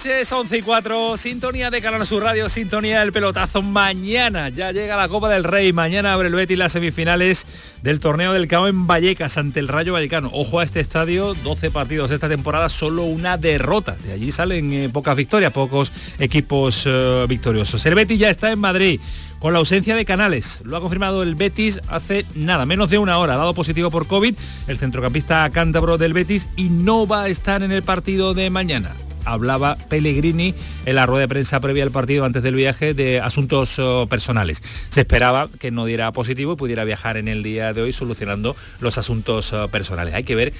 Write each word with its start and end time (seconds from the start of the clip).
Noches, 0.00 0.32
11 0.32 0.56
y 0.56 0.62
4, 0.62 1.16
sintonía 1.18 1.70
de 1.70 1.82
Canal 1.82 2.06
Sur 2.06 2.22
Radio, 2.22 2.48
sintonía 2.48 3.00
del 3.00 3.12
pelotazo. 3.12 3.60
Mañana 3.60 4.48
ya 4.48 4.72
llega 4.72 4.96
la 4.96 5.10
Copa 5.10 5.28
del 5.28 5.44
Rey, 5.44 5.74
mañana 5.74 6.14
abre 6.14 6.28
el 6.28 6.34
Betis 6.34 6.56
las 6.56 6.72
semifinales 6.72 7.46
del 7.82 8.00
torneo 8.00 8.32
del 8.32 8.48
CAO 8.48 8.68
en 8.68 8.86
Vallecas 8.86 9.36
ante 9.36 9.60
el 9.60 9.68
Rayo 9.68 9.92
Vallecano. 9.92 10.30
Ojo 10.32 10.60
a 10.60 10.64
este 10.64 10.80
estadio, 10.80 11.34
12 11.34 11.70
partidos 11.70 12.10
esta 12.12 12.30
temporada, 12.30 12.70
solo 12.70 13.02
una 13.02 13.36
derrota. 13.36 13.94
De 13.96 14.12
allí 14.14 14.32
salen 14.32 14.72
eh, 14.72 14.88
pocas 14.88 15.14
victorias, 15.16 15.52
pocos 15.52 15.92
equipos 16.18 16.84
eh, 16.86 17.26
victoriosos. 17.28 17.84
El 17.84 17.94
Betis 17.94 18.18
ya 18.18 18.30
está 18.30 18.50
en 18.50 18.58
Madrid 18.58 19.00
con 19.38 19.52
la 19.52 19.58
ausencia 19.58 19.94
de 19.94 20.06
Canales. 20.06 20.62
Lo 20.64 20.78
ha 20.78 20.80
confirmado 20.80 21.22
el 21.22 21.34
Betis 21.34 21.78
hace 21.88 22.24
nada, 22.34 22.64
menos 22.64 22.88
de 22.88 22.96
una 22.96 23.18
hora. 23.18 23.36
Dado 23.36 23.52
positivo 23.52 23.90
por 23.90 24.06
COVID 24.06 24.34
el 24.66 24.78
centrocampista 24.78 25.50
cántabro 25.50 25.98
del 25.98 26.14
Betis 26.14 26.48
y 26.56 26.70
no 26.70 27.06
va 27.06 27.24
a 27.24 27.28
estar 27.28 27.62
en 27.62 27.70
el 27.70 27.82
partido 27.82 28.32
de 28.32 28.48
mañana 28.48 28.96
hablaba 29.24 29.76
Pellegrini 29.88 30.54
en 30.86 30.94
la 30.94 31.06
rueda 31.06 31.22
de 31.22 31.28
prensa 31.28 31.60
previa 31.60 31.82
al 31.82 31.90
partido 31.90 32.24
antes 32.24 32.42
del 32.42 32.54
viaje 32.54 32.94
de 32.94 33.20
asuntos 33.20 33.78
oh, 33.78 34.06
personales. 34.08 34.62
Se 34.88 35.00
esperaba 35.00 35.48
que 35.58 35.70
no 35.70 35.84
diera 35.84 36.12
positivo 36.12 36.54
y 36.54 36.56
pudiera 36.56 36.84
viajar 36.84 37.16
en 37.16 37.28
el 37.28 37.42
día 37.42 37.72
de 37.72 37.82
hoy 37.82 37.92
solucionando 37.92 38.56
los 38.80 38.98
asuntos 38.98 39.52
oh, 39.52 39.68
personales. 39.68 40.14
Hay 40.14 40.24
que 40.24 40.34
ver 40.34 40.52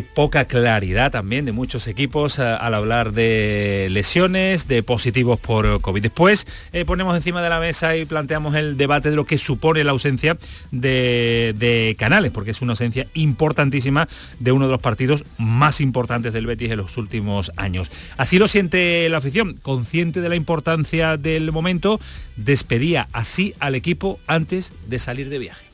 poca 0.00 0.46
claridad 0.46 1.10
también 1.10 1.44
de 1.44 1.52
muchos 1.52 1.86
equipos 1.86 2.38
eh, 2.38 2.42
al 2.42 2.72
hablar 2.72 3.12
de 3.12 3.88
lesiones, 3.90 4.66
de 4.66 4.82
positivos 4.82 5.38
por 5.38 5.82
COVID. 5.82 6.00
Después 6.00 6.46
eh, 6.72 6.86
ponemos 6.86 7.14
encima 7.14 7.42
de 7.42 7.50
la 7.50 7.60
mesa 7.60 7.94
y 7.94 8.06
planteamos 8.06 8.54
el 8.54 8.78
debate 8.78 9.10
de 9.10 9.16
lo 9.16 9.26
que 9.26 9.36
supone 9.36 9.84
la 9.84 9.90
ausencia 9.90 10.38
de, 10.70 11.94
Canales, 11.98 12.32
porque 12.32 12.52
es 12.52 12.62
una 12.62 12.72
ausencia 12.72 13.06
importantísima 13.12 14.08
de 14.38 14.52
uno 14.52 14.66
de 14.66 14.72
los 14.72 14.80
partidos 14.80 15.24
más 15.36 15.80
importantes 15.80 16.32
del 16.32 16.46
Betis 16.46 16.70
en 16.70 16.78
los 16.78 16.96
últimos 16.96 17.52
años. 17.56 17.90
Así 18.16 18.38
lo 18.38 18.48
siente 18.48 19.08
la 19.10 19.18
afición, 19.18 19.56
consciente 19.60 20.20
de 20.20 20.28
la 20.28 20.36
importancia 20.36 21.16
del 21.18 21.52
momento, 21.52 22.00
despedía 22.36 23.08
así 23.12 23.54
al 23.60 23.74
equipo 23.74 24.20
antes 24.26 24.72
de 24.86 24.98
salir 24.98 25.28
de 25.28 25.38
viaje. 25.38 25.66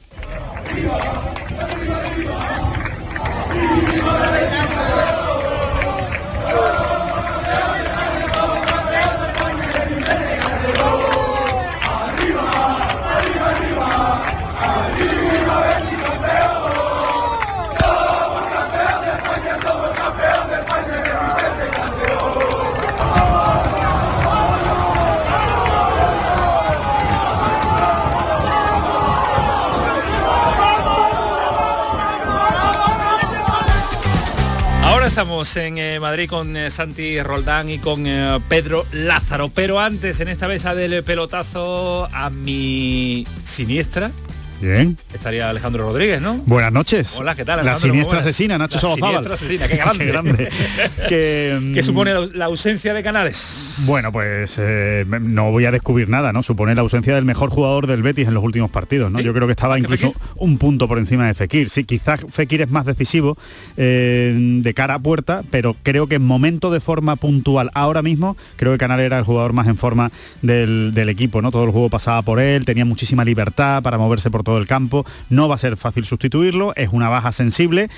Estamos 35.19 35.57
en 35.57 35.79
eh, 35.79 35.99
Madrid 35.99 36.29
con 36.29 36.57
eh, 36.57 36.71
Santi 36.71 37.21
Roldán 37.21 37.69
y 37.69 37.81
con 37.81 38.07
eh, 38.07 38.39
Pedro 38.49 38.87
Lázaro, 38.93 39.49
pero 39.49 39.81
antes 39.81 40.21
en 40.21 40.29
esta 40.29 40.47
mesa 40.47 40.77
del 40.77 41.03
pelotazo 41.03 42.09
a 42.13 42.31
mi 42.31 43.27
siniestra 43.43 44.13
Bien. 44.61 44.97
estaría 45.15 45.49
Alejandro 45.49 45.85
Rodríguez, 45.85 46.21
¿no? 46.21 46.39
Buenas 46.47 46.73
noches. 46.73 47.17
Hola, 47.19 47.35
¿qué 47.35 47.45
tal? 47.45 47.65
La 47.65 47.77
siniestra 47.77 48.19
asesina, 48.21 48.59
Nacho 48.59 48.77
La 48.77 48.81
Solozábal. 48.81 49.25
siniestra 49.25 49.35
asesina, 49.35 49.69
qué 49.69 49.77
grande. 49.77 49.99
Qué 50.05 50.13
grande. 50.13 50.49
que, 51.09 51.59
mm, 51.61 51.75
¿Qué 51.75 51.83
supone 51.83 52.13
la, 52.13 52.27
la 52.35 52.45
ausencia 52.47 52.93
de 52.95 53.03
Canales? 53.03 53.83
Bueno, 53.87 54.11
pues 54.11 54.57
eh, 54.59 55.05
no 55.21 55.51
voy 55.53 55.65
a 55.67 55.71
descubrir 55.71 56.09
nada, 56.09 56.33
¿no? 56.33 56.43
Supone 56.43 56.75
la 56.75 56.81
ausencia 56.81 57.15
del 57.15 57.25
mejor 57.25 57.51
jugador 57.51 57.87
del 57.87 58.03
Betis 58.03 58.27
en 58.27 58.35
los 58.35 58.43
últimos 58.43 58.71
partidos, 58.71 59.13
¿no? 59.13 59.19
¿Sí? 59.21 59.25
Yo 59.25 59.33
creo 59.33 59.47
que 59.47 59.53
estaba 59.53 59.75
¿Que 59.75 59.81
incluso 59.81 60.13
Fekir? 60.13 60.23
un 60.37 60.59
punto 60.59 60.89
por 60.89 60.99
encima 60.99 61.27
de 61.27 61.35
Fekir. 61.35 61.71
Sí, 61.71 61.85
quizás 61.85 62.27
Fekir 62.29 62.63
es 62.63 62.71
más 62.71 62.85
decisivo 62.85 63.37
eh, 63.77 64.35
de 64.61 64.75
cara 64.75 64.95
a 64.95 64.99
puerta, 64.99 65.43
pero 65.51 65.77
creo 65.83 66.07
que 66.09 66.17
en 66.17 66.25
momento 66.25 66.71
de 66.71 66.81
forma 66.81 67.17
puntual 67.17 67.71
ahora 67.75 68.03
mismo, 68.03 68.37
creo 68.57 68.73
que 68.73 68.79
Canales 68.79 69.07
era 69.07 69.19
el 69.19 69.25
jugador 69.25 69.53
más 69.53 69.69
en 69.69 69.77
forma 69.77 70.11
del, 70.43 70.91
del 70.93 71.09
equipo, 71.09 71.43
¿no? 71.43 71.51
Todo 71.53 71.65
el 71.65 71.71
juego 71.71 71.89
pasaba 71.91 72.23
por 72.23 72.41
él, 72.41 72.65
tenía 72.65 72.85
muchísima 72.85 73.25
libertad 73.25 73.83
para 73.83 73.99
moverse 73.99 74.31
por 74.31 74.43
todo 74.49 74.59
el 74.59 74.67
campo. 74.67 75.05
No 75.29 75.49
va 75.49 75.57
a 75.57 75.59
ser 75.59 75.77
fácil 75.77 76.05
sustituirlo, 76.07 76.73
es 76.77 76.89
una 76.93 77.09
baja 77.09 77.33
sensible. 77.33 77.89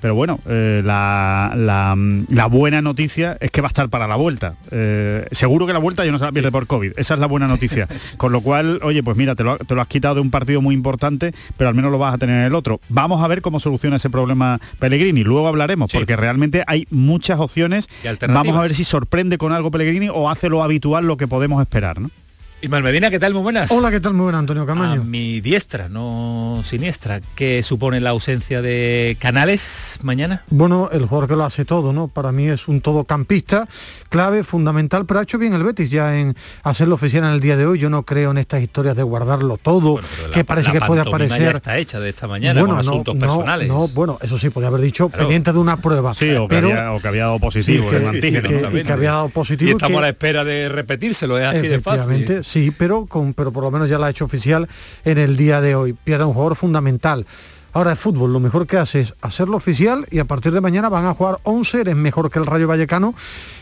Pero 0.00 0.14
bueno, 0.14 0.38
eh, 0.46 0.80
la, 0.84 1.54
la, 1.56 1.96
la 2.28 2.46
buena 2.46 2.80
noticia 2.80 3.36
es 3.40 3.50
que 3.50 3.60
va 3.60 3.66
a 3.66 3.70
estar 3.74 3.88
para 3.88 4.06
la 4.06 4.14
vuelta. 4.14 4.54
Eh, 4.70 5.26
seguro 5.32 5.66
que 5.66 5.72
la 5.72 5.80
vuelta 5.80 6.04
ya 6.04 6.12
no 6.12 6.20
se 6.20 6.24
la 6.24 6.30
pierde 6.30 6.52
por 6.52 6.68
COVID. 6.68 6.92
Esa 6.96 7.14
es 7.14 7.20
la 7.20 7.26
buena 7.26 7.48
noticia. 7.48 7.88
Con 8.16 8.30
lo 8.30 8.40
cual, 8.40 8.78
oye, 8.84 9.02
pues 9.02 9.16
mira, 9.16 9.34
te 9.34 9.42
lo, 9.42 9.58
te 9.58 9.74
lo 9.74 9.80
has 9.80 9.88
quitado 9.88 10.14
de 10.14 10.20
un 10.20 10.30
partido 10.30 10.62
muy 10.62 10.72
importante, 10.76 11.34
pero 11.56 11.68
al 11.68 11.74
menos 11.74 11.90
lo 11.90 11.98
vas 11.98 12.14
a 12.14 12.18
tener 12.18 12.38
en 12.38 12.44
el 12.44 12.54
otro. 12.54 12.80
Vamos 12.88 13.24
a 13.24 13.26
ver 13.26 13.42
cómo 13.42 13.58
soluciona 13.58 13.96
ese 13.96 14.08
problema 14.08 14.60
Pellegrini. 14.78 15.24
Luego 15.24 15.48
hablaremos, 15.48 15.90
Sí. 15.90 15.98
porque 15.98 16.14
realmente 16.14 16.62
hay 16.68 16.86
muchas 16.90 17.40
opciones. 17.40 17.88
Vamos 18.28 18.56
a 18.56 18.60
ver 18.62 18.74
si 18.76 18.84
sorprende 18.84 19.36
con 19.36 19.52
algo 19.52 19.72
Pellegrini 19.72 20.08
o 20.10 20.30
hace 20.30 20.48
lo 20.48 20.62
habitual, 20.62 21.06
lo 21.08 21.16
que 21.16 21.26
podemos 21.26 21.60
esperar, 21.60 22.00
¿no? 22.00 22.12
Ismael 22.60 22.82
Medina, 22.82 23.08
¿qué 23.08 23.20
tal? 23.20 23.34
Muy 23.34 23.42
buenas. 23.44 23.70
Hola, 23.70 23.88
¿qué 23.88 24.00
tal? 24.00 24.14
Muy 24.14 24.24
buena, 24.24 24.40
Antonio 24.40 24.64
A 24.64 24.66
Camaño. 24.66 25.04
mi 25.04 25.40
diestra, 25.40 25.88
no 25.88 26.60
siniestra. 26.64 27.20
¿Qué 27.36 27.62
supone 27.62 28.00
la 28.00 28.10
ausencia 28.10 28.60
de 28.60 29.16
Canales 29.20 30.00
mañana? 30.02 30.42
Bueno, 30.50 30.90
el 30.92 31.06
jugador 31.06 31.28
que 31.28 31.36
lo 31.36 31.44
hace 31.44 31.64
todo, 31.64 31.92
¿no? 31.92 32.08
Para 32.08 32.32
mí 32.32 32.48
es 32.48 32.66
un 32.66 32.80
todocampista, 32.80 33.68
clave, 34.08 34.42
fundamental, 34.42 35.06
pero 35.06 35.20
ha 35.20 35.22
hecho 35.22 35.38
bien 35.38 35.54
el 35.54 35.62
Betis 35.62 35.88
ya 35.88 36.18
en 36.18 36.34
hacerlo 36.64 36.96
oficial 36.96 37.22
en 37.22 37.30
el 37.30 37.40
día 37.40 37.56
de 37.56 37.64
hoy. 37.64 37.78
Yo 37.78 37.90
no 37.90 38.02
creo 38.02 38.32
en 38.32 38.38
estas 38.38 38.60
historias 38.60 38.96
de 38.96 39.04
guardarlo 39.04 39.56
todo, 39.56 39.92
Bueno, 39.92 40.08
que 40.34 40.42
parece 40.44 40.72
la 40.74 40.80
que 40.80 40.86
puede 40.86 41.02
aparecer. 41.02 41.40
ya 41.40 41.50
está 41.52 41.78
hecha 41.78 42.00
de 42.00 42.08
esta 42.08 42.26
mañana 42.26 42.58
bueno, 42.60 42.74
con 42.74 42.84
no, 42.84 42.90
asuntos 42.90 43.14
no, 43.14 43.20
personales. 43.20 43.68
no, 43.68 43.86
bueno, 43.86 44.18
eso 44.20 44.36
sí, 44.36 44.50
podía 44.50 44.66
haber 44.66 44.80
dicho 44.80 45.08
Claro. 45.10 45.26
pendiente 45.26 45.52
de 45.52 45.58
una 45.60 45.76
prueba. 45.76 46.12
Sí, 46.12 46.34
o 46.34 46.48
que, 46.48 46.56
pero, 46.56 46.70
había, 46.70 46.92
o 46.92 47.00
que 47.00 47.06
había 47.06 47.22
dado 47.26 47.38
positivo 47.38 47.84
Sí, 47.84 47.90
que- 47.90 47.96
en 47.98 48.08
antígeno. 48.08 48.48
que- 48.72 48.80
y 48.80 48.82
que 48.82 48.92
había 48.92 49.12
dado 49.12 49.28
positivo 49.28 49.68
Y 49.68 49.72
estamos 49.74 49.92
que- 49.94 49.98
a 49.98 50.00
la 50.02 50.08
espera 50.08 50.42
de 50.42 50.68
repetírselo, 50.68 51.38
es 51.38 51.44
así 51.46 51.68
de 51.68 51.78
fácil. 51.80 52.42
Sí, 52.48 52.70
pero, 52.70 53.04
con, 53.04 53.34
pero 53.34 53.52
por 53.52 53.62
lo 53.62 53.70
menos 53.70 53.90
ya 53.90 53.98
la 53.98 54.06
ha 54.06 54.10
hecho 54.10 54.24
oficial 54.24 54.66
en 55.04 55.18
el 55.18 55.36
día 55.36 55.60
de 55.60 55.74
hoy. 55.74 55.92
Pierde 55.92 56.24
un 56.24 56.32
jugador 56.32 56.56
fundamental. 56.56 57.26
Ahora 57.74 57.90
el 57.90 57.98
fútbol, 57.98 58.32
lo 58.32 58.40
mejor 58.40 58.66
que 58.66 58.78
hace 58.78 59.00
es 59.00 59.14
hacerlo 59.20 59.58
oficial 59.58 60.06
y 60.10 60.18
a 60.18 60.24
partir 60.24 60.52
de 60.52 60.62
mañana 60.62 60.88
van 60.88 61.04
a 61.04 61.12
jugar 61.12 61.40
11, 61.42 61.82
eres 61.82 61.94
mejor 61.94 62.30
que 62.30 62.38
el 62.38 62.46
Rayo 62.46 62.66
Vallecano 62.66 63.14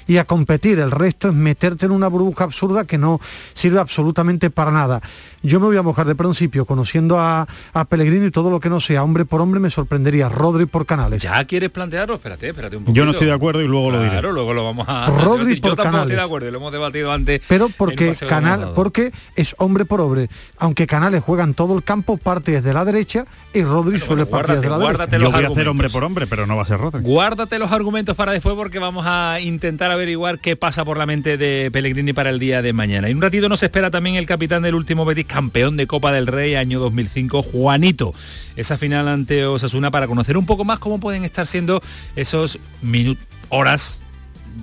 y 0.06 0.18
a 0.18 0.24
competir. 0.24 0.78
El 0.78 0.90
resto 0.90 1.28
es 1.28 1.34
meterte 1.34 1.86
en 1.86 1.92
una 1.92 2.08
burbuja 2.08 2.44
absurda 2.44 2.84
que 2.84 2.98
no 2.98 3.20
sirve 3.54 3.78
absolutamente 3.80 4.50
para 4.50 4.70
nada. 4.70 5.00
Yo 5.42 5.60
me 5.60 5.66
voy 5.66 5.76
a 5.76 5.82
mojar 5.82 6.06
de 6.06 6.14
principio, 6.14 6.64
conociendo 6.64 7.18
a, 7.20 7.46
a 7.72 7.84
Pellegrini 7.84 8.26
y 8.26 8.30
todo 8.30 8.50
lo 8.50 8.58
que 8.58 8.68
no 8.68 8.80
sea 8.80 9.02
hombre 9.04 9.24
por 9.24 9.40
hombre 9.40 9.60
me 9.60 9.70
sorprendería. 9.70 10.28
Rodri 10.28 10.66
por 10.66 10.86
Canales. 10.86 11.22
¿Ya 11.22 11.44
quieres 11.44 11.70
plantearlo? 11.70 12.14
Espérate, 12.14 12.48
espérate 12.48 12.76
un 12.76 12.84
poquito. 12.84 12.96
Yo 12.96 13.04
no 13.04 13.12
estoy 13.12 13.28
de 13.28 13.32
acuerdo 13.32 13.62
y 13.62 13.68
luego 13.68 13.90
lo 13.90 13.98
diré. 13.98 14.10
Claro, 14.10 14.32
luego 14.32 14.54
lo 14.54 14.64
vamos 14.64 14.86
a... 14.88 15.06
Rodri 15.06 15.56
Yo 15.56 15.60
por 15.62 15.76
tampoco 15.76 15.80
estoy 15.80 15.84
Canales. 15.84 16.16
de 16.16 16.22
acuerdo, 16.22 16.50
lo 16.50 16.56
hemos 16.58 16.72
debatido 16.72 17.12
antes. 17.12 17.42
Pero 17.48 17.68
porque 17.76 18.12
Canal, 18.28 18.72
porque 18.74 19.12
es 19.36 19.54
hombre 19.58 19.84
por 19.84 20.00
hombre. 20.00 20.28
Aunque 20.58 20.86
Canales 20.86 21.22
juega 21.24 21.44
en 21.44 21.54
todo 21.54 21.76
el 21.76 21.84
campo, 21.84 22.16
parte 22.16 22.52
desde 22.52 22.72
la 22.72 22.84
derecha 22.84 23.26
y 23.52 23.62
Rodri 23.62 24.00
suele 24.00 24.24
bueno, 24.24 24.30
partir 24.38 24.56
desde 24.56 24.70
la 24.70 24.78
derecha. 24.78 25.18
Yo 25.18 25.30
voy 25.30 25.44
a 25.44 25.48
hacer 25.48 25.68
hombre 25.68 25.90
por 25.90 26.04
hombre, 26.04 26.26
pero 26.26 26.46
no 26.46 26.56
va 26.56 26.62
a 26.62 26.66
ser 26.66 26.78
Rodri. 26.78 27.02
Guárdate 27.02 27.58
los 27.58 27.70
argumentos 27.70 28.16
para 28.16 28.32
después 28.32 28.56
porque 28.56 28.78
vamos 28.78 29.04
a 29.06 29.38
intentar 29.40 29.90
averiguar 29.96 30.38
qué 30.38 30.56
pasa 30.56 30.84
por 30.84 30.96
la 30.96 31.06
mente 31.06 31.36
de 31.36 31.70
Pellegrini 31.72 32.12
para 32.12 32.30
el 32.30 32.38
día 32.38 32.62
de 32.62 32.72
mañana. 32.72 33.10
Y 33.10 33.14
un 33.14 33.20
ratito 33.20 33.48
nos 33.48 33.62
espera 33.62 33.90
también 33.90 34.16
el 34.16 34.26
capitán 34.26 34.62
del 34.62 34.74
último 34.74 35.04
Betis, 35.04 35.26
campeón 35.26 35.76
de 35.76 35.86
Copa 35.86 36.12
del 36.12 36.26
Rey 36.26 36.54
año 36.54 36.78
2005, 36.78 37.42
Juanito. 37.42 38.14
Esa 38.54 38.76
final 38.76 39.08
ante 39.08 39.44
Osasuna 39.44 39.90
para 39.90 40.06
conocer 40.06 40.36
un 40.36 40.46
poco 40.46 40.64
más 40.64 40.78
cómo 40.78 41.00
pueden 41.00 41.24
estar 41.24 41.46
siendo 41.46 41.82
esos 42.14 42.58
minutos, 42.82 43.24
horas 43.48 44.00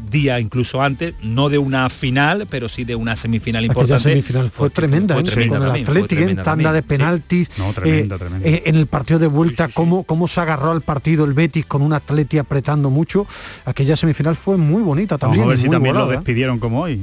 día 0.10 0.40
incluso 0.40 0.82
antes, 0.82 1.16
no 1.22 1.50
de 1.50 1.58
una 1.58 1.90
final, 1.90 2.48
pero 2.50 2.70
sí 2.70 2.84
de 2.84 2.96
una 2.96 3.16
semifinal 3.16 3.66
importante. 3.66 3.94
La 3.94 4.00
semifinal 4.00 4.50
fue 4.50 4.70
tremenda, 4.70 5.16
fue 5.16 5.24
tremenda 5.24 5.58
con 5.60 5.76
el 5.76 5.84
Atlético 5.84 6.22
en 6.22 6.36
tanda 6.38 6.74
de 6.74 6.82
penaltis, 6.82 7.52
no, 7.58 7.74
tremenda, 7.74 8.16
eh, 8.16 8.20
tremenda. 8.20 8.48
Eh, 8.48 8.64
en 8.66 8.76
el 8.76 8.88
partido 8.88 9.20
de 9.20 9.28
vuelta, 9.28 9.66
sí, 9.66 9.72
sí, 9.72 9.76
cómo, 9.76 10.04
cómo 10.04 10.28
se 10.28 10.42
agarró 10.42 10.72
al 10.72 10.82
partido 10.82 11.26
el 11.26 11.34
Betis 11.34 11.66
con 11.66 11.82
un 11.82 11.94
Atleti 11.94 12.38
apretando 12.38 12.90
mucho, 12.90 13.28
aquella 13.66 13.96
semifinal 13.96 14.36
fue 14.36 14.58
muy 14.58 14.82
bonita 14.82 15.18
también. 15.18 15.42
Vamos 15.42 15.52
a 15.52 15.56
ver 15.56 15.60
si 15.60 15.70
también 15.70 15.96
volada. 15.96 16.12
lo 16.12 16.18
despidieron 16.18 16.60
como 16.60 16.82
hoy, 16.82 17.02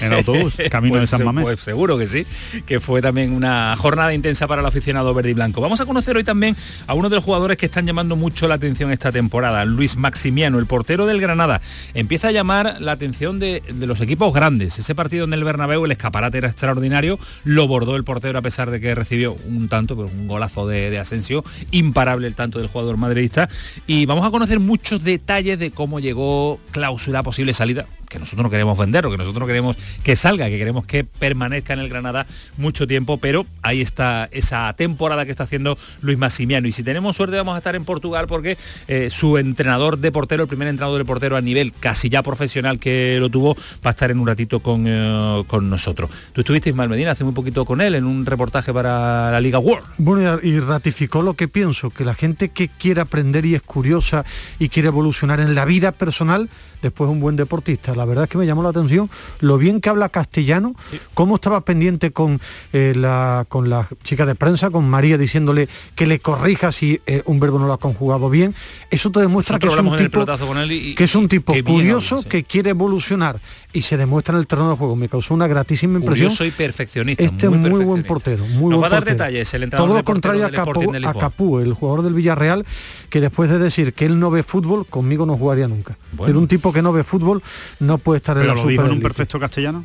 en 0.00 0.12
autobús, 0.12 0.56
camino 0.70 0.94
pues, 0.94 1.02
de 1.02 1.06
San 1.08 1.24
Mamés. 1.24 1.44
Pues 1.44 1.60
seguro 1.60 1.98
que 1.98 2.06
sí, 2.06 2.26
que 2.66 2.80
fue 2.80 3.02
también 3.02 3.32
una 3.32 3.76
jornada 3.76 4.14
intensa 4.14 4.46
para 4.46 4.60
el 4.60 4.66
aficionado 4.66 5.12
verde 5.14 5.30
y 5.30 5.34
blanco. 5.34 5.60
Vamos 5.60 5.80
a 5.80 5.86
conocer 5.86 6.16
hoy 6.16 6.24
también 6.24 6.56
a 6.86 6.94
uno 6.94 7.08
de 7.08 7.16
los 7.16 7.24
jugadores 7.24 7.56
que 7.56 7.66
están 7.66 7.86
llamando 7.86 8.16
mucho 8.16 8.48
la 8.48 8.54
atención 8.54 8.90
esta 8.90 9.12
temporada, 9.12 9.64
Luis 9.64 9.96
Maximiano, 9.96 10.58
el 10.58 10.66
portero 10.66 11.06
del 11.06 11.20
Granada. 11.20 11.60
Empieza 11.94 12.29
llamar 12.30 12.76
la 12.80 12.92
atención 12.92 13.38
de, 13.38 13.62
los 13.80 14.00
equipos 14.00 14.32
grandes. 14.32 14.78
Ese 14.78 14.94
partido 14.94 15.24
en 15.24 15.32
el 15.32 15.44
Bernabéu, 15.44 15.84
el 15.84 15.92
escaparate 15.92 16.38
era 16.38 16.48
extraordinario, 16.48 17.18
lo 17.44 17.66
bordó 17.66 17.96
el 17.96 18.04
portero 18.04 18.38
a 18.38 18.42
pesar 18.42 18.70
de 18.70 18.80
que 18.80 18.94
recibió 18.94 19.36
un 19.46 19.68
tanto, 19.68 19.96
pero 19.96 20.08
un 20.08 20.28
golazo 20.28 20.66
de, 20.66 20.90
de 20.90 20.98
Asensio, 20.98 21.44
imparable 21.70 22.26
el 22.26 22.34
tanto 22.34 22.58
del 22.58 22.68
jugador 22.68 22.96
madridista. 22.96 23.48
Y 23.86 24.06
vamos 24.06 24.26
a 24.26 24.30
conocer 24.30 24.60
muchos 24.60 25.04
detalles 25.04 25.58
de 25.58 25.70
cómo 25.70 26.00
llegó 26.00 26.60
cláusula 26.72 27.22
posible 27.22 27.54
salida 27.54 27.86
que 28.10 28.18
nosotros 28.18 28.42
no 28.42 28.50
queremos 28.50 28.76
vender 28.76 29.06
o 29.06 29.10
que 29.10 29.16
nosotros 29.16 29.40
no 29.40 29.46
queremos 29.46 29.78
que 30.02 30.16
salga, 30.16 30.48
que 30.48 30.58
queremos 30.58 30.84
que 30.84 31.04
permanezca 31.04 31.72
en 31.72 31.78
el 31.78 31.88
Granada 31.88 32.26
mucho 32.58 32.86
tiempo, 32.86 33.16
pero 33.16 33.46
ahí 33.62 33.80
está 33.80 34.28
esa 34.32 34.72
temporada 34.74 35.24
que 35.24 35.30
está 35.30 35.44
haciendo 35.44 35.78
Luis 36.02 36.18
Massimiano. 36.18 36.68
Y 36.68 36.72
si 36.72 36.82
tenemos 36.82 37.16
suerte 37.16 37.36
vamos 37.36 37.54
a 37.54 37.58
estar 37.58 37.76
en 37.76 37.84
Portugal 37.84 38.26
porque 38.26 38.58
eh, 38.88 39.08
su 39.10 39.38
entrenador 39.38 39.98
de 39.98 40.12
portero, 40.12 40.42
el 40.42 40.48
primer 40.48 40.68
entrenador 40.68 40.98
de 40.98 41.04
portero 41.04 41.36
a 41.36 41.40
nivel 41.40 41.72
casi 41.72 42.08
ya 42.08 42.22
profesional 42.22 42.80
que 42.80 43.18
lo 43.20 43.30
tuvo, 43.30 43.54
va 43.54 43.84
a 43.84 43.90
estar 43.90 44.10
en 44.10 44.18
un 44.18 44.26
ratito 44.26 44.60
con, 44.60 44.84
eh, 44.86 45.44
con 45.46 45.70
nosotros. 45.70 46.10
Tú 46.32 46.40
estuviste 46.40 46.70
Ismael 46.70 46.90
Medina 46.90 47.12
hace 47.12 47.22
muy 47.22 47.32
poquito 47.32 47.64
con 47.64 47.80
él 47.80 47.94
en 47.94 48.04
un 48.04 48.26
reportaje 48.26 48.72
para 48.72 49.30
la 49.30 49.40
Liga 49.40 49.60
World. 49.60 49.86
Bueno, 49.98 50.40
y 50.42 50.58
ratificó 50.58 51.22
lo 51.22 51.34
que 51.34 51.46
pienso, 51.46 51.90
que 51.90 52.04
la 52.04 52.14
gente 52.14 52.48
que 52.48 52.68
quiere 52.68 53.00
aprender 53.00 53.46
y 53.46 53.54
es 53.54 53.62
curiosa 53.62 54.24
y 54.58 54.68
quiere 54.68 54.88
evolucionar 54.88 55.38
en 55.38 55.54
la 55.54 55.64
vida 55.64 55.92
personal, 55.92 56.48
después 56.82 57.08
es 57.08 57.12
un 57.12 57.20
buen 57.20 57.36
deportista. 57.36 57.94
La 57.94 58.04
verdad 58.04 58.24
es 58.24 58.30
que 58.30 58.38
me 58.38 58.46
llamó 58.46 58.62
la 58.62 58.70
atención 58.70 59.10
lo 59.40 59.58
bien 59.58 59.80
que 59.80 59.88
habla 59.88 60.08
castellano, 60.08 60.74
cómo 61.14 61.36
estaba 61.36 61.60
pendiente 61.62 62.10
con, 62.12 62.40
eh, 62.72 62.92
la, 62.96 63.44
con 63.48 63.70
la 63.70 63.88
chica 64.02 64.26
de 64.26 64.34
prensa, 64.34 64.70
con 64.70 64.88
María, 64.88 65.18
diciéndole 65.18 65.68
que 65.94 66.06
le 66.06 66.18
corrija 66.18 66.72
si 66.72 67.00
eh, 67.06 67.22
un 67.26 67.40
verbo 67.40 67.58
no 67.58 67.66
lo 67.66 67.72
ha 67.72 67.78
conjugado 67.78 68.30
bien. 68.30 68.54
Eso 68.90 69.10
te 69.10 69.20
demuestra 69.20 69.58
que 69.58 69.66
es, 69.66 69.76
un 69.76 69.96
tipo, 69.96 70.24
y, 70.68 70.94
que 70.94 71.04
es 71.04 71.14
un 71.14 71.28
tipo 71.28 71.54
curioso 71.64 72.22
sí. 72.22 72.28
que 72.28 72.44
quiere 72.44 72.70
evolucionar 72.70 73.40
y 73.72 73.82
se 73.82 73.96
demuestra 73.96 74.34
en 74.34 74.40
el 74.40 74.46
terreno 74.46 74.70
de 74.70 74.76
juego. 74.76 74.96
Me 74.96 75.08
causó 75.08 75.34
una 75.34 75.46
gratísima 75.46 75.98
impresión. 75.98 76.30
Yo 76.30 76.34
soy 76.34 76.50
perfeccionista. 76.50 77.22
Este 77.22 77.48
muy, 77.48 77.70
muy 77.70 77.84
buen 77.84 78.02
portero. 78.04 78.44
Muy 78.44 78.70
Nos 78.70 78.80
buen 78.80 78.82
va 78.82 78.86
a 78.86 78.90
dar 78.90 79.00
portero. 79.00 79.18
detalles 79.18 79.54
el 79.54 79.62
entrenador 79.64 79.88
Todo 79.88 79.98
lo 79.98 80.04
contrario 80.04 80.46
a 80.46 80.50
Capú, 80.50 80.94
a 80.94 81.14
Capú, 81.14 81.58
el 81.60 81.74
jugador 81.74 82.02
del 82.02 82.14
Villarreal, 82.14 82.66
que 83.08 83.20
después 83.20 83.50
de 83.50 83.58
decir 83.58 83.92
que 83.92 84.06
él 84.06 84.18
no 84.18 84.30
ve 84.30 84.42
fútbol, 84.42 84.86
conmigo 84.86 85.26
no 85.26 85.36
jugaría 85.36 85.68
nunca. 85.68 85.96
Bueno. 86.12 86.38
Un 86.38 86.48
tipo 86.48 86.69
que 86.72 86.82
no 86.82 86.92
ve 86.92 87.04
fútbol 87.04 87.42
no 87.78 87.98
puede 87.98 88.18
estar 88.18 88.36
en 88.36 88.42
¿Pero 88.42 88.54
la 88.54 88.62
lo 88.62 88.68
dijo 88.68 88.84
en 88.84 88.92
un 88.92 89.00
perfecto 89.00 89.38
castellano? 89.38 89.84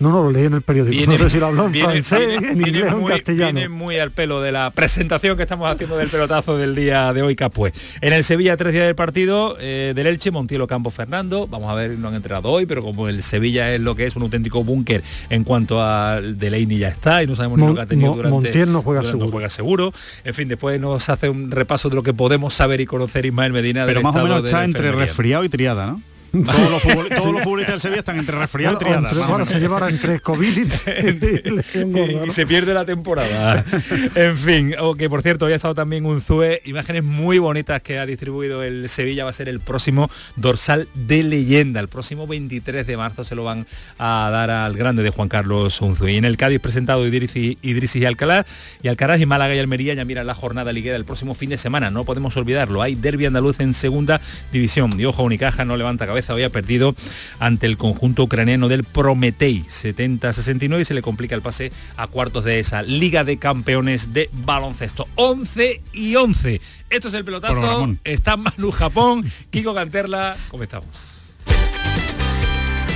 No, 0.00 0.12
no, 0.12 0.22
lo 0.22 0.30
leí 0.30 0.44
en 0.44 0.54
el 0.54 0.62
periódico. 0.62 0.96
Viene, 0.96 1.18
no 1.18 1.24
sé 1.24 1.30
si 1.30 1.38
lo 1.38 1.46
habló 1.46 1.66
en 1.66 1.72
viene, 1.72 2.02
francés, 2.02 2.26
viene, 2.26 2.50
en 2.52 2.60
inglés 2.60 2.92
o 2.92 2.96
en 2.96 3.00
muy, 3.00 3.12
castellano. 3.12 3.52
Viene 3.52 3.68
muy 3.68 3.98
al 3.98 4.12
pelo 4.12 4.40
de 4.40 4.52
la 4.52 4.70
presentación 4.70 5.36
que 5.36 5.42
estamos 5.42 5.68
haciendo 5.68 5.96
del 5.96 6.08
pelotazo 6.08 6.56
del 6.56 6.74
día 6.74 7.12
de 7.12 7.22
hoy, 7.22 7.34
Capué. 7.34 7.72
En 8.00 8.12
el 8.12 8.22
Sevilla, 8.22 8.56
tres 8.56 8.72
días 8.72 8.86
del 8.86 8.94
partido, 8.94 9.56
eh, 9.58 9.92
del 9.96 10.06
Elche, 10.06 10.30
Montielo 10.30 10.68
Campo 10.68 10.90
Fernando. 10.90 11.48
Vamos 11.48 11.68
a 11.70 11.74
ver, 11.74 11.98
no 11.98 12.08
han 12.08 12.14
entrenado 12.14 12.50
hoy, 12.50 12.66
pero 12.66 12.82
como 12.82 13.08
el 13.08 13.22
Sevilla 13.24 13.74
es 13.74 13.80
lo 13.80 13.96
que 13.96 14.06
es, 14.06 14.14
un 14.14 14.22
auténtico 14.22 14.62
búnker 14.62 15.02
en 15.30 15.42
cuanto 15.42 15.82
a 15.82 16.20
Delaney 16.20 16.78
ya 16.78 16.88
está 16.88 17.22
y 17.22 17.26
no 17.26 17.34
sabemos 17.34 17.58
ni 17.58 17.64
Mon, 17.64 17.70
lo 17.70 17.76
que 17.76 17.82
ha 17.82 17.86
tenido 17.86 18.10
Mon, 18.10 18.16
durante... 18.18 18.34
Montiel 18.34 18.72
no 18.72 18.82
juega, 18.82 19.00
durante, 19.00 19.18
seguro. 19.18 19.26
no 19.26 19.32
juega 19.32 19.50
seguro. 19.50 19.92
En 20.24 20.34
fin, 20.34 20.48
después 20.48 20.80
nos 20.80 21.08
hace 21.08 21.28
un 21.28 21.50
repaso 21.50 21.88
de 21.88 21.96
lo 21.96 22.04
que 22.04 22.14
podemos 22.14 22.54
saber 22.54 22.80
y 22.80 22.86
conocer 22.86 23.26
Ismael 23.26 23.52
Medina. 23.52 23.84
Pero 23.84 23.98
del 23.98 24.04
más 24.04 24.14
o 24.14 24.18
estado 24.18 24.28
menos 24.28 24.42
de 24.44 24.48
está 24.48 24.64
entre 24.64 24.92
resfriado 24.92 25.42
y 25.42 25.48
triada, 25.48 25.86
¿no? 25.86 26.02
todos, 26.44 26.70
los 26.70 26.82
futbol, 26.82 27.08
todos 27.08 27.32
los 27.32 27.42
futbolistas 27.42 27.74
del 27.74 27.80
Sevilla 27.80 28.00
están 28.00 28.18
entre 28.18 28.38
resfriado 28.38 28.76
y 28.76 28.78
triada. 28.78 29.08
Entre, 29.08 29.24
bueno, 29.24 29.46
se 29.46 29.58
llevará 29.58 29.88
entre 29.88 30.20
COVID 30.20 30.56
y, 30.56 30.60
y, 31.78 32.28
y, 32.28 32.30
se 32.30 32.46
pierde 32.46 32.74
la 32.74 32.84
temporada. 32.84 33.64
en 34.14 34.36
fin, 34.36 34.74
que 34.98 35.08
por 35.08 35.22
cierto, 35.22 35.46
hoy 35.46 35.52
ha 35.52 35.56
estado 35.56 35.74
también 35.74 36.04
un 36.06 36.20
ZUE, 36.20 36.62
imágenes 36.64 37.04
muy 37.04 37.38
bonitas 37.38 37.80
que 37.82 37.98
ha 37.98 38.06
distribuido 38.06 38.62
el 38.62 38.88
Sevilla, 38.88 39.24
va 39.24 39.30
a 39.30 39.32
ser 39.32 39.48
el 39.48 39.60
próximo 39.60 40.10
dorsal 40.36 40.88
de 40.94 41.22
leyenda. 41.22 41.80
El 41.80 41.88
próximo 41.88 42.26
23 42.26 42.86
de 42.86 42.96
marzo 42.96 43.24
se 43.24 43.34
lo 43.34 43.44
van 43.44 43.66
a 43.98 44.28
dar 44.30 44.50
al 44.50 44.76
grande 44.76 45.02
de 45.02 45.10
Juan 45.10 45.28
Carlos 45.28 45.80
Unzue. 45.80 46.12
Y 46.12 46.16
en 46.16 46.24
el 46.24 46.36
Cádiz 46.36 46.60
presentado 46.60 47.06
Idrisi, 47.06 47.58
Idrisi 47.62 48.00
y 48.00 48.04
Alcalá, 48.04 48.46
y 48.82 48.88
Alcaraz 48.88 49.20
y 49.20 49.26
Málaga 49.26 49.54
y 49.54 49.58
Almería 49.58 49.94
ya 49.94 50.04
miran 50.04 50.26
la 50.26 50.34
jornada 50.34 50.72
liguera 50.72 50.96
el 50.96 51.04
próximo 51.04 51.34
fin 51.34 51.50
de 51.50 51.56
semana. 51.56 51.90
No 51.90 52.04
podemos 52.04 52.36
olvidarlo. 52.36 52.82
Hay 52.82 52.94
derby 52.94 53.26
andaluz 53.26 53.60
en 53.60 53.74
segunda 53.74 54.20
división. 54.52 54.98
Y 54.98 55.04
ojo, 55.04 55.22
Unicaja 55.22 55.64
no 55.64 55.76
levanta 55.76 56.06
cabeza, 56.06 56.27
había 56.32 56.50
perdido 56.50 56.94
ante 57.38 57.66
el 57.66 57.76
conjunto 57.76 58.24
ucraniano 58.24 58.68
del 58.68 58.84
Prometei 58.84 59.64
70-69 59.64 60.80
y 60.80 60.84
se 60.84 60.94
le 60.94 61.02
complica 61.02 61.34
el 61.34 61.42
pase 61.42 61.72
a 61.96 62.06
cuartos 62.06 62.44
de 62.44 62.60
esa 62.60 62.82
Liga 62.82 63.24
de 63.24 63.38
Campeones 63.38 64.12
de 64.12 64.30
Baloncesto. 64.32 65.08
11 65.16 65.82
y 65.92 66.16
11. 66.16 66.60
Esto 66.90 67.08
es 67.08 67.14
el 67.14 67.24
pelotazo. 67.24 67.96
Está 68.04 68.36
Manu 68.36 68.70
Japón, 68.70 69.24
Kiko 69.50 69.74
Canterla. 69.74 70.36
Comenzamos. 70.48 71.34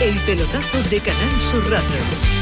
El 0.00 0.14
pelotazo 0.20 0.82
de 0.90 1.00
Canal 1.00 1.42
Sur 1.42 1.62
Radio. 1.70 2.41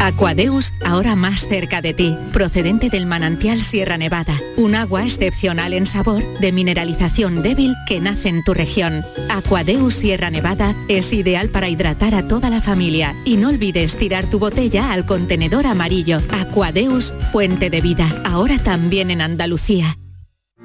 Aquadeus, 0.00 0.72
ahora 0.84 1.16
más 1.16 1.48
cerca 1.48 1.82
de 1.82 1.92
ti, 1.92 2.16
procedente 2.32 2.88
del 2.88 3.04
manantial 3.04 3.60
Sierra 3.60 3.98
Nevada, 3.98 4.34
un 4.56 4.76
agua 4.76 5.04
excepcional 5.04 5.72
en 5.72 5.86
sabor, 5.86 6.22
de 6.38 6.52
mineralización 6.52 7.42
débil 7.42 7.74
que 7.86 8.00
nace 8.00 8.28
en 8.28 8.44
tu 8.44 8.54
región. 8.54 9.04
Aquadeus 9.28 9.94
Sierra 9.94 10.30
Nevada 10.30 10.76
es 10.88 11.12
ideal 11.12 11.50
para 11.50 11.68
hidratar 11.68 12.14
a 12.14 12.28
toda 12.28 12.48
la 12.48 12.60
familia 12.60 13.16
y 13.24 13.36
no 13.36 13.48
olvides 13.48 13.96
tirar 13.96 14.30
tu 14.30 14.38
botella 14.38 14.92
al 14.92 15.04
contenedor 15.04 15.66
amarillo. 15.66 16.20
Aquadeus, 16.30 17.12
fuente 17.32 17.68
de 17.68 17.80
vida, 17.80 18.22
ahora 18.24 18.58
también 18.58 19.10
en 19.10 19.20
Andalucía. 19.20 19.98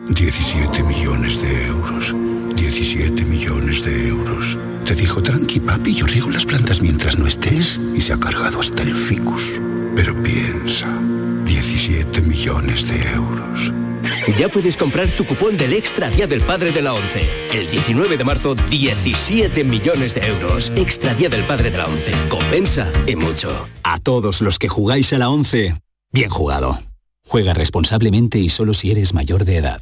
17 0.09 0.83
millones 0.83 1.41
de 1.41 1.67
euros. 1.67 2.22
17 2.83 3.23
millones 3.23 3.85
de 3.85 4.09
euros. 4.09 4.57
Te 4.83 4.93
dijo, 4.93 5.23
tranqui 5.23 5.61
papi, 5.61 5.95
yo 5.95 6.05
riego 6.05 6.29
las 6.29 6.45
plantas 6.45 6.81
mientras 6.81 7.17
no 7.17 7.27
estés 7.27 7.79
y 7.95 8.01
se 8.01 8.11
ha 8.11 8.19
cargado 8.19 8.59
hasta 8.59 8.81
el 8.81 8.93
ficus. 8.93 9.53
Pero 9.95 10.21
piensa, 10.21 10.89
17 11.45 12.21
millones 12.23 12.85
de 12.85 13.09
euros. 13.13 13.71
Ya 14.37 14.49
puedes 14.49 14.75
comprar 14.75 15.07
tu 15.07 15.23
cupón 15.23 15.55
del 15.55 15.71
Extra 15.71 16.09
Día 16.09 16.27
del 16.27 16.41
Padre 16.41 16.73
de 16.73 16.81
la 16.81 16.93
ONCE. 16.93 17.25
El 17.53 17.69
19 17.69 18.17
de 18.17 18.23
marzo, 18.25 18.53
17 18.53 19.63
millones 19.63 20.13
de 20.13 20.27
euros. 20.27 20.73
Extra 20.75 21.13
Día 21.13 21.29
del 21.29 21.45
Padre 21.45 21.71
de 21.71 21.77
la 21.77 21.85
ONCE. 21.85 22.11
Compensa 22.27 22.91
y 23.07 23.15
mucho. 23.15 23.65
A 23.83 23.97
todos 23.99 24.41
los 24.41 24.59
que 24.59 24.67
jugáis 24.67 25.13
a 25.13 25.19
la 25.19 25.29
ONCE, 25.29 25.79
bien 26.11 26.29
jugado. 26.29 26.79
Juega 27.25 27.53
responsablemente 27.53 28.39
y 28.39 28.49
solo 28.49 28.73
si 28.73 28.91
eres 28.91 29.13
mayor 29.13 29.45
de 29.45 29.55
edad. 29.55 29.81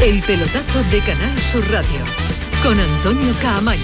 El 0.00 0.20
pelotazo 0.22 0.82
de 0.90 1.00
Canal 1.00 1.38
Sur 1.40 1.68
Radio 1.70 2.00
con 2.62 2.78
Antonio 2.78 3.34
Caamaño. 3.40 3.82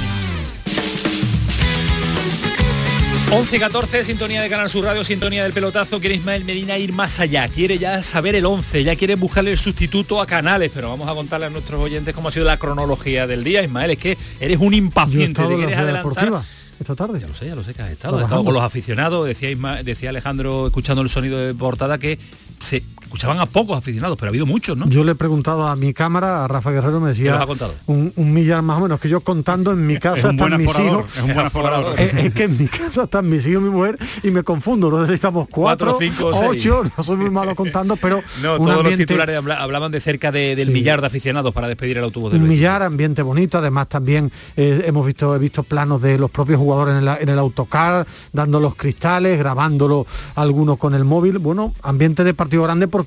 11 3.33 3.57
y 3.57 3.59
14, 3.59 4.05
sintonía 4.05 4.43
de 4.43 4.49
Canal 4.49 4.71
Sur 4.71 4.85
Radio, 4.85 5.03
sintonía 5.03 5.43
del 5.43 5.53
pelotazo. 5.53 5.99
Quiere 5.99 6.15
Ismael 6.15 6.45
Medina 6.45 6.79
ir 6.79 6.93
más 6.93 7.19
allá, 7.19 7.49
quiere 7.49 7.79
ya 7.79 8.01
saber 8.01 8.37
el 8.37 8.47
11, 8.47 8.85
ya 8.85 8.95
quiere 8.95 9.17
buscarle 9.17 9.51
el 9.51 9.59
sustituto 9.59 10.21
a 10.21 10.27
Canales, 10.27 10.71
pero 10.73 10.89
vamos 10.91 11.09
a 11.09 11.15
contarle 11.15 11.47
a 11.47 11.51
nuestros 11.51 11.81
oyentes 11.83 12.15
cómo 12.15 12.29
ha 12.29 12.31
sido 12.31 12.45
la 12.47 12.59
cronología 12.59 13.27
del 13.27 13.43
día. 13.43 13.63
Ismael, 13.63 13.91
es 13.93 13.99
que 13.99 14.17
eres 14.39 14.59
un 14.61 14.73
impaciente, 14.73 15.43
te 15.43 15.49
quieres 15.57 15.77
adelantar. 15.77 16.05
Deportiva 16.05 16.45
esta 16.79 16.95
tarde. 16.95 17.19
Ya 17.21 17.27
lo 17.29 17.35
sé, 17.35 17.47
ya 17.47 17.55
lo 17.57 17.65
sé 17.65 17.75
que 17.75 17.83
has 17.83 17.91
estado. 17.91 18.17
Has 18.17 18.21
Trabajando. 18.21 18.25
estado 18.27 18.45
con 18.45 18.55
los 18.55 18.63
aficionados, 18.63 19.27
decía, 19.27 19.51
Isma- 19.51 19.83
decía 19.83 20.11
Alejandro, 20.11 20.67
escuchando 20.67 21.03
el 21.03 21.09
sonido 21.09 21.39
de 21.39 21.55
portada, 21.55 21.99
que 21.99 22.19
se 22.61 22.83
escuchaban 23.15 23.39
a 23.39 23.47
pocos 23.47 23.79
aficionados, 23.79 24.17
pero 24.19 24.29
ha 24.29 24.31
habido 24.31 24.45
muchos, 24.45 24.77
¿no? 24.77 24.89
Yo 24.89 25.05
le 25.05 25.13
he 25.13 25.15
preguntado 25.15 25.69
a 25.69 25.77
mi 25.77 25.95
cámara, 25.95 26.45
a 26.45 26.49
Rafa 26.49 26.73
Guerrero 26.73 26.99
me 27.01 27.13
¿Qué 27.13 27.19
decía 27.19 27.41
ha 27.41 27.47
contado? 27.47 27.73
un, 27.87 28.13
un 28.17 28.35
millar 28.35 28.61
más 28.63 28.79
o 28.79 28.81
menos, 28.81 29.01
que 29.01 29.09
yo 29.09 29.21
contando 29.21 29.71
en 29.71 29.87
mi 29.87 29.99
casa 29.99 30.23
buen 30.33 30.35
están 30.37 30.57
mis 30.59 30.69
aforador, 30.69 31.01
hijos. 31.01 31.17
es 31.17 31.23
un 31.23 31.35
buen 31.35 31.47
aforador. 31.47 32.01
Es, 32.01 32.15
es 32.15 32.35
que 32.35 32.43
en 32.45 32.59
mi 32.59 32.67
casa 32.67 33.05
están 33.05 33.29
mis 33.31 33.47
hijos 33.47 33.63
y 33.63 33.65
mi 33.67 33.71
mujer 33.71 33.99
y 34.25 34.31
me 34.33 34.43
confundo, 34.43 34.91
no 34.91 35.05
estamos 35.13 35.47
cuatro, 35.49 35.93
Cuatro, 35.97 35.99
cinco 36.01 36.27
o 36.27 36.35
seis. 36.35 36.67
ocho, 36.67 36.83
no 36.99 37.05
soy 37.05 37.17
muy 37.17 37.31
malo 37.31 37.55
contando, 37.55 37.95
pero 37.97 38.21
No, 38.43 38.57
un 38.57 38.67
todos 38.67 38.83
los 38.85 38.95
titulares 38.97 39.37
habla- 39.37 39.63
hablaban 39.63 39.93
de 39.93 40.01
cerca 40.01 40.33
de- 40.33 40.57
del 40.57 40.71
millar 40.73 41.01
de 41.01 41.07
aficionados 41.07 41.55
para 41.55 41.69
despedir 41.69 41.99
el 41.99 42.05
autobús 42.05 42.33
del 42.33 42.43
un 42.43 42.49
millar, 42.49 42.83
ambiente 42.83 43.23
bonito, 43.23 43.59
además 43.59 43.89
también 43.89 44.33
eh, 44.57 44.83
hemos 44.87 45.07
visto, 45.07 45.35
he 45.37 45.39
visto 45.39 45.63
planos 45.63 46.03
de 46.03 46.19
los 46.19 46.31
propios 46.33 46.59
jugadores 46.59 46.97
en, 46.97 47.05
la- 47.05 47.19
en 47.19 47.29
el 47.29 47.39
autocar, 47.39 48.07
dando 48.33 48.59
los 48.59 48.75
cristales, 48.75 49.39
grabándolo 49.39 50.05
algunos 50.35 50.79
con 50.79 50.95
el 50.95 51.05
móvil. 51.05 51.39
Bueno, 51.39 51.75
ambiente 51.83 52.25
de 52.25 52.35
partido 52.35 52.63
grande 52.65 52.89
porque 52.89 53.04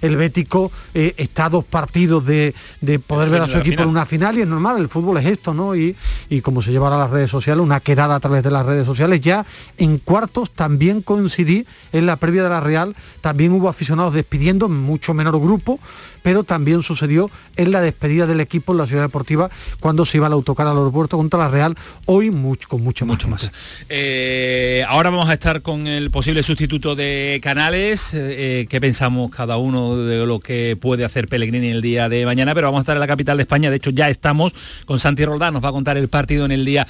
el 0.00 0.16
Bético 0.16 0.70
eh, 0.94 1.14
está 1.16 1.46
a 1.46 1.48
dos 1.50 1.64
partidos 1.64 2.24
de, 2.24 2.54
de 2.80 2.98
poder 2.98 3.26
El 3.26 3.32
ver 3.32 3.42
a 3.42 3.48
su 3.48 3.58
equipo 3.58 3.82
en 3.82 3.88
una 3.88 4.06
final 4.06 4.38
y 4.38 4.42
es 4.42 4.46
normal, 4.46 4.78
el 4.78 4.88
fútbol 4.88 5.18
es 5.18 5.26
esto, 5.26 5.54
¿no? 5.54 5.74
Y, 5.74 5.96
y 6.28 6.40
como 6.40 6.62
se 6.62 6.70
llevará 6.70 6.96
a 6.96 7.00
las 7.00 7.10
redes 7.10 7.30
sociales, 7.30 7.62
una 7.62 7.80
quedada 7.80 8.14
a 8.14 8.20
través 8.20 8.42
de 8.42 8.50
las 8.50 8.66
redes 8.66 8.86
sociales, 8.86 9.20
ya 9.20 9.46
en 9.78 9.98
cuartos 9.98 10.50
también 10.50 11.02
coincidí 11.02 11.66
en 11.92 12.06
la 12.06 12.16
previa 12.16 12.42
de 12.42 12.48
la 12.48 12.60
Real, 12.60 12.94
también 13.20 13.52
hubo 13.52 13.68
aficionados 13.68 14.14
despidiendo, 14.14 14.66
en 14.66 14.76
mucho 14.76 15.14
menor 15.14 15.38
grupo, 15.40 15.80
pero 16.22 16.44
también 16.44 16.82
sucedió 16.82 17.30
en 17.56 17.72
la 17.72 17.80
despedida 17.80 18.26
del 18.26 18.40
equipo 18.40 18.72
en 18.72 18.78
la 18.78 18.86
ciudad 18.86 19.02
deportiva 19.02 19.50
cuando 19.80 20.04
se 20.04 20.18
iba 20.18 20.26
al 20.26 20.32
autocar 20.32 20.66
al 20.66 20.76
aeropuerto 20.76 21.16
contra 21.16 21.38
la 21.40 21.48
Real, 21.48 21.76
hoy 22.06 22.30
mucho, 22.30 22.68
con 22.68 22.82
mucha 22.82 23.04
Mucho 23.04 23.28
más. 23.28 23.44
más. 23.44 23.52
Eh, 23.88 24.84
ahora 24.88 25.10
vamos 25.10 25.28
a 25.28 25.32
estar 25.32 25.62
con 25.62 25.86
el 25.86 26.10
posible 26.10 26.42
sustituto 26.42 26.94
de 26.94 27.40
Canales. 27.42 28.10
Eh, 28.14 28.66
¿Qué 28.68 28.80
pensamos 28.80 29.30
cada 29.30 29.56
uno 29.56 29.96
de 29.96 30.26
lo 30.26 30.40
que 30.40 30.76
puede 30.80 31.04
hacer 31.04 31.28
Pellegrini 31.28 31.68
el 31.68 31.82
día 31.82 32.08
de 32.08 32.24
mañana? 32.24 32.54
Pero 32.54 32.66
vamos 32.68 32.80
a 32.80 32.82
estar 32.82 32.96
en 32.96 33.00
la 33.00 33.06
capital 33.06 33.36
de 33.36 33.42
España. 33.42 33.70
De 33.70 33.76
hecho, 33.76 33.90
ya 33.90 34.08
estamos 34.08 34.52
con 34.86 34.98
Santi 34.98 35.24
Roldán. 35.24 35.54
Nos 35.54 35.64
va 35.64 35.68
a 35.70 35.72
contar 35.72 35.96
el 35.98 36.08
partido 36.08 36.44
en 36.44 36.52
el 36.52 36.64
día 36.64 36.86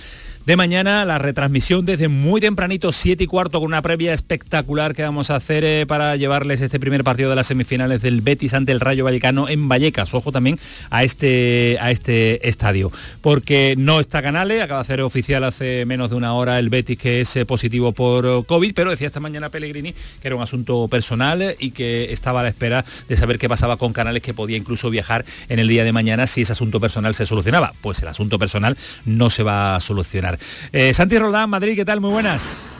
de 0.46 0.56
mañana. 0.56 1.04
La 1.04 1.18
retransmisión 1.18 1.84
desde 1.84 2.08
muy 2.08 2.40
tempranito, 2.40 2.92
7 2.92 3.24
y 3.24 3.26
cuarto, 3.26 3.60
con 3.60 3.66
una 3.66 3.82
previa 3.82 4.12
espectacular 4.12 4.94
que 4.94 5.02
vamos 5.02 5.30
a 5.30 5.36
hacer 5.36 5.64
eh, 5.64 5.86
para 5.86 6.16
llevarles 6.16 6.60
este 6.60 6.80
primer 6.80 7.04
partido 7.04 7.30
de 7.30 7.36
las 7.36 7.46
semifinales 7.46 8.02
del 8.02 8.20
Betis 8.20 8.54
ante 8.54 8.72
el 8.72 8.80
Rayo 8.80 9.04
Vallecano 9.04 9.48
en 9.48 9.68
Vallecas. 9.68 10.14
Ojo 10.14 10.32
también 10.32 10.58
a 10.90 11.04
este, 11.04 11.78
a 11.80 11.90
este 11.90 12.48
estadio. 12.48 12.90
Porque 13.20 13.74
no 13.76 14.00
está 14.00 14.22
Canales, 14.22 14.62
acaba 14.62 14.80
de 14.80 14.82
hacer 14.82 15.00
oficial 15.02 15.44
hace 15.44 15.84
menos 15.86 16.10
de 16.10 16.16
una 16.16 16.34
hora 16.34 16.58
el 16.58 16.70
Betis 16.70 16.98
que 16.98 17.20
es 17.22 17.36
eh, 17.36 17.46
positivo 17.46 17.92
por 17.92 18.26
eh, 18.26 18.42
COVID, 18.46 18.74
pero 18.74 18.90
decía 18.90 19.06
esta 19.06 19.20
mañana 19.20 19.50
Pellegrini 19.50 19.92
que 19.92 20.28
era 20.28 20.36
un 20.36 20.42
asunto 20.42 20.88
personal 20.88 21.56
y 21.58 21.70
que 21.70 22.12
estaba 22.12 22.40
a 22.40 22.42
la 22.42 22.48
espera 22.48 22.84
de 23.08 23.16
saber 23.16 23.38
qué 23.38 23.48
pasaba 23.48 23.76
con 23.76 23.92
Canales, 23.92 24.22
que 24.22 24.34
podía 24.34 24.56
incluso 24.56 24.90
viajar 24.90 25.24
en 25.48 25.58
el 25.58 25.68
día 25.68 25.84
de 25.84 25.92
mañana 25.92 26.26
si 26.26 26.42
ese 26.42 26.52
asunto 26.52 26.80
personal 26.80 27.14
se 27.14 27.26
solucionaba. 27.26 27.72
Pues 27.80 28.00
el 28.02 28.08
asunto 28.08 28.38
personal 28.38 28.76
no 29.04 29.30
se 29.30 29.42
va 29.42 29.76
a 29.76 29.80
solucionar. 29.80 30.29
Eh, 30.72 30.92
Santi 30.94 31.18
Roldán, 31.18 31.50
Madrid, 31.50 31.74
¿qué 31.76 31.84
tal? 31.84 32.00
Muy 32.00 32.10
buenas. 32.10 32.74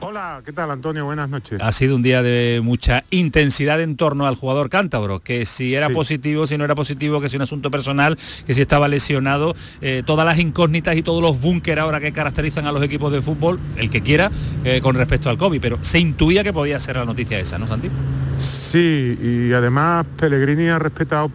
Hola, 0.00 0.42
¿qué 0.44 0.52
tal 0.52 0.70
Antonio? 0.70 1.04
Buenas 1.06 1.28
noches. 1.28 1.58
Ha 1.60 1.72
sido 1.72 1.96
un 1.96 2.02
día 2.02 2.22
de 2.22 2.60
mucha 2.62 3.02
intensidad 3.10 3.80
en 3.80 3.96
torno 3.96 4.28
al 4.28 4.36
jugador 4.36 4.70
cántabro, 4.70 5.18
que 5.18 5.44
si 5.44 5.74
era 5.74 5.88
Sí. 5.88 5.92
positivo, 5.94 6.46
si 6.46 6.56
no 6.56 6.64
era 6.64 6.76
positivo, 6.76 7.20
que 7.20 7.28
si 7.28 7.34
un 7.34 7.42
asunto 7.42 7.68
personal, 7.68 8.16
que 8.46 8.54
si 8.54 8.60
estaba 8.60 8.86
lesionado, 8.86 9.56
eh, 9.80 10.04
todas 10.06 10.24
las 10.24 10.38
incógnitas 10.38 10.96
y 10.96 11.02
todos 11.02 11.20
los 11.20 11.40
búnker 11.40 11.80
ahora 11.80 11.98
que 11.98 12.12
caracterizan 12.12 12.64
a 12.68 12.70
los 12.72 12.80
equipos 12.84 13.10
de 13.12 13.22
fútbol, 13.22 13.58
el 13.76 13.90
que 13.90 14.00
quiera, 14.00 14.30
eh, 14.62 14.80
con 14.80 14.94
respecto 14.94 15.30
al 15.30 15.36
COVID, 15.36 15.60
pero 15.60 15.78
se 15.82 15.98
intuía 15.98 16.44
que 16.44 16.52
podía 16.52 16.78
ser 16.78 16.94
la 16.94 17.04
noticia 17.04 17.40
esa, 17.40 17.58
¿no, 17.58 17.66
Santi? 17.66 17.88
Sí, 18.36 19.18
y 19.20 19.52
además 19.52 20.06
Pellegrini 20.16 20.68
ha 20.68 20.78
respetado 20.78 21.28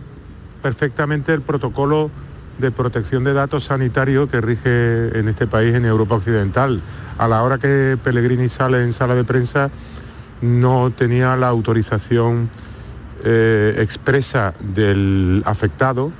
perfectamente 0.61 1.33
el 1.33 1.41
protocolo 1.41 2.09
de 2.57 2.71
protección 2.71 3.23
de 3.23 3.33
datos 3.33 3.65
sanitarios 3.65 4.29
que 4.29 4.41
rige 4.41 5.17
en 5.17 5.27
este 5.27 5.47
país, 5.47 5.73
en 5.75 5.85
Europa 5.85 6.15
Occidental. 6.15 6.81
A 7.17 7.27
la 7.27 7.43
hora 7.43 7.57
que 7.57 7.97
Pellegrini 8.03 8.49
sale 8.49 8.83
en 8.83 8.93
sala 8.93 9.15
de 9.15 9.23
prensa, 9.23 9.69
no 10.41 10.91
tenía 10.91 11.35
la 11.35 11.47
autorización 11.47 12.49
eh, 13.23 13.75
expresa 13.79 14.53
del 14.59 15.41
afectado. 15.45 16.11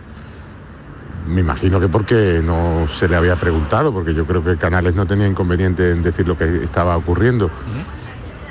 Me 1.28 1.42
imagino 1.42 1.80
que 1.80 1.88
porque 1.88 2.42
no 2.44 2.88
se 2.90 3.08
le 3.08 3.16
había 3.16 3.36
preguntado, 3.36 3.94
porque 3.94 4.14
yo 4.14 4.26
creo 4.26 4.44
que 4.44 4.58
Canales 4.58 4.96
no 4.96 5.06
tenía 5.06 5.28
inconveniente 5.28 5.92
en 5.92 6.04
decir 6.04 6.28
lo 6.28 6.38
que 6.38 6.64
estaba 6.64 6.96
ocurriendo. 6.98 7.50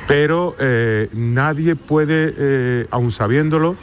Pero 0.07 0.57
eh, 0.59 1.09
nadie 1.13 1.77
puede, 1.77 2.35
eh, 2.37 2.87
aun 2.91 3.11
sabiéndolo, 3.11 3.77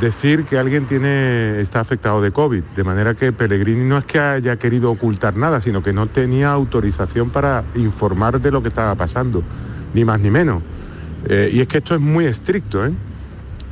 decir 0.00 0.44
que 0.44 0.58
alguien 0.58 0.86
tiene, 0.86 1.60
está 1.60 1.80
afectado 1.80 2.20
de 2.20 2.32
COVID. 2.32 2.62
De 2.76 2.84
manera 2.84 3.14
que 3.14 3.32
Pellegrini 3.32 3.84
no 3.84 3.98
es 3.98 4.04
que 4.04 4.18
haya 4.18 4.56
querido 4.56 4.90
ocultar 4.90 5.36
nada, 5.36 5.60
sino 5.60 5.82
que 5.82 5.92
no 5.92 6.06
tenía 6.06 6.50
autorización 6.50 7.30
para 7.30 7.64
informar 7.74 8.40
de 8.40 8.50
lo 8.50 8.62
que 8.62 8.68
estaba 8.68 8.94
pasando, 8.94 9.42
ni 9.92 10.04
más 10.04 10.20
ni 10.20 10.30
menos. 10.30 10.62
Eh, 11.26 11.50
y 11.52 11.60
es 11.60 11.68
que 11.68 11.78
esto 11.78 11.94
es 11.94 12.00
muy 12.00 12.26
estricto, 12.26 12.84
¿eh? 12.84 12.92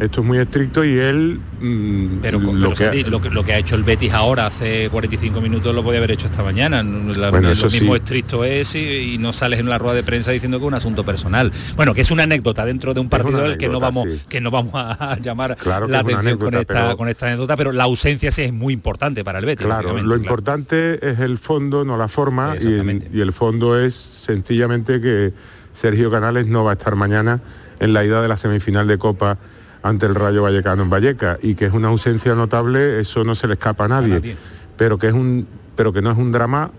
Esto 0.03 0.21
es 0.21 0.27
muy 0.27 0.39
estricto 0.39 0.85
y 0.85 0.99
él... 0.99 1.39
mm, 1.61 2.19
Pero, 2.21 2.39
lo 2.41 2.53
pero, 2.53 2.69
que- 2.71 2.77
Santi, 2.77 3.05
lo, 3.05 3.21
que, 3.21 3.31
lo 3.31 3.45
que 3.45 3.53
ha 3.53 3.59
hecho 3.59 3.77
el 3.77 3.85
Betis 3.85 4.13
ahora, 4.13 4.47
hace 4.47 4.89
45 4.91 5.41
minutos, 5.41 5.75
lo 5.75 5.83
podía 5.85 5.99
haber 5.99 6.11
hecho 6.11 6.27
esta 6.27 6.43
mañana. 6.43 6.83
La- 6.83 7.31
Bueno, 7.31 7.49
lo 7.49 7.53
eso 7.53 7.67
mismo 7.67 7.93
sí. 7.93 7.99
estricto 7.99 8.45
es 8.45 8.75
y, 8.75 9.15
y 9.15 9.19
no 9.19 9.33
sales 9.33 9.61
en 9.61 9.69
la 9.69 9.79
rueda 9.79 9.95
de 9.95 10.03
prensa 10.03 10.33
diciendo 10.33 10.59
que 10.59 10.65
es 10.65 10.69
un 10.69 10.75
asunto 10.75 11.05
personal. 11.05 11.53
Bueno, 11.77 11.95
que 11.95 12.01
es 12.01 12.11
una 12.11 12.25
anécdota 12.25 12.65
dentro 12.65 12.95
de 12.95 13.01
un 13.01 13.09
partido 13.09 13.39
del 13.39 13.57
que 13.59 13.69
no 13.69 13.79
vamos 13.81 14.09
sí. 14.11 14.21
que 14.29 14.41
no 14.41 14.51
vamos 14.51 14.73
a 14.75 15.17
llamar 15.23 15.57
Claro 15.57 15.87
la 15.87 16.01
atención 16.01 16.39
con 16.39 16.55
esta, 16.55 16.75
pero- 16.87 16.97
con 16.97 17.09
esta 17.09 17.27
anécdota, 17.29 17.57
pero 17.57 17.71
la 17.73 17.85
ausencia 17.85 18.31
sí 18.33 18.43
es 18.43 18.53
muy 18.53 18.73
importante 18.75 19.23
para 19.25 19.39
el 19.39 19.47
Betis. 19.47 19.65
Claro, 19.67 19.91
lo 19.91 20.03
claro. 20.03 20.17
importante 20.17 20.99
es 21.11 21.21
el 21.21 21.39
fondo, 21.39 21.85
no 21.85 21.97
la 21.97 22.09
forma, 22.09 22.57
y 22.61 23.21
el 23.21 23.33
fondo 23.33 23.79
es 23.79 23.95
sencillamente 23.95 25.01
que 25.01 25.33
Sergio 25.73 26.11
Canales 26.11 26.47
no 26.49 26.65
va 26.65 26.73
a 26.73 26.75
estar 26.75 26.97
mañana 26.97 27.41
en 27.81 27.93
la 27.93 28.05
ida 28.05 28.21
de 28.23 28.29
la 28.29 28.37
semifinal 28.37 28.87
de 28.87 28.99
Copa 28.99 29.39
ante 29.83 30.07
el 30.07 30.15
Rayo 30.15 30.43
Vallecano 30.43 30.83
en 30.83 30.91
Valleca 30.91 31.39
y 31.43 31.55
que 31.55 31.67
es 31.67 31.73
una 31.73 31.89
ausencia 31.89 32.35
notable, 32.35 33.01
eso 33.01 33.25
no 33.25 33.35
se 33.35 33.47
le 33.47 33.55
escapa 33.55 33.87
a 33.87 33.89
nadie, 33.89 34.15
nadie. 34.15 34.37
pero 34.77 34.99
que 34.99 35.09
es 35.09 35.13
un 35.13 35.47
pero 35.75 35.93
que 35.93 36.03
no 36.03 36.11
es 36.11 36.19
un 36.19 36.33
drama 36.33 36.71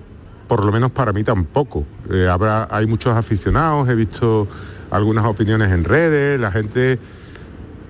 por 0.48 0.64
lo 0.64 0.72
menos 0.72 0.92
para 0.92 1.14
mí 1.14 1.24
tampoco. 1.24 1.86
Eh, 2.12 2.28
habrá 2.28 2.68
hay 2.70 2.86
muchos 2.86 3.16
aficionados, 3.16 3.90
he 3.90 3.96
visto 3.96 4.48
algunas 4.92 5.26
opiniones 5.26 5.72
en 5.72 5.84
redes, 5.84 6.40
la 6.40 6.52
gente 6.52 7.00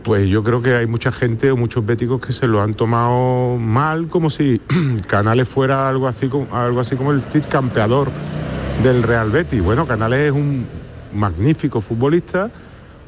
pues 0.04 0.30
yo 0.30 0.44
creo 0.44 0.62
que 0.62 0.76
hay 0.76 0.86
mucha 0.86 1.12
gente 1.12 1.50
o 1.52 1.58
muchos 1.58 1.86
béticos 1.86 2.20
que 2.20 2.34
se 2.34 2.48
lo 2.48 2.62
han 2.62 2.74
tomado 2.74 3.58
mal, 3.58 4.08
como 4.08 4.30
si 4.30 4.62
Canales 5.08 5.48
fuera 5.48 5.88
algo 5.88 6.08
así 6.08 6.28
como, 6.28 6.54
algo 6.56 6.82
así 6.82 6.96
como 6.96 7.12
el 7.12 7.22
Cid 7.22 7.44
campeador 7.50 8.12
del 8.84 9.04
Real 9.04 9.32
Betis. 9.32 9.64
Bueno, 9.64 9.88
Canales 9.88 10.20
es 10.20 10.32
un 10.32 10.66
magnífico 11.14 11.80
futbolista, 11.80 12.52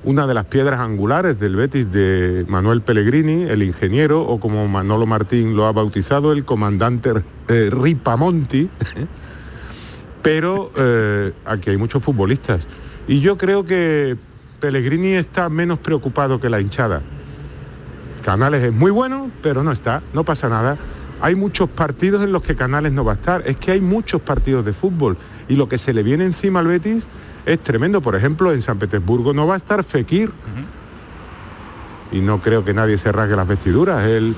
una 0.06 0.28
de 0.28 0.36
las 0.36 0.46
piedras 0.46 0.80
angulares 0.80 1.40
del 1.40 1.56
Betis 1.56 1.92
de 1.92 2.46
Manuel 2.48 2.82
Pellegrini, 2.82 3.44
el 3.44 3.64
ingeniero, 3.64 4.22
o 4.22 4.40
como 4.40 4.68
Manolo 4.68 5.08
Martín 5.08 5.56
lo 5.56 5.66
ha 5.66 5.72
bautizado, 5.72 6.32
el 6.32 6.46
comandante 6.46 7.12
eh, 7.48 7.70
Ripamonti. 7.72 8.70
Pero 10.22 10.72
eh, 10.76 11.34
aquí 11.46 11.72
hay 11.72 11.78
muchos 11.78 12.04
futbolistas. 12.04 12.68
Y 13.08 13.20
yo 13.20 13.38
creo 13.38 13.66
que 13.66 14.16
Pellegrini 14.60 15.14
está 15.14 15.50
menos 15.50 15.80
preocupado 15.80 16.40
que 16.40 16.50
la 16.50 16.62
hinchada. 16.62 17.02
Canales 18.24 18.64
es 18.64 18.74
muy 18.74 18.90
bueno, 18.90 19.30
pero 19.44 19.64
no 19.64 19.72
está, 19.72 20.02
no 20.14 20.24
pasa 20.24 20.50
nada. 20.50 20.80
Hay 21.22 21.36
muchos 21.36 21.70
partidos 21.70 22.24
en 22.24 22.32
los 22.32 22.42
que 22.42 22.56
Canales 22.56 22.92
no 22.92 23.06
va 23.06 23.12
a 23.12 23.16
estar. 23.16 23.44
Es 23.46 23.58
que 23.58 23.72
hay 23.72 23.82
muchos 23.82 24.20
partidos 24.22 24.66
de 24.66 24.74
fútbol 24.74 25.18
y 25.48 25.56
lo 25.56 25.70
que 25.70 25.78
se 25.78 25.94
le 25.94 26.02
viene 26.02 26.26
encima 26.26 26.62
al 26.62 26.68
Betis 26.68 27.06
es 27.46 27.60
tremendo. 27.60 28.02
Por 28.02 28.16
ejemplo, 28.16 28.52
en 28.52 28.62
San 28.62 28.80
Petersburgo 28.80 29.34
no 29.34 29.48
va 29.48 29.54
a 29.56 29.58
estar 29.58 29.84
Fekir. 29.84 30.32
Y 32.12 32.20
no 32.20 32.42
creo 32.42 32.64
que 32.64 32.74
nadie 32.74 32.98
se 32.98 33.12
rasgue 33.12 33.36
las 33.36 33.48
vestiduras. 33.48 34.06
Él 34.06 34.36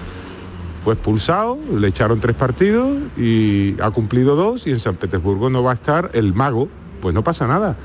fue 0.83 0.93
expulsado, 0.93 1.57
le 1.71 1.89
echaron 1.89 2.19
tres 2.19 2.35
partidos 2.35 2.97
y 3.17 3.75
ha 3.81 3.91
cumplido 3.91 4.35
dos 4.35 4.67
y 4.67 4.71
en 4.71 4.79
San 4.79 4.95
Petersburgo 4.95 5.49
no 5.49 5.63
va 5.63 5.71
a 5.71 5.73
estar 5.73 6.11
el 6.13 6.33
mago. 6.33 6.69
Pues 7.01 7.13
no 7.13 7.23
pasa 7.23 7.47
nada. 7.47 7.75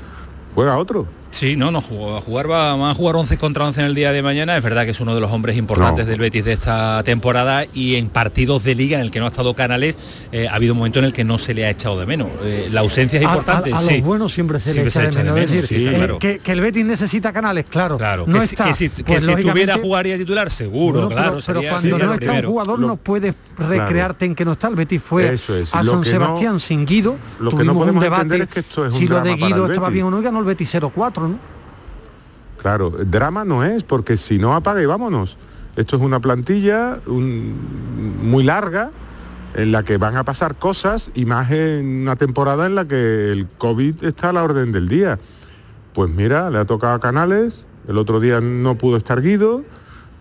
Juega 0.55 0.77
otro. 0.77 1.05
Sí, 1.33 1.55
no, 1.55 1.71
no 1.71 1.81
jugó. 1.81 2.15
A 2.15 2.21
jugar 2.21 2.49
va, 2.49 2.91
a 2.91 2.93
jugar 2.93 3.15
11 3.15 3.39
contra 3.39 3.65
11 3.65 3.81
en 3.81 3.87
el 3.87 3.95
día 3.95 4.11
de 4.11 4.21
mañana. 4.21 4.55
Es 4.55 4.63
verdad 4.63 4.85
que 4.85 4.91
es 4.91 4.99
uno 5.01 5.15
de 5.15 5.19
los 5.21 5.31
hombres 5.31 5.57
importantes 5.57 6.05
del 6.05 6.19
Betis 6.19 6.45
de 6.45 6.53
esta 6.53 7.01
temporada 7.03 7.65
y 7.73 7.95
en 7.95 8.09
partidos 8.09 8.63
de 8.63 8.75
liga 8.75 8.97
en 8.97 9.01
el 9.03 9.09
que 9.09 9.17
no 9.19 9.25
ha 9.25 9.29
estado 9.29 9.55
Canales 9.55 9.97
eh, 10.31 10.47
ha 10.47 10.53
habido 10.53 10.73
un 10.73 10.77
momento 10.77 10.99
en 10.99 11.05
el 11.05 11.11
que 11.13 11.23
no 11.23 11.39
se 11.39 11.55
le 11.55 11.65
ha 11.65 11.71
echado 11.71 11.99
de 11.99 12.05
menos. 12.05 12.27
Eh, 12.43 12.69
la 12.71 12.81
ausencia 12.81 13.17
es 13.17 13.23
importante. 13.25 13.73
A, 13.73 13.77
a 13.77 13.79
sí. 13.79 13.95
los 13.97 14.05
buenos 14.05 14.31
siempre 14.31 14.59
se 14.59 14.73
Siempre 14.73 14.83
le 14.83 15.07
echa 15.07 15.17
de 15.17 15.23
menos. 15.23 15.39
Es 15.39 15.49
decir, 15.51 15.65
sí, 15.79 15.87
eh, 15.87 15.93
claro. 15.95 16.19
que, 16.19 16.37
que 16.37 16.51
el 16.51 16.61
Betis 16.61 16.85
necesita 16.85 17.33
canales, 17.33 17.65
claro. 17.67 17.97
Claro, 17.97 18.25
no 18.27 18.39
que, 18.39 18.45
si- 18.45 18.53
está. 18.53 18.65
que 18.65 18.73
si, 18.75 18.89
que 18.89 19.03
pues, 19.03 19.23
si 19.23 19.31
lógicamente- 19.31 19.73
jugaría 19.81 20.17
titular, 20.19 20.51
seguro, 20.51 20.93
Bueno, 21.07 21.09
claro. 21.09 21.29
pero, 21.31 21.41
sería- 21.41 21.69
cuando 21.71 21.89
sería 21.89 22.05
no 22.05 22.13
está 22.13 22.31
un 22.33 22.43
jugador 22.43 22.79
no 22.79 22.95
puedes 22.97 23.33
recrearte 23.57 24.25
en 24.25 24.35
que 24.35 24.45
no 24.45 24.51
está. 24.51 24.67
El 24.67 24.75
Betis 24.75 25.01
fue 25.01 25.33
Eso 25.33 25.55
es, 25.55 25.73
a 25.73 25.81
lo 25.81 25.93
San 25.93 26.01
que 26.03 26.13
no- 26.13 26.25
Sebastián 26.25 26.59
sin 26.59 26.85
Guido. 26.85 27.17
lo 27.39 27.49
que 27.49 27.55
no 27.57 27.73
Tuvimos 27.73 27.77
podemos 27.77 28.03
un 28.03 28.03
debate 28.03 28.43
es 28.43 28.49
que 28.49 28.59
esto 28.59 28.85
es 28.85 28.93
un 28.93 28.99
si 28.99 29.07
lo 29.07 29.19
de 29.21 29.33
Guido 29.35 29.65
estaba 29.67 29.89
bien 29.89 30.05
o 30.05 30.11
no 30.11 30.21
ganó 30.21 30.37
el 30.37 30.45
Betis 30.45 30.69
0-4, 30.75 31.22
¿no? 31.27 31.39
Claro, 32.61 32.91
drama 32.91 33.43
no 33.43 33.63
es, 33.63 33.83
porque 33.83 34.15
si 34.17 34.39
no 34.39 34.55
apaga 34.55 34.81
y 34.81 34.85
vámonos. 34.85 35.37
Esto 35.75 35.95
es 35.95 36.01
una 36.01 36.19
plantilla 36.19 36.99
muy 37.07 38.43
larga 38.43 38.91
en 39.55 39.71
la 39.71 39.83
que 39.83 39.97
van 39.97 40.17
a 40.17 40.23
pasar 40.23 40.55
cosas 40.55 41.11
y 41.13 41.25
más 41.25 41.51
en 41.51 42.03
una 42.03 42.15
temporada 42.15 42.65
en 42.65 42.75
la 42.75 42.85
que 42.85 43.31
el 43.31 43.47
COVID 43.57 44.03
está 44.03 44.29
a 44.29 44.33
la 44.33 44.43
orden 44.43 44.71
del 44.71 44.87
día. 44.87 45.19
Pues 45.93 46.09
mira, 46.09 46.49
le 46.49 46.59
ha 46.59 46.65
tocado 46.65 46.93
a 46.93 46.99
Canales, 46.99 47.65
el 47.87 47.97
otro 47.97 48.19
día 48.19 48.39
no 48.41 48.77
pudo 48.77 48.97
estar 48.97 49.21
Guido 49.21 49.63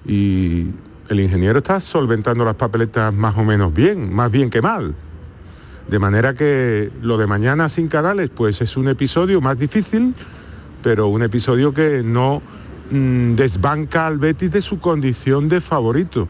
y 0.05 0.69
el 1.09 1.21
ingeniero 1.21 1.59
está 1.59 1.81
solventando 1.81 2.45
las 2.45 2.57
papeletas 2.57 3.13
más 3.13 3.37
o 3.37 3.45
menos 3.45 3.73
bien, 3.73 4.13
más 4.13 4.31
bien 4.31 4.51
que 4.51 4.63
mal. 4.63 4.95
De 5.89 5.99
manera 5.99 6.35
que 6.35 6.91
lo 7.03 7.19
de 7.19 7.27
mañana 7.27 7.69
sin 7.69 7.89
Canales 7.89 8.31
pues 8.35 8.61
es 8.61 8.77
un 8.77 8.89
episodio 8.89 9.41
más 9.41 9.59
difícil, 9.59 10.15
pero 10.83 11.09
un 11.09 11.23
episodio 11.23 11.73
que 11.73 12.03
no 12.03 12.43
mm, 12.91 13.35
desbanca 13.35 14.07
al 14.07 14.19
Betis 14.19 14.53
de 14.53 14.63
su 14.63 14.81
condición 14.81 15.49
de 15.49 15.61
favorito. 15.61 16.29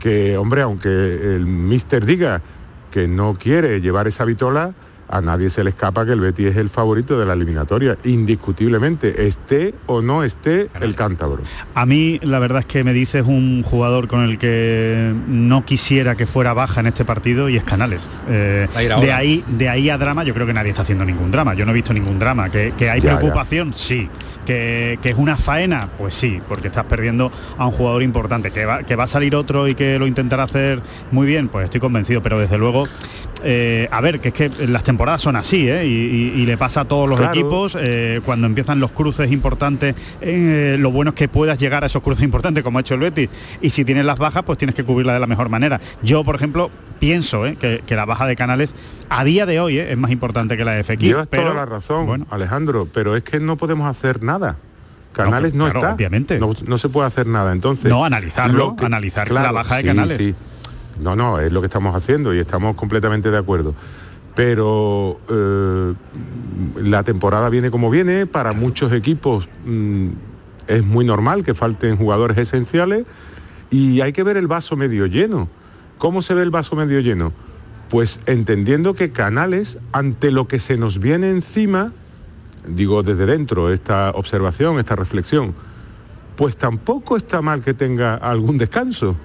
Que, 0.00 0.36
hombre, 0.36 0.62
aunque 0.62 0.88
el 0.88 1.46
mister 1.46 2.04
diga 2.04 2.42
que 2.90 3.08
no 3.08 3.36
quiere 3.38 3.80
llevar 3.80 4.06
esa 4.06 4.24
vitola, 4.24 4.74
a 5.08 5.20
nadie 5.20 5.50
se 5.50 5.62
le 5.64 5.70
escapa 5.70 6.04
que 6.04 6.12
el 6.12 6.20
Betis 6.20 6.46
es 6.48 6.56
el 6.56 6.70
favorito 6.70 7.18
de 7.18 7.26
la 7.26 7.34
eliminatoria, 7.34 7.96
indiscutiblemente, 8.04 9.26
esté 9.26 9.74
o 9.86 10.02
no 10.02 10.24
esté 10.24 10.68
el 10.80 10.94
cántabro. 10.94 11.42
A 11.74 11.86
mí 11.86 12.18
la 12.22 12.38
verdad 12.38 12.60
es 12.60 12.66
que 12.66 12.84
me 12.84 12.92
dices 12.92 13.24
un 13.26 13.62
jugador 13.62 14.08
con 14.08 14.22
el 14.22 14.38
que 14.38 15.12
no 15.28 15.64
quisiera 15.64 16.14
que 16.14 16.26
fuera 16.26 16.54
baja 16.54 16.80
en 16.80 16.86
este 16.86 17.04
partido 17.04 17.48
y 17.48 17.56
es 17.56 17.64
Canales. 17.64 18.08
Eh, 18.28 18.68
de 19.00 19.12
ahí 19.12 19.44
de 19.48 19.68
ahí 19.68 19.90
a 19.90 19.98
drama 19.98 20.24
yo 20.24 20.34
creo 20.34 20.46
que 20.46 20.54
nadie 20.54 20.70
está 20.70 20.82
haciendo 20.82 21.04
ningún 21.04 21.30
drama. 21.30 21.54
Yo 21.54 21.64
no 21.64 21.72
he 21.72 21.74
visto 21.74 21.92
ningún 21.92 22.18
drama. 22.18 22.48
Que, 22.50 22.72
que 22.76 22.90
hay 22.90 23.00
Ya, 23.00 23.12
ya. 23.12 23.18
preocupación, 23.18 23.72
sí. 23.74 24.08
Que, 24.44 24.98
que 25.02 25.10
es 25.10 25.16
una 25.16 25.36
faena, 25.36 25.88
pues 25.98 26.14
sí, 26.14 26.40
porque 26.48 26.68
estás 26.68 26.84
perdiendo 26.84 27.32
a 27.58 27.66
un 27.66 27.72
jugador 27.72 28.02
importante. 28.04 28.52
Que 28.52 28.64
va, 28.64 28.84
que 28.84 28.94
va 28.94 29.04
a 29.04 29.08
salir 29.08 29.34
otro 29.34 29.66
y 29.66 29.74
que 29.74 29.98
lo 29.98 30.06
intentará 30.06 30.44
hacer 30.44 30.80
muy 31.10 31.26
bien, 31.26 31.48
pues 31.48 31.64
estoy 31.64 31.80
convencido. 31.80 32.22
Pero 32.22 32.38
desde 32.38 32.56
luego, 32.56 32.84
eh, 33.44 33.88
a 33.90 34.00
ver, 34.00 34.20
que 34.20 34.28
es 34.28 34.34
que 34.34 34.50
las 34.66 34.82
temporadas 34.82 35.20
son 35.22 35.36
así, 35.36 35.68
¿eh? 35.68 35.86
y, 35.86 35.90
y- 35.90 36.40
y 36.42 36.46
le 36.46 36.56
pasa 36.56 36.82
a 36.82 36.84
todos 36.86 37.08
los 37.08 37.18
Claro. 37.18 37.32
equipos 37.34 37.76
eh, 37.80 38.20
cuando 38.24 38.46
empiezan 38.46 38.80
los 38.80 38.92
cruces 38.92 39.30
importantes, 39.30 39.94
eh, 40.20 40.76
lo 40.80 40.90
bueno 40.90 41.10
es 41.10 41.14
que 41.14 41.28
puedas 41.28 41.58
llegar 41.58 41.84
a 41.84 41.86
esos 41.86 42.02
cruces 42.02 42.24
importantes 42.24 42.62
como 42.64 42.78
ha 42.78 42.80
hecho 42.80 42.94
el 42.94 43.00
Betis 43.00 43.28
y 43.60 43.70
si 43.70 43.84
tienes 43.84 44.04
las 44.04 44.18
bajas 44.18 44.42
pues 44.44 44.58
tienes 44.58 44.74
que 44.74 44.84
cubrirlas 44.84 45.14
de 45.16 45.20
la 45.20 45.26
mejor 45.26 45.48
manera. 45.48 45.80
Yo, 46.02 46.24
por 46.24 46.34
ejemplo, 46.34 46.70
pienso 46.98 47.42
que, 47.60 47.82
que 47.86 47.96
la 47.96 48.04
baja 48.06 48.26
de 48.26 48.36
Canales 48.36 48.74
a 49.10 49.22
día 49.24 49.46
de 49.46 49.60
hoy 49.60 49.78
es 49.78 49.96
más 49.96 50.10
importante 50.10 50.56
que 50.56 50.64
la 50.64 50.72
de 50.72 50.82
Fekir. 50.84 51.10
Llevas 51.10 51.28
pero, 51.28 51.44
toda 51.44 51.54
la 51.54 51.66
razón, 51.66 52.06
bueno. 52.06 52.26
Alejandro, 52.30 52.88
pero 52.92 53.16
es 53.16 53.22
que 53.22 53.38
no 53.40 53.56
podemos 53.56 53.88
hacer 53.88 54.22
nada. 54.22 54.56
Canales 55.12 55.54
no, 55.54 55.64
pues, 55.64 55.72
claro, 55.72 55.86
está. 55.86 55.94
obviamente. 55.94 56.38
No, 56.38 56.50
no 56.66 56.76
se 56.78 56.88
puede 56.90 57.06
hacer 57.06 57.26
nada. 57.26 57.52
Entonces. 57.52 57.86
No, 57.90 58.04
analizarlo, 58.04 58.76
analizar 58.82 59.30
la 59.30 59.50
baja 59.50 59.76
de 59.76 59.80
sí, 59.82 59.86
Canales. 59.86 60.16
sí. 60.18 60.34
No, 61.00 61.16
no, 61.16 61.40
es 61.40 61.52
lo 61.52 61.60
que 61.60 61.66
estamos 61.66 61.94
haciendo 61.94 62.34
y 62.34 62.38
estamos 62.38 62.76
completamente 62.76 63.30
de 63.30 63.38
acuerdo. 63.38 63.74
Pero 64.34 65.20
eh, 65.28 65.94
la 66.82 67.02
temporada 67.02 67.48
viene 67.48 67.70
como 67.70 67.90
viene, 67.90 68.26
para 68.26 68.52
muchos 68.52 68.92
equipos 68.92 69.48
mm, 69.64 70.08
es 70.66 70.84
muy 70.84 71.04
normal 71.04 71.44
que 71.44 71.54
falten 71.54 71.96
jugadores 71.96 72.36
esenciales 72.38 73.04
y 73.70 74.00
hay 74.00 74.12
que 74.12 74.22
ver 74.22 74.36
el 74.36 74.46
vaso 74.46 74.76
medio 74.76 75.06
lleno. 75.06 75.48
¿Cómo 75.98 76.22
se 76.22 76.34
ve 76.34 76.42
el 76.42 76.50
vaso 76.50 76.76
medio 76.76 77.00
lleno? 77.00 77.32
Pues 77.88 78.20
entendiendo 78.26 78.94
que 78.94 79.12
Canales, 79.12 79.78
ante 79.92 80.30
lo 80.30 80.48
que 80.48 80.58
se 80.58 80.76
nos 80.76 80.98
viene 80.98 81.30
encima, 81.30 81.92
digo 82.66 83.02
desde 83.02 83.26
dentro 83.26 83.72
esta 83.72 84.10
observación, 84.10 84.78
esta 84.78 84.96
reflexión, 84.96 85.54
pues 86.36 86.56
tampoco 86.56 87.16
está 87.16 87.40
mal 87.42 87.62
que 87.62 87.74
tenga 87.74 88.14
algún 88.16 88.58
descanso. 88.58 89.16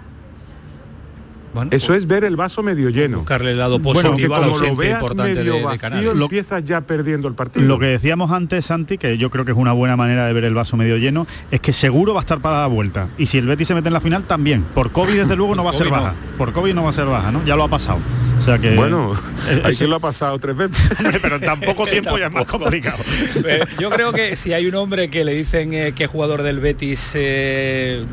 Eso 1.72 1.94
es 1.94 2.08
ver 2.08 2.24
el 2.24 2.36
vaso 2.36 2.64
medio 2.64 2.90
lleno. 2.90 3.20
Buscarle 3.20 3.52
el 3.52 3.58
lado 3.58 3.80
Bueno, 3.80 4.10
positivo 4.10 4.36
que 4.36 4.36
a 4.36 4.40
la 4.40 4.54
como 4.54 4.60
lo 4.60 4.76
veas 4.76 5.02
importante 5.02 5.36
medio 5.36 5.54
de 5.56 5.62
vacío, 5.64 6.14
lo 6.14 6.24
empiezas 6.26 6.64
ya 6.66 6.82
perdiendo 6.82 7.28
el 7.28 7.34
partido. 7.36 7.66
Lo 7.66 7.80
que 7.80 7.88
decíamos 7.88 8.32
antes, 8.32 8.66
Santi, 8.66 8.98
que 8.98 9.18
yo 9.18 9.30
creo 9.30 9.46
que 9.46 9.52
es 9.52 9.58
una 9.58 9.74
buena 9.74 9.96
manera 9.98 10.26
de 10.26 10.34
ver 10.34 10.46
el 10.46 10.54
vaso 10.54 10.78
medio 10.78 10.98
lleno, 10.98 11.28
es 11.52 11.60
que 11.60 11.74
seguro 11.74 12.14
va 12.14 12.22
a 12.22 12.24
estar 12.24 12.40
para 12.40 12.62
la 12.62 12.68
vuelta. 12.68 13.10
Y 13.18 13.26
si 13.28 13.38
el 13.38 13.48
Betis 13.48 13.68
se 13.68 13.74
mete 13.76 13.90
en 13.90 13.94
la 13.94 14.02
final, 14.02 14.24
también. 14.24 14.64
Por 14.74 14.92
COVID, 14.92 15.14
desde 15.22 15.36
luego, 15.36 15.56
no 15.56 15.64
va 15.64 15.72
a 15.72 15.74
ser 15.74 15.88
no. 15.88 15.92
baja. 15.94 16.14
Por 16.38 16.54
COVID 16.54 16.74
no 16.74 16.84
va 16.84 16.90
a 16.90 16.94
ser 16.94 17.06
baja, 17.06 17.32
¿no? 17.32 17.44
Ya 17.46 17.56
lo 17.56 17.64
ha 17.64 17.68
pasado. 17.68 18.00
O 18.38 18.42
sea 18.42 18.58
que... 18.60 18.76
Bueno, 18.76 19.14
eh, 19.50 19.62
hay 19.64 19.72
eso- 19.72 19.80
quien 19.80 19.90
lo 19.90 19.98
ha 19.98 20.00
pasado 20.00 20.40
tres 20.40 20.56
veces. 20.56 20.80
Hombre, 21.00 21.20
pero 21.22 21.36
en 21.36 21.42
tan 21.42 21.60
poco 21.60 21.86
tiempo 21.86 22.18
ya 22.18 22.28
es 22.28 22.34
más 22.34 22.46
complicado. 22.46 22.98
Eh, 23.44 23.66
yo 23.80 23.90
creo 23.90 24.14
que 24.14 24.36
si 24.36 24.54
hay 24.54 24.68
un 24.68 24.76
hombre 24.76 25.10
que 25.10 25.26
le 25.26 25.34
dicen 25.34 25.74
eh, 25.74 25.94
que 25.94 26.06
jugador 26.06 26.44
del 26.44 26.60
Betis 26.60 27.14
eh, 27.16 28.06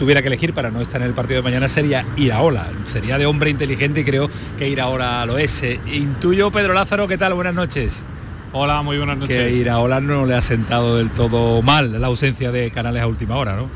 tuviera 0.00 0.22
que 0.22 0.28
elegir 0.28 0.54
para 0.54 0.70
no 0.70 0.80
estar 0.80 1.02
en 1.02 1.08
el 1.08 1.12
partido 1.12 1.36
de 1.36 1.42
mañana 1.42 1.68
sería 1.68 2.06
Iraola. 2.16 2.66
Sería 2.86 3.18
de 3.18 3.26
hombre 3.26 3.50
inteligente 3.50 4.00
y 4.00 4.04
creo 4.04 4.30
que 4.56 4.66
Iraola 4.66 5.26
lo 5.26 5.36
es. 5.36 5.62
Intuyo, 5.92 6.50
Pedro 6.50 6.72
Lázaro, 6.72 7.06
¿qué 7.06 7.18
tal? 7.18 7.34
Buenas 7.34 7.52
noches. 7.52 8.02
Hola, 8.52 8.80
muy 8.80 8.96
buenas 8.96 9.18
noches. 9.18 9.36
Que 9.36 9.52
Iraola 9.52 10.00
no 10.00 10.24
le 10.24 10.34
ha 10.34 10.40
sentado 10.40 10.96
del 10.96 11.10
todo 11.10 11.60
mal 11.60 12.00
la 12.00 12.06
ausencia 12.06 12.50
de 12.50 12.70
Canales 12.70 13.02
a 13.02 13.06
última 13.06 13.36
hora, 13.36 13.56
¿no? 13.56 13.68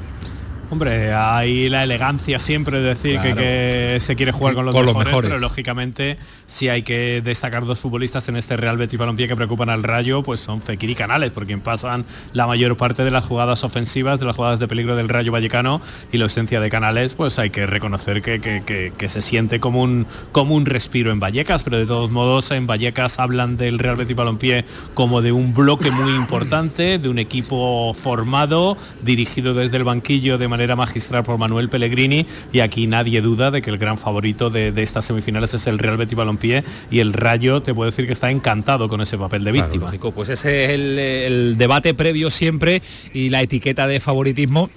Hombre, 0.70 1.12
hay 1.12 1.68
la 1.68 1.84
elegancia 1.84 2.38
siempre 2.40 2.80
de 2.80 2.88
decir 2.88 3.20
que, 3.20 3.32
Claro. 3.32 3.36
que 3.36 3.98
se 4.00 4.16
quiere 4.16 4.32
jugar 4.32 4.54
con 4.54 4.64
los, 4.64 4.74
Con 4.74 4.86
los 4.86 4.96
mejores, 4.96 5.28
pero 5.30 5.38
lógicamente 5.40 6.16
si 6.46 6.68
hay 6.68 6.82
que 6.82 7.20
destacar 7.24 7.64
dos 7.64 7.78
futbolistas 7.80 8.28
en 8.28 8.36
este 8.36 8.56
Real 8.56 8.76
Betis 8.76 8.98
Balompié 8.98 9.28
que 9.28 9.36
preocupan 9.36 9.70
al 9.70 9.82
Rayo, 9.82 10.22
pues 10.22 10.40
son 10.40 10.60
Fekir 10.62 10.90
y 10.90 10.94
Canales, 10.94 11.30
por 11.30 11.46
quien 11.46 11.60
pasan 11.60 12.04
la 12.32 12.46
mayor 12.46 12.76
parte 12.76 13.04
de 13.04 13.10
las 13.10 13.24
jugadas 13.24 13.62
ofensivas, 13.62 14.20
de 14.20 14.26
las 14.26 14.36
jugadas 14.36 14.58
de 14.58 14.66
peligro 14.66 14.96
del 14.96 15.08
Rayo 15.08 15.30
Vallecano 15.32 15.80
y 16.12 16.18
la 16.18 16.24
ausencia 16.24 16.60
de 16.60 16.70
Canales, 16.70 17.14
pues 17.14 17.38
hay 17.38 17.50
que 17.50 17.66
reconocer 17.66 18.20
que, 18.22 18.40
que- 18.40 18.62
que- 18.64 18.92
que 18.96 19.08
se 19.08 19.22
siente 19.22 19.60
como 19.60 19.82
un, 19.82 20.06
como 20.32 20.54
un 20.54 20.66
respiro 20.66 21.12
en 21.12 21.20
Vallecas, 21.20 21.62
pero 21.62 21.76
de 21.78 21.86
todos 21.86 22.10
modos 22.10 22.50
en 22.50 22.66
Vallecas 22.66 23.18
hablan 23.18 23.56
del 23.56 23.78
Real 23.78 23.96
Betis 23.96 24.16
Balompié 24.16 24.64
como 24.94 25.22
de 25.22 25.30
un 25.32 25.54
bloque 25.54 25.90
muy 25.90 26.14
importante, 26.14 26.98
de 26.98 27.08
un 27.08 27.18
equipo 27.18 27.94
formado, 27.94 28.76
dirigido 29.02 29.54
desde 29.54 29.76
el 29.76 29.84
banquillo 29.84 30.38
de 30.38 30.48
manera 30.48 30.63
magistral 30.74 31.22
por 31.22 31.38
Manuel 31.38 31.68
Pellegrini 31.68 32.26
y 32.52 32.60
aquí 32.60 32.86
nadie 32.86 33.20
duda 33.20 33.50
de 33.50 33.62
que 33.62 33.70
el 33.70 33.78
gran 33.78 33.98
favorito 33.98 34.50
de, 34.50 34.72
de 34.72 34.82
estas 34.82 35.04
semifinales 35.04 35.54
es 35.54 35.66
el 35.66 35.78
Real 35.78 35.96
Betis 35.96 36.16
Balompié 36.16 36.64
y 36.90 37.00
el 37.00 37.12
Rayo 37.12 37.62
te 37.62 37.74
puedo 37.74 37.90
decir 37.90 38.06
que 38.06 38.12
está 38.12 38.30
encantado 38.30 38.88
con 38.88 39.00
ese 39.00 39.18
papel 39.18 39.44
de 39.44 39.52
víctima. 39.52 39.92
Pues 40.14 40.28
ese 40.28 40.64
es 40.64 40.70
el, 40.70 40.98
el 40.98 41.56
debate 41.56 41.94
previo 41.94 42.30
siempre 42.30 42.82
y 43.12 43.28
la 43.28 43.42
etiqueta 43.42 43.86
de 43.86 44.00
favoritismo 44.00 44.70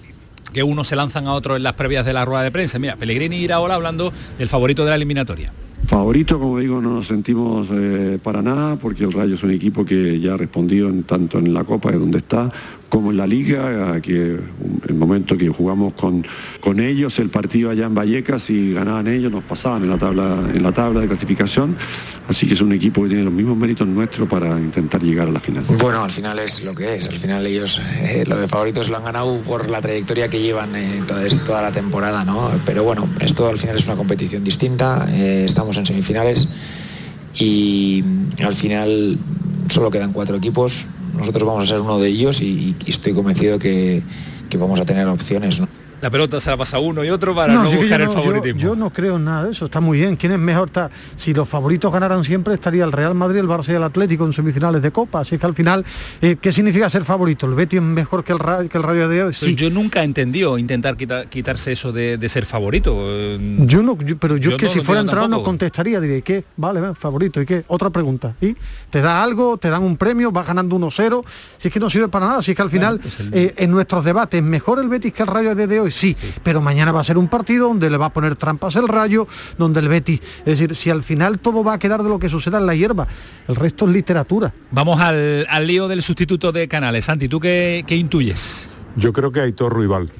que 0.53 0.63
unos 0.63 0.87
se 0.87 0.95
lanzan 0.95 1.27
a 1.27 1.33
otros 1.33 1.57
en 1.57 1.63
las 1.63 1.73
previas 1.73 2.05
de 2.05 2.13
la 2.13 2.25
rueda 2.25 2.43
de 2.43 2.51
prensa. 2.51 2.79
Mira, 2.79 2.95
Pellegrini 2.95 3.37
y 3.37 3.43
Iraola 3.43 3.75
hablando 3.75 4.11
del 4.37 4.49
favorito 4.49 4.83
de 4.83 4.89
la 4.89 4.95
eliminatoria. 4.95 5.51
Favorito, 5.85 6.37
como 6.37 6.59
digo, 6.59 6.81
no 6.81 6.95
nos 6.95 7.07
sentimos 7.07 7.67
eh, 7.71 8.19
para 8.21 8.41
nada 8.41 8.75
porque 8.75 9.05
el 9.05 9.13
Rayo 9.13 9.35
es 9.35 9.43
un 9.43 9.51
equipo 9.51 9.85
que 9.85 10.19
ya 10.19 10.33
ha 10.33 10.37
respondido 10.37 10.89
en, 10.89 11.03
tanto 11.03 11.39
en 11.39 11.53
la 11.53 11.63
Copa 11.63 11.91
de 11.91 11.97
donde 11.97 12.17
está 12.17 12.51
como 12.89 13.11
en 13.11 13.17
la 13.17 13.27
Liga, 13.27 13.99
que 14.01 14.37
el 14.87 14.95
momento 14.95 15.37
que 15.37 15.49
jugamos 15.49 15.93
con, 15.93 16.25
con 16.61 16.79
ellos, 16.79 17.19
el 17.19 17.29
partido 17.29 17.69
allá 17.69 17.85
en 17.85 17.95
Vallecas 17.95 18.49
y 18.49 18.73
ganaban 18.73 19.07
ellos, 19.07 19.31
nos 19.31 19.43
pasaban 19.43 19.83
en 19.83 19.89
la 19.89 19.97
tabla, 19.97 20.37
en 20.53 20.63
la 20.63 20.71
tabla 20.71 21.01
de 21.01 21.07
clasificación, 21.07 21.75
así 22.27 22.47
que 22.47 22.53
es 22.53 22.61
un 22.61 22.71
equipo 22.71 23.03
que 23.03 23.09
tiene 23.09 23.23
los 23.23 23.33
mismos 23.33 23.57
méritos 23.57 23.87
nuestros 23.87 24.27
para 24.29 24.59
intentar 24.59 25.01
llegar 25.01 25.27
a 25.27 25.31
la 25.31 25.39
final. 25.39 25.63
Bueno, 25.79 26.03
al 26.03 26.11
final 26.11 26.39
es 26.39 26.63
lo 26.63 26.73
que 26.73 26.95
es. 26.95 27.07
Al 27.07 27.17
final 27.17 27.45
ellos 27.45 27.81
eh, 28.01 28.23
lo 28.27 28.37
de 28.37 28.47
favoritos 28.47 28.89
lo 28.89 28.97
han 28.97 29.03
ganado 29.03 29.37
por 29.39 29.69
la 29.69 29.81
trayectoria 29.81 30.29
que 30.29 30.41
llevan 30.41 30.75
eh, 30.75 31.01
toda, 31.05 31.27
toda 31.43 31.61
la 31.61 31.71
temporada, 31.71 32.23
¿no? 32.23 32.51
Pero 32.65 32.83
bueno, 32.83 33.07
esto 33.19 33.47
al 33.47 33.57
final 33.57 33.75
es 33.77 33.85
una 33.85 33.95
competición 33.95 34.43
distinta. 34.43 35.07
eh, 35.09 35.43
estamos 35.45 35.77
en 35.77 35.85
semifinales 35.85 36.47
y 37.35 38.03
al 38.43 38.53
final 38.53 39.17
solo 39.69 39.91
quedan 39.91 40.13
cuatro 40.13 40.37
equipos. 40.37 40.87
Nosotros 41.17 41.45
vamos 41.45 41.63
a 41.63 41.67
ser 41.67 41.81
uno 41.81 41.99
de 41.99 42.07
ellos 42.07 42.41
y, 42.41 42.75
estoy 42.85 43.13
convencido 43.13 43.59
que, 43.59 44.01
que 44.49 44.57
vamos 44.57 44.79
a 44.79 44.85
tener 44.85 45.07
opciones. 45.07 45.59
¿no? 45.59 45.67
La 46.01 46.09
pelota 46.09 46.39
se 46.39 46.49
la 46.49 46.57
pasa 46.57 46.79
uno 46.79 47.03
y 47.03 47.09
otro 47.09 47.33
para 47.35 47.53
no, 47.53 47.63
buscar 47.71 48.01
el 48.01 48.07
no- 48.07 48.13
favoritismo. 48.13 48.59
Yo, 48.61 48.75
no 48.75 48.89
creo 48.91 49.17
en 49.17 49.25
nada 49.25 49.45
de 49.45 49.51
eso, 49.51 49.65
está 49.65 49.79
muy 49.79 49.99
bien. 49.99 50.15
¿Quién 50.15 50.31
es 50.33 50.39
mejor? 50.39 50.67
Está, 50.67 50.89
si 51.15 51.33
los 51.33 51.47
favoritos 51.49 51.91
ganaran 51.91 52.23
siempre, 52.23 52.53
estaría 52.53 52.83
el 52.83 52.91
Real 52.91 53.15
Madrid, 53.15 53.39
el 53.39 53.47
Barça 53.47 53.69
y 53.71 53.75
el 53.75 53.83
Atlético 53.83 54.25
en 54.25 54.33
semifinales 54.33 54.81
de 54.81 54.91
Copa. 54.91 55.21
Así 55.21 55.37
que 55.37 55.45
al 55.45 55.53
final, 55.55 55.85
eh, 56.21 56.35
¿qué 56.39 56.51
significa 56.51 56.89
ser 56.89 57.03
favorito? 57.03 57.45
¿El 57.47 57.55
Betis 57.55 57.77
es 57.77 57.83
mejor 57.83 58.23
que 58.23 58.33
el, 58.33 58.39
Ra- 58.39 58.67
que 58.67 58.77
el 58.77 58.83
Rayo 58.83 59.09
de 59.09 59.23
hoy? 59.23 59.33
Sí. 59.33 59.55
Yo 59.55 59.69
nunca 59.69 60.01
he 60.01 60.03
entendido 60.03 60.57
intentar 60.57 60.95
quita- 60.97 61.25
quitarse 61.25 61.71
eso 61.71 61.91
de, 61.91 62.17
de 62.17 62.29
ser 62.29 62.45
favorito. 62.45 62.91
Yo 63.59 63.81
no, 63.83 63.97
yo- 64.03 64.17
pero 64.17 64.37
yo, 64.37 64.51
Yo 64.51 64.57
que 64.57 64.65
no 64.67 64.71
si 64.71 64.81
fuera 64.81 65.01
entrado 65.01 65.27
no 65.27 65.43
contestaría, 65.43 65.99
diré, 65.99 66.21
¿qué? 66.21 66.43
Vale, 66.57 66.93
favorito, 66.95 67.41
¿y 67.41 67.45
qué? 67.45 67.63
Otra 67.67 67.89
pregunta. 67.89 68.35
¿Y 68.41 68.55
te 68.89 69.01
da 69.01 69.23
algo? 69.23 69.57
¿Te 69.57 69.69
dan 69.69 69.83
un 69.83 69.97
premio? 69.97 70.31
¿Vas 70.31 70.47
ganando 70.47 70.75
1-0? 70.77 71.23
Si 71.57 71.67
es 71.67 71.73
que 71.73 71.79
no 71.79 71.89
sirve 71.89 72.07
para 72.07 72.27
nada, 72.27 72.41
si 72.43 72.51
es 72.51 72.55
que 72.57 72.61
al 72.61 72.69
final, 72.69 72.99
pues 72.99 73.19
el- 73.19 73.33
eh, 73.33 73.53
en 73.57 73.71
nuestros 73.71 74.03
debates, 74.03 74.41
¿mejor 74.43 74.79
el 74.79 74.89
Betis 74.89 75.13
que 75.13 75.23
el 75.23 75.27
Rayo 75.27 75.55
de 75.55 75.79
hoy? 75.79 75.86
Sí, 75.91 76.15
pero 76.43 76.61
mañana 76.61 76.91
va 76.91 77.01
a 77.01 77.03
ser 77.03 77.17
un 77.17 77.27
partido 77.27 77.67
donde 77.67 77.89
le 77.89 77.97
va 77.97 78.07
a 78.07 78.13
poner 78.13 78.35
trampas 78.35 78.75
el 78.75 78.87
Rayo, 78.87 79.27
donde 79.57 79.79
el 79.79 79.87
Betis, 79.87 80.19
es 80.39 80.45
decir, 80.45 80.75
si 80.75 80.89
al 80.89 81.03
final 81.03 81.39
todo 81.39 81.63
va 81.63 81.73
a 81.73 81.79
quedar 81.79 82.03
de 82.03 82.09
lo 82.09 82.19
que 82.19 82.29
suceda 82.29 82.57
en 82.57 82.65
la 82.65 82.75
hierba, 82.75 83.07
el 83.47 83.55
resto 83.55 83.85
es 83.87 83.93
literatura. 83.93 84.53
Vamos 84.71 84.99
al, 84.99 85.45
al 85.49 85.67
lío 85.67 85.87
del 85.87 86.01
sustituto 86.03 86.51
de 86.51 86.67
Canales. 86.67 87.05
Santi, 87.05 87.27
¿tú 87.27 87.39
qué, 87.39 87.83
qué 87.87 87.95
intuyes? 87.95 88.69
Yo 88.95 89.13
creo 89.13 89.31
que 89.31 89.41
Aitor 89.41 89.71
Ruibal. 89.73 90.11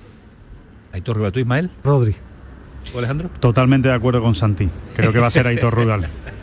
Aitor 0.94 1.16
Ruibal, 1.16 1.32
¿tú 1.32 1.40
Ismael? 1.40 1.70
Rodri. 1.84 2.16
¿Tú 2.92 2.98
Alejandro? 2.98 3.30
Totalmente 3.40 3.90
de 3.90 3.94
acuerdo 3.94 4.22
con 4.22 4.36
Santi. 4.36 4.70
Creo 4.96 5.12
que 5.12 5.20
va 5.20 5.28
a 5.28 5.32
ser 5.32 5.48
Aitor 5.48 5.74
Rugal. 5.74 6.08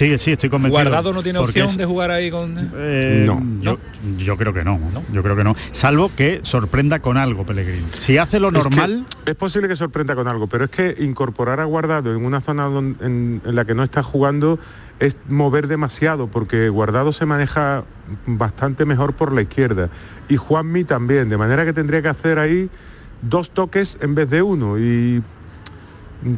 Sí, 0.00 0.16
sí, 0.16 0.32
estoy 0.32 0.48
convencido. 0.48 0.80
¿Guardado 0.82 1.12
no 1.12 1.22
tiene 1.22 1.38
opción 1.40 1.66
es- 1.66 1.76
de 1.76 1.84
jugar 1.84 2.10
ahí 2.10 2.30
con...? 2.30 2.70
Eh, 2.74 3.24
No. 3.26 3.42
Yo, 3.60 3.76
yo 4.16 4.34
creo 4.38 4.54
que 4.54 4.64
no, 4.64 4.80
Yo 5.12 5.22
creo 5.22 5.36
que 5.36 5.44
no. 5.44 5.54
Salvo 5.72 6.10
que 6.16 6.40
sorprenda 6.42 7.00
con 7.00 7.18
algo, 7.18 7.44
Pellegrini. 7.44 7.86
Si 7.98 8.16
hace 8.16 8.40
lo 8.40 8.48
Es 8.48 8.54
que 8.54 8.60
normal, 8.70 9.04
Es, 9.26 9.34
posible 9.34 9.68
que 9.68 9.76
sorprenda 9.76 10.14
con 10.14 10.26
algo, 10.26 10.46
pero 10.46 10.64
es 10.64 10.70
que 10.70 10.96
incorporar 11.00 11.60
a 11.60 11.64
Guardado 11.64 12.14
en 12.16 12.24
una 12.24 12.40
zona 12.40 12.64
don- 12.64 12.96
en, 13.02 13.42
en 13.44 13.54
la 13.54 13.66
que 13.66 13.74
no 13.74 13.82
está 13.84 14.02
jugando 14.02 14.58
es 15.00 15.18
mover 15.28 15.66
demasiado, 15.68 16.28
porque 16.28 16.70
Guardado 16.70 17.12
se 17.12 17.26
maneja 17.26 17.84
bastante 18.24 18.86
mejor 18.86 19.12
por 19.12 19.32
la 19.32 19.42
izquierda. 19.42 19.90
Y 20.30 20.36
Juanmi 20.38 20.84
también, 20.84 21.28
de 21.28 21.36
manera 21.36 21.66
que 21.66 21.74
tendría 21.74 22.00
que 22.00 22.08
hacer 22.08 22.38
ahí 22.38 22.70
dos 23.20 23.50
toques 23.50 23.98
en 24.00 24.14
vez 24.14 24.30
de 24.30 24.40
uno. 24.40 24.78
Y 24.78 25.22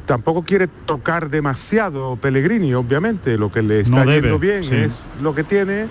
tampoco 0.07 0.43
quiere 0.45 0.67
tocar 0.69 1.31
demasiado 1.31 2.17
Pellegrini, 2.17 2.75
obviamente. 2.75 3.37
Lo 3.39 3.51
que 3.53 3.63
le 3.63 3.81
está 3.81 4.05
No 4.05 4.11
yendo 4.13 4.39
bien 4.39 4.65
sí. 4.65 4.75
es 4.77 4.93
lo 5.21 5.35
que 5.35 5.45
tiene. 5.45 5.87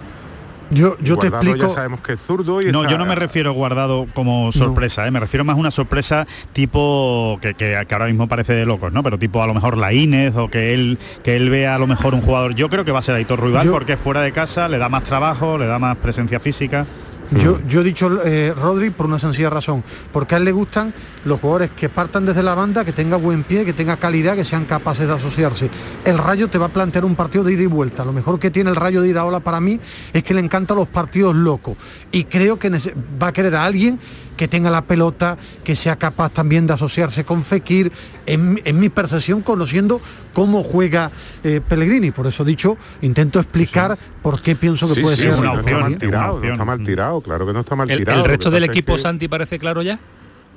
Yo, 0.74 0.98
yo 1.00 1.18
te 1.18 1.28
explico... 1.28 1.68
ya 1.68 1.70
sabemos 1.70 2.00
que 2.00 2.14
es 2.14 2.22
zurdo 2.22 2.62
y 2.62 2.72
no, 2.72 2.80
está- 2.84 2.92
yo 2.94 2.98
no 2.98 3.06
me 3.06 3.16
refiero 3.16 3.52
guardado 3.52 4.08
como 4.14 4.54
sorpresa, 4.54 5.06
¿eh? 5.06 5.12
me 5.12 5.20
refiero 5.20 5.44
más 5.44 5.58
a 5.58 5.60
una 5.60 5.70
sorpresa 5.70 6.26
tipo 6.54 7.38
que, 7.42 7.56
que- 7.56 7.78
que 7.86 7.94
ahora 7.94 8.06
mismo 8.06 8.30
parece 8.30 8.54
de 8.54 8.66
locos, 8.66 8.94
¿no? 8.94 9.04
Pero 9.04 9.20
tipo 9.20 9.44
a 9.44 9.48
lo 9.48 9.54
mejor 9.54 9.76
la 9.78 9.92
Inés 9.92 10.34
o 10.38 10.50
que 10.50 10.74
él 10.74 10.98
que 11.26 11.36
él 11.36 11.50
vea 11.50 11.76
a 11.76 11.78
lo 11.78 11.88
mejor 11.88 12.14
un 12.14 12.22
jugador. 12.22 12.56
Yo 12.56 12.70
creo 12.70 12.86
que 12.86 12.94
va 12.94 13.00
a 13.00 13.02
ser 13.02 13.16
Aitor 13.16 13.42
Ruibal 13.42 13.66
Yo- 13.66 13.74
porque 13.74 13.94
es 13.94 14.00
fuera 14.00 14.22
de 14.22 14.32
casa, 14.32 14.70
le 14.70 14.78
da 14.78 14.88
más 14.88 15.04
trabajo, 15.04 15.58
le 15.58 15.66
da 15.68 15.78
más 15.78 15.98
presencia 15.98 16.40
física. 16.40 16.86
Yo, 17.32 17.62
yo 17.66 17.80
he 17.80 17.84
dicho 17.86 18.22
eh, 18.26 18.54
Rodri 18.54 18.90
por 18.90 19.06
una 19.06 19.18
sencilla 19.18 19.50
razón, 19.50 19.86
porque 20.12 20.36
a 20.36 20.38
él 20.38 20.44
le 20.44 20.52
gustan 20.52 20.94
los 21.24 21.40
jugadores 21.40 21.72
que 21.72 21.88
partan 21.88 22.26
desde 22.26 22.44
la 22.44 22.56
banda, 22.56 22.84
que 22.84 22.92
tenga 22.92 23.16
buen 23.16 23.44
pie, 23.44 23.64
que 23.64 23.72
tenga 23.72 23.96
calidad, 23.96 24.36
que 24.36 24.44
sean 24.44 24.66
capaces 24.66 25.08
de 25.08 25.14
asociarse. 25.14 25.70
El 26.04 26.18
Rayo 26.18 26.50
te 26.50 26.58
va 26.58 26.66
a 26.66 26.70
plantear 26.70 27.06
un 27.06 27.16
partido 27.16 27.46
de 27.46 27.54
ida 27.54 27.64
y 27.64 27.68
vuelta. 27.68 28.04
Lo 28.04 28.12
mejor 28.12 28.38
que 28.38 28.52
tiene 28.52 28.70
el 28.70 28.76
Rayo 28.76 29.02
de 29.02 29.08
Iraola 29.08 29.40
para 29.40 29.62
mí 29.62 29.80
es 30.12 30.24
que 30.24 30.34
le 30.34 30.42
encantan 30.42 30.76
los 30.76 30.90
partidos 30.90 31.34
locos. 31.34 31.78
Y 32.12 32.26
creo 32.26 32.60
que 32.60 32.70
va 32.70 33.28
a 33.28 33.34
querer 33.34 33.56
a 33.56 33.64
alguien 33.64 33.98
que 34.38 34.48
tenga 34.48 34.72
la 34.72 34.82
pelota, 34.82 35.38
que 35.64 35.76
sea 35.76 35.96
capaz 35.98 36.32
también 36.32 36.66
de 36.68 36.74
asociarse 36.74 37.24
con 37.24 37.44
Fekir, 37.44 37.92
en, 38.26 38.60
en 38.66 38.80
mi 38.80 38.90
percepción, 38.90 39.42
conociendo 39.42 40.02
cómo 40.34 40.64
juega 40.64 41.12
eh, 41.44 41.62
Pellegrini. 41.68 42.12
Por 42.12 42.26
eso 42.28 42.44
he 42.44 42.46
dicho, 42.48 42.78
intento 43.02 43.40
explicar 43.40 43.98
por 44.22 44.42
qué 44.42 44.56
pienso 44.56 44.88
que 44.88 44.96
Sí, 44.96 45.02
puede 45.02 45.16
sí, 45.16 45.22
ser 45.24 45.34
sí, 45.34 45.40
una 45.42 45.54
no 45.54 45.60
opción, 45.60 45.78
está 45.78 45.90
mal 45.90 45.98
tirado, 46.00 46.40
no 46.42 46.52
está 46.52 46.66
mal 46.66 46.84
tirado, 46.84 47.22
claro 47.22 47.46
que 47.48 47.54
no 47.54 47.60
está 47.60 47.76
mal 47.76 47.92
¿El, 47.92 48.00
tirado. 48.00 48.20
el 48.20 48.26
resto 48.26 48.50
del 48.50 48.64
equipo, 48.64 48.94
que- 48.94 49.00
Santi, 49.00 49.28
parece 49.28 49.60
claro 49.60 49.82
ya? 49.82 49.98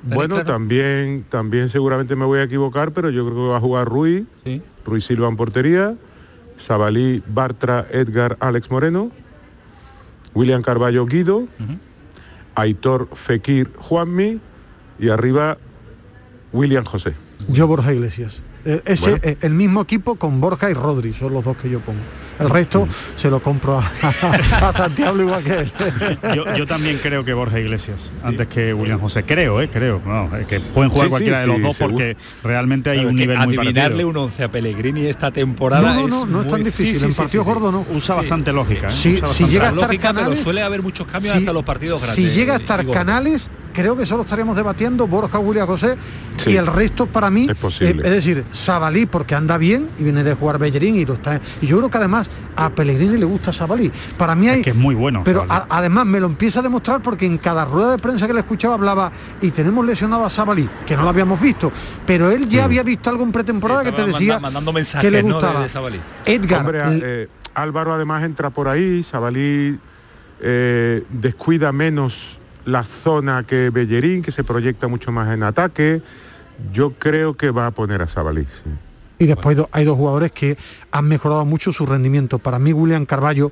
¿Tenéis 0.03 0.17
Bueno, 0.17 0.35
claro? 0.37 0.53
también, 0.53 1.25
también 1.29 1.69
seguramente 1.69 2.15
me 2.17 2.25
voy 2.25 2.39
a 2.41 2.43
equivocar, 2.45 2.93
pero 2.93 3.11
yo 3.11 3.25
creo 3.25 3.37
que 3.37 3.49
va 3.51 3.57
a 3.57 3.61
jugar 3.61 3.87
Rui, 3.89 4.27
Sí. 4.45 4.63
Rui 4.87 5.01
Silva 5.01 5.29
en 5.29 5.37
portería, 5.37 5.95
Sabalí, 6.59 7.23
Bartra, 7.27 7.87
Edgar, 7.91 8.37
Alex 8.41 8.71
Moreno, 8.71 9.11
William 10.35 10.63
Carballo, 10.63 11.07
Guido, 11.07 11.47
Aitor, 12.55 13.09
Fekir, 13.15 13.73
Juanmi 13.77 14.41
y 14.99 15.09
arriba 15.09 15.59
William 16.53 16.85
José. 16.85 17.15
Yo 17.49 17.67
Borja 17.67 17.93
Iglesias. 17.93 18.41
Eh, 18.67 18.81
ese, 18.87 19.11
Bueno. 19.11 19.19
eh, 19.25 19.37
el 19.43 19.53
mismo 19.55 19.83
equipo 19.83 20.15
con 20.17 20.41
Borja 20.41 20.71
y 20.71 20.75
Rodri, 20.75 21.13
son 21.13 21.33
los 21.35 21.45
dos 21.45 21.57
que 21.57 21.69
yo 21.69 21.81
pongo. 21.81 21.99
El 22.41 22.51
resto 22.51 22.89
se 23.17 23.31
lo 23.31 23.41
compro 23.41 23.79
a, 23.79 23.93
a 24.69 24.73
Santiago 24.73 25.21
igual 25.21 25.45
que 25.45 25.53
él. 25.61 25.73
Yo, 26.35 26.53
yo 26.57 26.67
también 26.67 26.99
creo 27.01 27.25
que 27.25 27.33
Borja 27.33 27.61
Iglesias, 27.61 28.11
antes 28.25 28.49
que 28.49 28.75
William 28.75 28.99
José. 28.99 29.23
Creo, 29.25 29.61
eh, 29.61 29.71
creo. 29.71 30.01
No, 30.05 30.37
eh, 30.37 30.45
que 30.49 30.59
pueden 30.61 30.91
jugar 30.91 31.05
Sí, 31.05 31.07
sí, 31.07 31.11
cualquiera 31.11 31.41
de 31.41 31.47
los 31.47 31.57
sí, 31.57 31.63
dos 31.63 31.77
seguro. 31.77 31.95
porque 31.97 32.17
realmente 32.43 32.91
hay 32.91 32.97
Claro, 32.97 33.11
un 33.11 33.15
nivel 33.17 33.39
muy 33.39 33.57
adivinarle 33.59 34.05
un 34.05 34.17
11 34.17 34.45
a 34.45 34.51
Pellegrini 34.51 35.07
esta 35.07 35.31
temporada 35.31 35.83
No, 35.95 36.01
no, 36.01 36.07
es 36.07 36.11
no, 36.13 36.27
no 36.27 36.43
es 36.43 36.49
tan 36.49 36.61
muy- 36.63 36.71
difícil. 36.71 36.95
Sí, 36.95 37.01
sí, 37.01 37.07
en 37.07 37.15
partido 37.15 37.45
sí, 37.45 37.49
sí. 37.49 37.55
gordo 37.55 37.71
no. 37.71 37.87
Usa 37.95 38.15
bastante 38.17 38.53
lógica. 38.53 38.89
¿eh? 38.89 38.91
Si- 38.91 39.13
Usa 39.13 39.29
si 39.29 39.43
bastante 39.45 39.53
llega 39.53 39.65
a 39.67 39.69
estar 39.71 39.87
lógica, 39.89 40.09
pero 40.09 40.19
Canales, 40.25 40.41
suele 40.43 40.63
haber 40.63 40.83
muchos 40.83 41.07
cambios 41.07 41.35
Si- 41.35 41.39
hasta 41.41 41.53
los 41.53 41.63
partidos 41.63 42.01
Si 42.01 42.07
grandes. 42.07 42.35
llega 42.35 42.55
a 42.55 42.57
estar. 42.57 42.85
Canales, 42.91 43.49
creo 43.75 43.95
que 43.97 44.07
solo 44.07 44.23
estaríamos 44.23 44.57
debatiendo 44.57 45.07
Borja, 45.07 45.39
William 45.39 45.67
José 45.67 45.97
Sí. 46.39 46.51
y 46.53 46.57
el 46.57 46.67
resto 46.67 47.07
para 47.07 47.31
mí, 47.31 47.47
Es 47.49 47.57
posible. 47.57 48.03
eh, 48.03 48.07
es 48.07 48.11
decir, 48.11 48.45
Sabalí 48.53 49.05
porque 49.07 49.35
anda 49.35 49.59
bien 49.59 49.91
y 49.99 50.05
viene 50.05 50.25
de 50.25 50.35
jugar 50.35 50.59
Bellerín 50.59 50.97
y 50.97 51.05
lo 51.05 51.15
está. 51.15 51.41
Y 51.61 51.67
yo 51.67 51.77
creo 51.79 51.91
que 51.91 51.99
además 51.99 52.29
a 52.57 52.71
Pellegrini 52.71 53.19
le 53.19 53.25
gusta 53.27 53.53
Sabalí. 53.53 53.93
Para 54.17 54.35
mí 54.35 54.49
hay. 54.49 54.61
Es 54.61 54.65
que 54.65 54.71
es 54.71 54.77
muy 54.77 54.95
bueno. 54.95 55.23
Pero 55.25 55.45
a- 55.49 55.67
además 55.69 56.07
me 56.07 56.19
lo 56.21 56.27
empieza 56.27 56.61
a 56.61 56.63
demostrar 56.63 57.03
porque 57.03 57.27
en 57.27 57.37
cada 57.39 57.65
rueda 57.67 57.91
de 57.93 57.99
prensa 57.99 58.27
que 58.27 58.33
le 58.33 58.41
escuchaba 58.41 58.75
hablaba 58.75 59.13
y 59.43 59.51
tenemos 59.51 59.85
lesionado 59.85 60.25
a 60.25 60.31
Sabalí, 60.31 60.69
que 60.87 60.97
no 60.97 61.03
lo 61.03 61.09
habíamos 61.11 61.41
visto, 61.41 61.71
pero 62.07 62.31
él 62.31 62.49
ya 62.49 62.65
había 62.65 62.83
visto 62.83 63.11
algo 63.11 63.23
en 63.25 63.33
pretemporada 63.33 63.85
que 63.85 63.93
te 63.93 64.07
decía 64.07 64.35
manda- 64.35 64.41
mandando 64.41 64.71
que 64.73 64.75
mensajes 64.77 65.13
le 65.13 65.23
¿no? 65.23 65.29
de- 65.29 65.35
gustaba. 65.35 65.63
de 65.63 65.69
Sabalí. 65.69 66.01
Edgar, 66.25 66.61
Hombre, 66.61 66.81
eh, 67.03 67.29
Álvaro 67.55 67.93
además 67.93 68.25
entra 68.25 68.51
por 68.51 68.69
ahí, 68.69 69.03
Sabalí 69.03 69.79
eh, 70.41 71.05
descuida 71.11 71.73
menos 71.73 72.39
la 72.65 72.83
zona 72.85 73.43
que 73.45 73.71
Bellerín, 73.71 74.23
que 74.23 74.33
se 74.33 74.45
proyecta 74.45 74.89
mucho 74.89 75.13
más 75.13 75.33
en 75.33 75.43
ataque. 75.43 76.03
Yo 76.73 76.93
creo 76.93 77.35
que 77.35 77.51
va 77.51 77.67
a 77.67 77.71
poner 77.73 78.01
a 78.03 78.09
Sabalí. 78.09 78.43
sí. 78.45 78.71
Y 79.19 79.27
después 79.27 79.57
hay 79.57 79.63
do- 79.63 79.69
hay 79.73 79.85
dos 79.85 79.97
jugadores 79.97 80.33
que 80.33 80.59
han 80.91 81.07
mejorado 81.07 81.45
mucho 81.45 81.73
su 81.73 81.87
rendimiento. 81.87 82.39
Para 82.41 82.59
mí 82.59 82.73
William 82.73 83.07
Carballo 83.07 83.51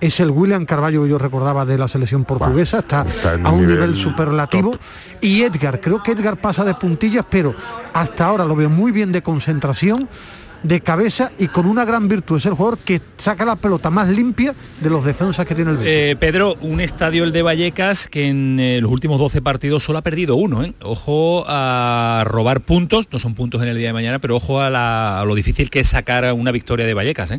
es 0.00 0.18
el 0.20 0.30
William 0.30 0.64
Carballo 0.64 1.02
que 1.02 1.10
yo 1.10 1.18
recordaba 1.18 1.64
de 1.66 1.76
la 1.76 1.88
selección 1.88 2.24
portuguesa, 2.24 2.78
está, 2.78 3.04
a 3.44 3.50
un 3.50 3.66
nivel 3.66 3.96
superlativo. 3.96 4.72
Y 5.20 5.42
Edgar, 5.42 5.80
creo 5.80 6.02
que 6.02 6.12
Edgar 6.12 6.36
pasa 6.40 6.64
de 6.64 6.74
puntillas, 6.74 7.26
pero 7.28 7.54
hasta 7.92 8.24
ahora 8.26 8.44
lo 8.44 8.54
veo 8.56 8.70
muy 8.70 8.92
bien 8.92 9.10
de 9.12 9.20
concentración, 9.22 10.08
de 10.62 10.80
cabeza 10.80 11.32
y 11.38 11.48
con 11.48 11.66
una 11.66 11.84
gran 11.84 12.08
virtud. 12.08 12.38
Es 12.38 12.46
el 12.46 12.52
jugador 12.54 12.78
que 12.78 13.00
saca 13.16 13.44
la 13.44 13.56
pelota 13.56 13.90
más 13.90 14.08
limpia 14.08 14.54
de 14.80 14.90
los 14.90 15.04
defensas 15.04 15.46
que 15.46 15.54
tiene 15.54 15.70
el 15.70 15.76
Betis. 15.78 15.92
Eh, 15.92 16.16
Pedro, 16.18 16.56
un 16.60 16.80
estadio 16.80 17.24
el 17.24 17.32
de 17.32 17.42
Vallecas 17.42 18.08
que 18.08 18.28
en 18.28 18.58
eh, 18.60 18.80
los 18.80 18.90
últimos 18.90 19.18
12 19.18 19.40
partidos 19.42 19.84
solo 19.84 19.98
ha 19.98 20.02
perdido 20.02 20.36
uno. 20.36 20.62
¿eh? 20.64 20.74
Ojo 20.82 21.44
a 21.48 22.24
robar 22.26 22.60
puntos, 22.60 23.08
no 23.12 23.18
son 23.18 23.34
puntos 23.34 23.62
en 23.62 23.68
el 23.68 23.76
día 23.78 23.88
de 23.88 23.92
mañana, 23.94 24.18
pero 24.18 24.36
ojo 24.36 24.60
a, 24.60 24.70
la- 24.70 25.22
lo 25.26 25.34
difícil 25.34 25.70
que 25.70 25.80
es 25.80 25.88
sacar 25.88 26.32
una 26.32 26.50
victoria 26.52 26.86
de 26.86 26.94
Vallecas. 26.94 27.32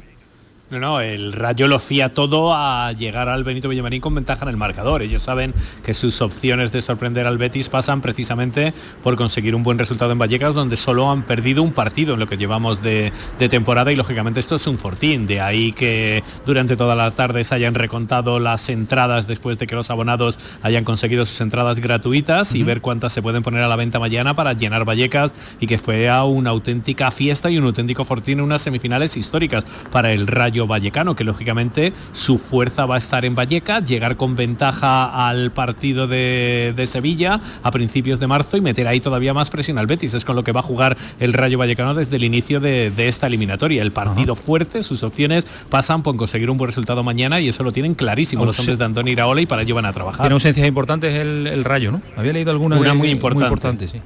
No, 0.71 0.79
no, 0.79 1.01
el 1.01 1.33
Rayo 1.33 1.67
lo 1.67 1.79
fía 1.79 2.13
todo 2.13 2.53
a 2.53 2.93
llegar 2.93 3.27
al 3.27 3.43
Benito 3.43 3.67
Villamarín 3.67 3.99
con 3.99 4.15
ventaja 4.15 4.45
en 4.45 4.49
el 4.51 4.55
marcador. 4.55 5.01
Ellos 5.01 5.21
saben 5.21 5.53
que 5.83 5.93
sus 5.93 6.21
opciones 6.21 6.71
de 6.71 6.81
sorprender 6.81 7.27
al 7.27 7.37
Betis 7.37 7.67
pasan 7.67 7.99
precisamente 7.99 8.73
por 9.03 9.17
conseguir 9.17 9.53
un 9.53 9.63
buen 9.63 9.77
resultado 9.77 10.13
en 10.13 10.19
Vallecas, 10.19 10.55
donde 10.55 10.77
solo 10.77 11.11
han 11.11 11.23
perdido 11.23 11.61
un 11.61 11.73
partido 11.73 12.13
en 12.13 12.21
lo 12.21 12.27
que 12.27 12.37
llevamos 12.37 12.81
de, 12.81 13.11
de 13.37 13.49
temporada 13.49 13.91
y 13.91 13.97
lógicamente 13.97 14.39
esto 14.39 14.55
es 14.55 14.65
un 14.65 14.77
fortín. 14.77 15.27
De 15.27 15.41
ahí 15.41 15.73
que 15.73 16.23
durante 16.45 16.77
toda 16.77 16.95
la 16.95 17.11
tarde 17.11 17.43
se 17.43 17.53
hayan 17.53 17.75
recontado 17.75 18.39
las 18.39 18.69
entradas 18.69 19.27
después 19.27 19.59
de 19.59 19.67
que 19.67 19.75
los 19.75 19.89
abonados 19.89 20.39
hayan 20.61 20.85
conseguido 20.85 21.25
sus 21.25 21.41
entradas 21.41 21.81
gratuitas 21.81 22.55
y 22.55 22.63
ver 22.63 22.79
cuántas 22.79 23.11
se 23.11 23.21
pueden 23.21 23.43
poner 23.43 23.61
a 23.61 23.67
la 23.67 23.75
venta 23.75 23.99
mañana 23.99 24.37
para 24.37 24.53
llenar 24.53 24.85
Vallecas 24.85 25.33
y 25.59 25.67
que 25.67 25.79
fue 25.79 26.07
a 26.07 26.23
una 26.23 26.51
auténtica 26.51 27.11
fiesta 27.11 27.49
y 27.49 27.57
un 27.57 27.65
auténtico 27.65 28.05
fortín 28.05 28.39
en 28.39 28.45
unas 28.45 28.61
semifinales 28.61 29.17
históricas 29.17 29.65
para 29.91 30.13
el 30.13 30.27
Rayo 30.27 30.60
Rayo 30.61 30.67
Vallecano, 30.67 31.15
que 31.15 31.23
lógicamente 31.23 31.93
su 32.13 32.37
fuerza 32.37 32.85
va 32.85 32.95
a 32.95 32.97
estar 32.97 33.25
en 33.25 33.35
Vallecas, 33.35 33.83
llegar 33.85 34.15
con 34.15 34.35
ventaja 34.35 35.27
al 35.27 35.51
partido 35.51 36.07
de, 36.07 36.73
de 36.75 36.87
Sevilla 36.87 37.39
a 37.63 37.71
principios 37.71 38.19
de 38.19 38.27
marzo 38.27 38.57
y 38.57 38.61
meter 38.61 38.87
ahí 38.87 38.99
todavía 38.99 39.33
más 39.33 39.49
presión 39.49 39.77
al 39.77 39.87
Betis. 39.87 40.13
Es 40.13 40.25
con 40.25 40.35
lo 40.35 40.43
que 40.43 40.51
va 40.51 40.59
a 40.59 40.63
jugar 40.63 40.97
el 41.19 41.33
Rayo 41.33 41.57
Vallecano 41.57 41.93
desde 41.95 42.17
el 42.17 42.23
inicio 42.23 42.59
de, 42.59 42.91
de 42.91 43.07
esta 43.07 43.27
eliminatoria. 43.27 43.81
El 43.81 43.91
partido 43.91 44.35
fuerte, 44.35 44.83
sus 44.83 45.03
opciones 45.03 45.47
pasan 45.69 46.03
por 46.03 46.15
conseguir 46.15 46.49
un 46.49 46.57
buen 46.57 46.67
resultado 46.67 47.03
mañana 47.03 47.39
y 47.39 47.49
eso 47.49 47.63
lo 47.63 47.71
tienen 47.71 47.95
clarísimo 47.95 48.45
los 48.45 48.59
hombres 48.59 48.77
de 48.77 48.85
Antoni 48.85 49.11
Iraola 49.11 49.41
y 49.41 49.45
para 49.47 49.63
ello 49.63 49.75
van 49.75 49.85
a 49.85 49.93
trabajar. 49.93 50.21
Tiene 50.21 50.33
ausencias 50.33 50.67
importantes 50.67 51.15
el, 51.15 51.47
el 51.47 51.63
Rayo, 51.63 51.91
¿no? 51.91 52.01
Había 52.17 52.33
leído 52.33 52.51
alguna 52.51 52.77
Una 52.77 52.93
muy 52.93 53.09
importante. 53.09 53.45
importante, 53.45 53.87
sí. 53.87 53.99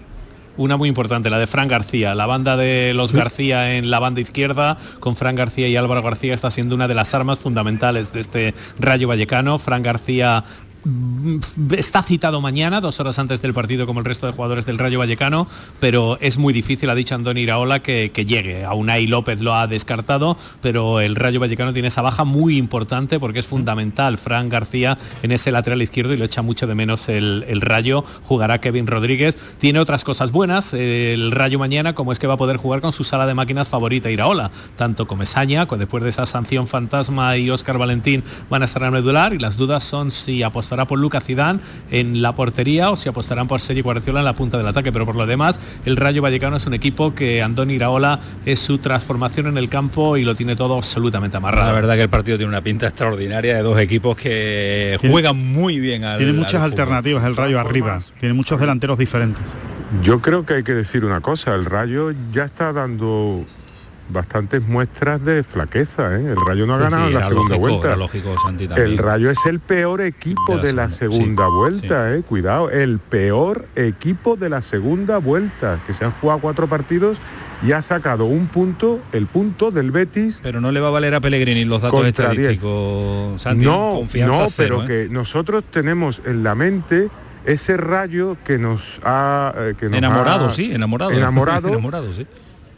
Una 0.58 0.78
muy 0.78 0.88
importante, 0.88 1.30
la 1.30 1.38
de 1.38 1.48
Fran 1.48 1.68
García. 1.68 2.16
La 2.16 2.26
banda 2.26 2.56
de 2.56 2.94
los 2.94 3.12
García 3.12 3.76
en 3.76 3.92
la 3.92 4.00
banda 4.00 4.22
izquierda, 4.22 4.78
con 5.02 5.18
Fran 5.18 5.36
García 5.36 5.68
y 5.68 5.76
Álvaro 5.76 6.02
García, 6.02 6.34
está 6.34 6.50
siendo 6.50 6.76
una 6.76 6.88
de 6.88 6.96
las 6.96 7.14
armas 7.14 7.40
fundamentales 7.40 8.14
de 8.14 8.22
este 8.22 8.54
Rayo 8.80 9.10
Vallecano. 9.10 9.60
Fran 9.60 9.84
García 9.84 10.46
está 11.76 12.04
citado 12.04 12.42
mañana, 12.42 12.82
dos 12.82 13.00
horas 13.00 13.18
antes 13.20 13.42
del 13.42 13.54
partido, 13.54 13.86
como 13.88 14.00
el 14.00 14.06
resto 14.06 14.28
de 14.28 14.34
jugadores 14.34 14.66
del 14.66 14.78
Rayo 14.78 15.00
Vallecano, 15.00 15.48
pero 15.80 16.18
es 16.22 16.38
muy 16.38 16.54
difícil, 16.54 16.90
ha 16.90 16.96
dicho 16.96 17.16
Andoni 17.16 17.42
Iraola, 17.42 17.82
que, 17.82 18.12
que 18.14 18.26
llegue. 18.26 18.66
A 18.66 18.74
Unai 18.74 19.08
López 19.08 19.42
lo 19.42 19.56
ha 19.56 19.68
descartado, 19.68 20.38
pero 20.62 21.00
el 21.00 21.16
Rayo 21.16 21.40
Vallecano 21.40 21.74
tiene 21.74 21.88
esa 21.88 22.02
baja 22.02 22.24
muy 22.24 22.58
importante 22.58 23.20
porque 23.20 23.40
es 23.40 23.46
fundamental. 23.48 24.18
Fran 24.18 24.50
García 24.50 24.98
en 25.24 25.32
ese 25.32 25.52
lateral 25.52 25.82
izquierdo 25.82 26.14
y 26.14 26.18
lo 26.18 26.26
echa 26.26 26.42
mucho 26.42 26.68
de 26.68 26.76
menos 26.76 27.10
el, 27.10 27.46
el 27.48 27.62
Rayo. 27.62 28.04
Jugará 28.24 28.60
Kevin 28.62 28.88
Rodríguez. 28.88 29.38
Tiene 29.60 29.80
otras 29.80 30.04
cosas 30.04 30.32
buenas 30.32 30.74
el 30.74 31.32
Rayo 31.32 31.60
mañana, 31.60 31.96
como 31.96 32.12
es 32.12 32.20
que 32.20 32.28
va 32.28 32.36
a 32.36 32.38
poder 32.38 32.58
jugar 32.58 32.82
con 32.82 32.94
su 32.94 33.04
sala 33.04 33.26
de 33.26 33.34
máquinas 33.34 33.68
favorita 33.68 34.10
Iraola, 34.12 34.52
tanto 34.76 35.08
Comesaña, 35.08 35.66
con- 35.68 35.80
después 35.80 36.04
de 36.04 36.10
esa 36.10 36.26
sanción 36.26 36.68
fantasma 36.68 37.38
y 37.38 37.50
Óscar 37.50 37.78
Valentín 37.78 38.24
van 38.50 38.62
a 38.62 38.66
estar 38.66 38.84
el 38.84 38.92
medular 38.92 39.34
y 39.34 39.40
las 39.40 39.58
dudas 39.58 39.84
son 39.84 40.10
si 40.12 40.42
apostará 40.76 40.86
por 40.88 41.00
Lucas 41.00 41.24
Zidane 41.24 41.60
en 41.92 42.22
la 42.22 42.36
portería 42.36 42.90
o 42.92 42.98
si 42.98 43.08
apostarán 43.10 43.48
por 43.48 43.62
Sergio 43.62 43.84
Guardiola 43.84 44.20
en 44.20 44.26
la 44.26 44.36
punta 44.36 44.58
del 44.58 44.68
ataque, 44.68 44.92
pero 44.92 45.06
por 45.06 45.16
lo 45.16 45.26
demás 45.26 45.60
el 45.86 45.96
Rayo 45.96 46.22
Vallecano 46.22 46.58
es 46.58 46.66
un 46.66 46.74
equipo 46.74 47.16
que 47.16 47.42
Andoni 47.42 47.76
Iraola 47.76 48.20
es 48.46 48.60
su 48.60 48.78
transformación 48.80 49.48
en 49.48 49.58
el 49.58 49.70
campo 49.70 50.18
y 50.18 50.24
lo 50.24 50.36
tiene 50.36 50.56
todo 50.56 50.76
absolutamente 50.78 51.38
amarrado. 51.38 51.68
La 51.68 51.74
verdad 51.74 51.96
que 51.96 52.04
el 52.04 52.10
partido 52.10 52.38
tiene 52.38 52.50
una 52.50 52.62
pinta 52.62 52.88
extraordinaria 52.88 53.56
de 53.56 53.64
dos 53.64 53.80
equipos 53.80 54.18
que 54.18 54.98
Tiene- 55.00 55.14
juegan 55.14 55.38
muy 55.38 55.80
bien 55.80 56.04
al 56.04 56.18
Tiene 56.18 56.34
muchas 56.34 56.62
alternativas 56.62 57.24
el 57.26 57.36
Rayo 57.36 57.60
arriba. 57.60 58.02
Tiene 58.20 58.34
muchos 58.34 58.60
delanteros 58.60 58.98
diferentes. 58.98 59.44
Yo 60.04 60.22
creo 60.22 60.46
que 60.46 60.56
hay 60.56 60.64
que 60.64 60.74
decir 60.74 61.06
una 61.06 61.22
cosa, 61.22 61.56
el 61.56 61.66
Rayo 61.66 62.12
ya 62.34 62.46
está 62.46 62.74
dando 62.74 63.46
bastantes 64.10 64.62
muestras 64.68 65.24
de 65.26 65.44
flaqueza, 65.44 66.16
¿eh? 66.18 66.26
el 66.30 66.36
Rayo 66.48 66.66
no 66.68 66.76
ha 66.76 66.78
Sí, 66.78 66.84
ganado 66.84 67.08
en 67.08 67.14
la 67.16 67.28
segunda 67.28 67.56
lógico, 67.56 67.60
vuelta. 67.80 67.96
lógico, 67.96 68.36
Santi. 68.46 68.68
El 68.76 68.98
Rayo 68.98 69.32
es 69.32 69.38
el 69.48 69.60
peor 69.60 70.02
equipo 70.02 70.58
De 70.58 70.68
de 70.68 70.74
la 70.74 70.90
segunda, 70.90 71.46
sí, 71.46 71.52
vuelta, 71.56 72.16
eh, 72.16 72.22
cuidado, 72.22 72.70
el 72.70 73.00
peor 73.00 73.66
equipo 73.76 74.36
de 74.36 74.50
la 74.50 74.62
segunda 74.62 75.18
vuelta, 75.18 75.80
que 75.88 75.94
se 75.94 76.06
han 76.06 76.12
jugado 76.22 76.40
cuatro 76.40 76.68
partidos 76.68 77.18
y 77.66 77.72
ha 77.72 77.82
sacado 77.82 78.26
un 78.26 78.48
punto, 78.48 79.00
el 79.12 79.26
punto 79.26 79.72
del 79.72 79.90
Betis. 79.92 80.38
Pero 80.44 80.62
no 80.62 80.72
le 80.72 80.80
va 80.82 80.90
a 80.90 80.92
valer 80.92 81.16
a 81.16 81.22
Pellegrini 81.22 81.66
los 81.66 81.82
datos 81.82 82.06
estadísticos, 82.06 83.42
Santi, 83.42 83.66
no, 83.66 83.94
confianza 83.96 84.38
no, 84.38 84.50
cero, 84.50 84.78
pero 84.80 84.84
¿eh? 84.84 85.08
que 85.08 85.14
nosotros 85.14 85.64
tenemos 85.72 86.22
en 86.26 86.44
la 86.44 86.54
mente 86.56 87.10
ese 87.46 87.78
rayo 87.78 88.38
que 88.46 88.58
nos 88.58 88.82
ha 89.04 89.54
eh, 89.58 89.74
que 89.80 89.88
nos 89.88 89.98
Enamorado, 89.98 90.48
ha- 90.48 90.52
sí, 90.52 90.72
enamorado. 90.74 91.12
enamorado, 91.18 91.68
enamorado, 91.70 92.14
sí. 92.14 92.26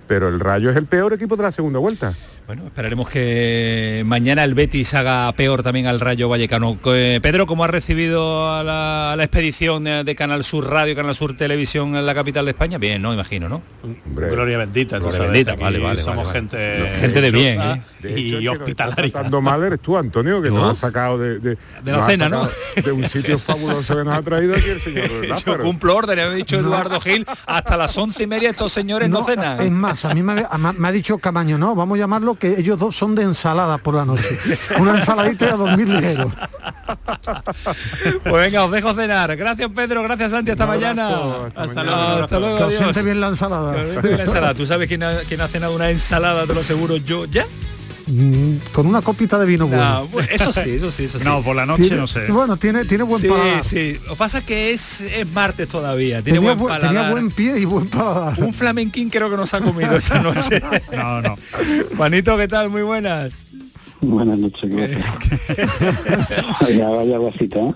Pero 0.07 0.29
el 0.29 0.39
rayo 0.39 0.69
es 0.69 0.77
el 0.77 0.85
peor 0.85 1.13
equipo 1.13 1.35
de 1.35 1.43
la 1.43 1.51
segunda 1.51 1.79
vuelta. 1.79 2.13
Bueno, 2.47 2.65
esperaremos 2.65 3.09
que 3.09 4.03
mañana 4.05 4.41
el 4.45 4.53
Betis 4.53 4.93
haga 4.93 5.29
peor 5.33 5.63
también 5.63 5.85
al 5.85 5.99
Rayo 5.99 6.29
Vallecano. 6.29 6.79
Eh, 6.85 7.19
Pedro, 7.21 7.45
¿cómo 7.45 7.65
has 7.65 7.69
recibido 7.69 8.49
a 8.53 8.63
la, 8.63 9.11
a 9.11 9.15
la 9.17 9.23
expedición 9.25 9.83
de, 9.83 10.05
de 10.05 10.15
Canal 10.15 10.45
Sur 10.45 10.69
Radio, 10.69 10.95
Canal 10.95 11.13
Sur 11.13 11.35
Televisión 11.35 11.97
en 11.97 12.05
la 12.05 12.15
capital 12.15 12.45
de 12.45 12.51
España? 12.51 12.77
Bien, 12.77 13.01
¿no? 13.01 13.13
Imagino, 13.13 13.49
¿no? 13.49 13.61
Gloria 14.15 14.57
bendita, 14.59 14.97
Gloria 14.97 15.17
sabes, 15.17 15.31
bendita, 15.33 15.51
aquí 15.53 15.61
vale, 15.63 15.79
vale, 15.79 15.99
somos 16.01 16.25
vale, 16.27 16.39
gente. 16.39 16.89
Gente 17.01 17.19
de 17.19 17.31
bien, 17.31 17.61
¿eh? 17.61 17.81
De 17.99 18.11
hecho, 18.17 18.39
y 18.39 18.47
hospitalaria. 18.47 19.11
tratando 19.11 19.41
mal 19.41 19.61
eres 19.63 19.81
tú, 19.81 19.97
Antonio, 19.97 20.41
que 20.41 20.49
¿No? 20.49 20.59
nos 20.61 20.71
has 20.73 20.77
sacado 20.77 21.17
de, 21.17 21.39
de, 21.39 21.57
De 21.83 21.91
la 21.91 22.05
cena, 22.05 22.29
¿no? 22.29 22.47
De 22.81 22.91
un 22.93 23.03
sitio 23.03 23.37
fabuloso 23.39 23.97
que 23.97 24.03
nos 24.05 24.15
ha 24.15 24.21
traído 24.21 24.55
aquí 24.55 24.69
el 24.69 24.79
señor 24.79 25.09
Yo 25.45 25.59
cumplo 25.59 25.97
orden, 25.97 26.15
me 26.15 26.21
ha 26.21 26.29
dicho 26.29 26.55
Eduardo 26.57 27.01
Gil, 27.01 27.25
hasta 27.45 27.75
las 27.75 27.97
once 27.97 28.23
y 28.23 28.27
media 28.27 28.51
estos 28.51 28.71
señores 28.71 29.09
no, 29.09 29.25
cenan. 29.25 29.59
Es 29.59 29.71
más, 29.71 30.05
a 30.05 30.13
mí 30.13 30.23
me, 30.23 30.45
ha- 30.49 30.57
me 30.77 30.87
ha 30.87 30.91
dicho 30.93 31.17
Camaño, 31.17 31.57
no, 31.57 31.75
vamos 31.75 31.97
a 31.97 31.99
llamarlo 31.99 32.36
que 32.37 32.59
ellos 32.59 32.79
dos 32.79 32.95
son 32.95 33.15
de 33.15 33.23
ensalada 33.23 33.77
por 33.77 33.95
la 33.95 34.05
noche. 34.05 34.37
Una 34.79 34.97
ensaladita 34.99 35.45
y 35.45 35.49
a 35.49 35.55
dormir 35.55 35.89
ligero. 35.89 36.31
Pues 38.23 38.33
venga, 38.43 38.65
os 38.65 38.71
dejo 38.71 38.93
cenar. 38.93 39.35
Gracias 39.35 39.69
Pedro, 39.75 40.03
gracias 40.03 40.31
Santi, 40.31 40.51
hasta 40.51 40.65
mañana. 40.65 41.09
Hasta, 41.55 41.83
luego, 41.83 41.99
hasta 42.23 42.39
luego, 42.39 42.57
Que 42.57 42.63
os 42.63 42.69
adiós. 42.69 42.83
siente 42.83 43.03
bien 43.03 43.21
la 43.21 43.27
ensalada. 43.27 43.73
Que 43.73 43.81
os 43.81 43.87
siente 43.89 44.07
bien 44.07 44.17
la 44.19 44.23
ensalada. 44.25 44.53
¿Tú 44.53 44.65
sabes 44.67 44.87
quién 44.87 45.03
ha, 45.03 45.19
quién 45.27 45.41
ha 45.41 45.47
cenado 45.47 45.75
una 45.75 45.89
ensalada, 45.89 46.45
te 46.45 46.53
lo 46.53 46.61
aseguro 46.61 46.97
yo? 46.97 47.25
¿Ya? 47.25 47.45
Mm, 48.07 48.57
Con 48.71 48.87
una 48.87 49.01
copita 49.01 49.37
de 49.37 49.45
vino 49.45 49.67
bueno. 49.67 49.83
No, 49.83 50.07
bueno, 50.07 50.29
eso 50.31 50.53
sí, 50.53 50.69
eso 50.71 50.89
sí, 50.91 51.03
eso 51.03 51.19
sí. 51.19 51.25
No, 51.25 51.41
por 51.43 51.55
la 51.55 51.65
noche 51.65 51.83
Tiene- 51.83 51.97
no 51.97 52.07
sé. 52.07 52.31
Bueno, 52.31 52.55
tiene, 52.57 52.85
tiene 52.85 53.03
buen 53.03 53.21
sí, 53.21 53.27
paladar. 53.27 53.63
sí. 53.63 53.97
Lo 54.05 54.11
que 54.11 54.15
pasa 54.17 54.37
es 54.39 54.43
que 54.45 54.71
es, 54.71 55.01
es 55.01 55.29
martes 55.31 55.67
todavía. 55.67 56.21
Tiene 56.21 56.39
Tenía, 56.39 56.53
buen 56.53 56.59
bu- 56.65 56.67
paladar. 56.69 56.93
tenía 56.95 57.11
buen 57.11 57.31
pie 57.31 57.59
y 57.59 57.65
buen 57.65 57.87
paladar. 57.87 58.41
Un 58.41 58.53
flamenquín 58.53 59.09
creo 59.09 59.29
que 59.29 59.35
nos 59.37 59.53
ha 59.53 59.59
comido 59.61 59.95
esta 59.97 60.19
noche. 60.23 60.61
No, 60.95 61.21
no. 61.21 61.35
Juanito, 61.97 62.37
¿qué 62.37 62.47
tal? 62.47 62.69
Muy 62.69 62.81
buenas. 62.83 63.45
Buenas 63.99 64.37
noches, 64.37 64.69
gracias. 64.69 65.03
vaya, 66.61 66.87
vaya 66.89 67.17
guasita, 67.17 67.59
¿eh? 67.59 67.73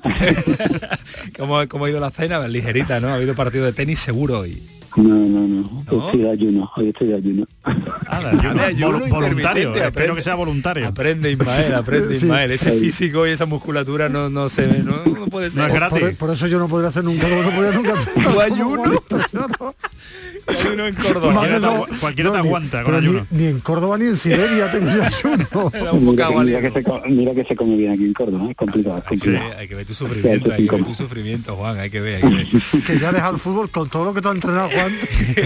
¿Cómo, 1.38 1.68
¿Cómo 1.68 1.86
ha 1.86 1.90
ido 1.90 2.00
la 2.00 2.12
cena? 2.12 2.48
Ligerita, 2.48 3.00
¿no? 3.00 3.08
Ha 3.10 3.16
habido 3.16 3.34
partido 3.36 3.66
de 3.66 3.74
tenis 3.74 4.00
seguro 4.00 4.40
hoy. 4.40 4.62
No, 4.98 5.04
no, 5.04 5.48
no. 5.48 5.84
Hoy 5.90 6.00
Estoy 6.06 6.20
de 6.22 6.30
ayuno, 6.32 6.72
hoy 6.76 6.90
estoy 6.90 7.08
de 7.08 7.16
ayuno. 7.16 7.48
de 7.66 7.72
ayuno 8.66 9.00
Vol- 9.00 9.10
voluntario, 9.10 9.30
intermitente, 9.30 9.68
espero 9.70 9.88
aprende. 9.88 10.16
que 10.16 10.22
sea 10.22 10.36
voluntario. 10.36 10.88
Aprende 10.88 11.32
Ismael, 11.32 11.74
aprende 11.76 12.10
Sí. 12.20 12.26
Ismael. 12.26 12.52
Ese 12.52 12.72
físico 12.74 13.26
y 13.26 13.30
esa 13.32 13.46
musculatura 13.46 14.10
no, 14.10 14.30
no 14.30 14.50
se 14.50 14.68
ve, 14.68 14.80
no, 14.84 14.98
no 15.06 15.28
puede 15.28 15.50
ser. 15.50 15.62
No 15.62 15.68
es 15.68 15.74
gratis. 15.74 16.00
Por, 16.02 16.16
por 16.18 16.30
eso 16.32 16.48
yo 16.48 16.60
no 16.60 16.68
podría 16.68 16.90
hacer 16.90 17.06
nunca, 17.06 17.26
no 17.30 17.52
podría 17.52 17.72
nunca 17.72 17.94
hacer 17.94 18.14
¿Tu 18.16 18.22
como 18.22 18.40
ayuno? 18.42 19.04
No. 20.48 20.54
Ayuno 20.60 20.88
en 20.88 20.96
Córdoba. 20.96 21.34
Cualquiera 21.34 21.56
te 21.56 21.60
no, 21.62 21.86
agu- 21.86 22.00
cualquiera 22.00 22.32
te 22.32 22.38
ni- 22.42 22.48
aguanta 22.48 22.84
con 22.84 22.86
pero 22.86 23.02
ni- 23.02 23.08
ayuno. 23.08 23.28
Ni, 23.32 23.46
en 23.46 23.60
Córdoba 23.60 23.98
ni 23.98 24.06
en 24.06 24.18
Siberia 24.18 24.72
tengo 24.72 24.90
ayuno. 25.04 25.72
Era 25.74 25.92
un 25.92 26.06
Mira 26.12 26.28
que, 26.28 26.36
mira, 26.36 26.62
que 26.62 26.72
se, 26.72 27.10
mira 27.10 27.34
que 27.34 27.44
se 27.46 27.56
come 27.56 27.76
bien 27.76 27.92
aquí 27.94 28.04
en 28.06 28.14
Córdoba, 28.14 28.46
¿eh? 28.48 28.52
es 28.52 28.58
complicado, 28.58 28.98
es 28.98 29.04
Sí, 29.04 29.10
complicado. 29.30 29.60
hay 29.60 29.68
que 29.68 29.76
ver 29.76 29.86
tu 29.86 29.94
sufrimiento, 29.96 30.52
hay 30.54 30.68
que 30.68 30.76
ver 30.76 30.84
tu 30.86 30.94
sufrimiento, 30.96 31.56
Juan, 31.56 31.80
hay 31.80 31.90
que 31.90 32.02
ver, 32.02 32.24
hay 32.26 32.46
que 32.46 32.58
ver. 32.78 32.84
que 32.88 33.00
ya 33.00 33.10
ha 33.10 33.12
dejado 33.12 33.34
el 33.36 33.40
fútbol 33.40 33.70
con 33.70 33.90
todo 33.90 34.06
lo 34.06 34.14
que 34.14 34.22
te 34.22 34.28
ha 34.28 34.32
entrenado 34.32 34.70
Juan. 34.70 34.92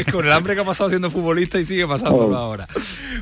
con 0.11 0.25
el 0.25 0.31
hambre 0.31 0.55
que 0.55 0.61
ha 0.61 0.65
pasado 0.65 0.89
siendo 0.89 1.11
futbolista 1.11 1.59
y 1.59 1.65
sigue 1.65 1.87
pasándolo 1.87 2.25
Oh. 2.25 2.35
ahora. 2.35 2.67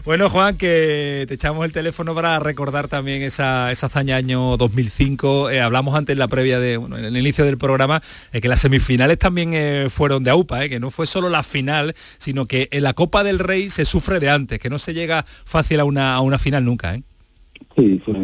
Bueno, 0.06 0.30
Juan, 0.30 0.58
que 0.58 1.26
te 1.28 1.34
echamos 1.34 1.66
el 1.66 1.72
teléfono 1.72 2.14
para 2.16 2.40
recordar 2.40 2.88
también 2.88 3.22
esa, 3.22 3.72
esa 3.72 3.88
hazaña 3.88 4.16
año 4.16 4.58
2005. 4.58 5.50
Eh, 5.50 5.62
hablamos 5.62 5.96
antes 5.98 6.14
en 6.14 6.20
la 6.20 6.28
previa 6.28 6.60
de, 6.60 6.78
bueno, 6.78 6.98
en 6.98 7.06
el 7.06 7.16
inicio 7.18 7.46
del 7.46 7.58
programa, 7.58 8.02
eh, 8.32 8.42
que 8.42 8.48
las 8.48 8.60
semifinales 8.62 9.18
también 9.20 9.52
eh, 9.54 9.88
fueron 9.90 10.24
de 10.24 10.32
AUPA, 10.32 10.66
eh, 10.66 10.70
que 10.70 10.80
no 10.80 10.92
fue 10.92 11.08
solo 11.08 11.30
la 11.30 11.44
final, 11.44 11.63
sino 12.18 12.46
que 12.46 12.68
en 12.72 12.84
la 12.84 12.94
Copa 12.94 13.24
del 13.24 13.40
Rey 13.40 13.70
se 13.70 13.86
sufre 13.86 14.20
de 14.20 14.30
antes, 14.30 14.60
que 14.60 14.70
no 14.70 14.80
se 14.80 14.94
llega 14.94 15.24
fácil 15.26 15.80
a 15.80 15.86
una, 15.86 16.16
a 16.16 16.22
una 16.22 16.38
final 16.40 16.66
nunca. 16.66 16.96
¿eh? 16.96 17.04
Sí, 17.78 18.02
fue, 18.06 18.16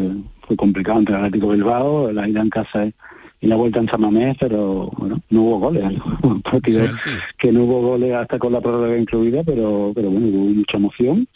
fue 0.48 0.56
complicado 0.56 1.00
entre 1.00 1.16
el 1.16 1.26
Atlético 1.26 1.50
Bilbao, 1.52 2.12
la 2.12 2.28
ida 2.28 2.42
en 2.42 2.50
casa 2.50 2.88
y 3.42 3.48
la 3.48 3.56
vuelta 3.56 3.80
en 3.80 3.88
San 3.88 4.02
Mamés, 4.02 4.36
pero 4.40 4.92
bueno, 4.98 5.22
no 5.30 5.42
hubo 5.44 5.60
goles. 5.60 5.84
Un 6.24 6.42
partido 6.42 6.86
Santi. 6.86 7.02
que 7.38 7.52
no 7.52 7.64
hubo 7.64 7.82
goles 7.82 8.14
hasta 8.14 8.38
con 8.38 8.52
la 8.54 8.60
prórroga 8.62 8.98
incluida, 8.98 9.44
pero, 9.44 9.92
pero 9.96 10.10
bueno, 10.10 10.28
hubo 10.28 10.50
mucha 10.54 10.78
emoción. 10.78 11.28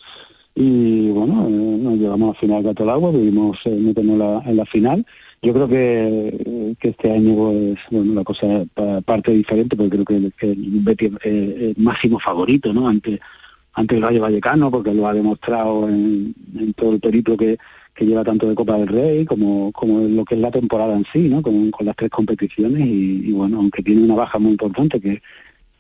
Y 0.56 1.10
bueno, 1.10 1.48
eh, 1.48 1.78
nos 1.82 1.96
llevamos 1.98 2.36
a 2.36 2.40
final 2.40 2.62
Gato 2.62 2.84
al 2.84 2.90
Agua, 2.92 3.12
pudimos 3.12 3.58
eh, 3.66 3.70
meternos 3.72 4.18
la- 4.20 4.44
en 4.46 4.58
la 4.58 4.66
final. 4.66 5.06
Yo 5.44 5.54
creo 5.54 5.68
que, 5.68 6.76
este 6.80 7.12
año 7.12 7.36
pues, 7.36 7.80
bueno, 7.92 8.14
la 8.14 8.24
cosa 8.24 8.64
pa- 8.74 9.02
parte 9.02 9.32
diferente, 9.34 9.76
porque 9.76 9.90
creo 9.98 10.06
que 10.06 10.16
el, 10.16 10.34
el 10.40 10.88
es 10.88 11.22
el 11.22 11.76
máximo 11.78 12.18
favorito, 12.18 12.72
¿no? 12.74 12.88
Ante, 12.88 13.20
ante 13.74 13.96
el 13.98 14.04
Valle 14.04 14.20
Vallecano, 14.20 14.72
porque 14.72 14.94
lo 14.94 15.06
ha 15.06 15.14
demostrado 15.14 15.90
en, 15.90 16.34
todo 16.78 16.94
el 16.94 17.02
periplo 17.02 17.36
que, 17.36 17.58
lleva 18.00 18.24
tanto 18.24 18.50
de 18.50 18.56
Copa 18.56 18.78
del 18.78 18.88
Rey 18.88 19.26
como, 19.26 19.72
como 19.74 20.00
lo 20.08 20.26
que 20.26 20.36
es 20.36 20.42
la 20.42 20.52
temporada 20.52 20.96
en 20.96 21.06
sí, 21.12 21.28
¿no? 21.28 21.42
Con, 21.42 21.72
con 21.72 21.86
las 21.86 21.96
tres 21.96 22.10
competiciones 22.10 22.86
y, 22.86 23.28
y, 23.28 23.32
bueno, 23.34 23.58
aunque 23.58 23.84
tiene 23.84 24.04
una 24.04 24.16
baja 24.16 24.40
muy 24.40 24.52
importante 24.52 25.00
que, 25.02 25.22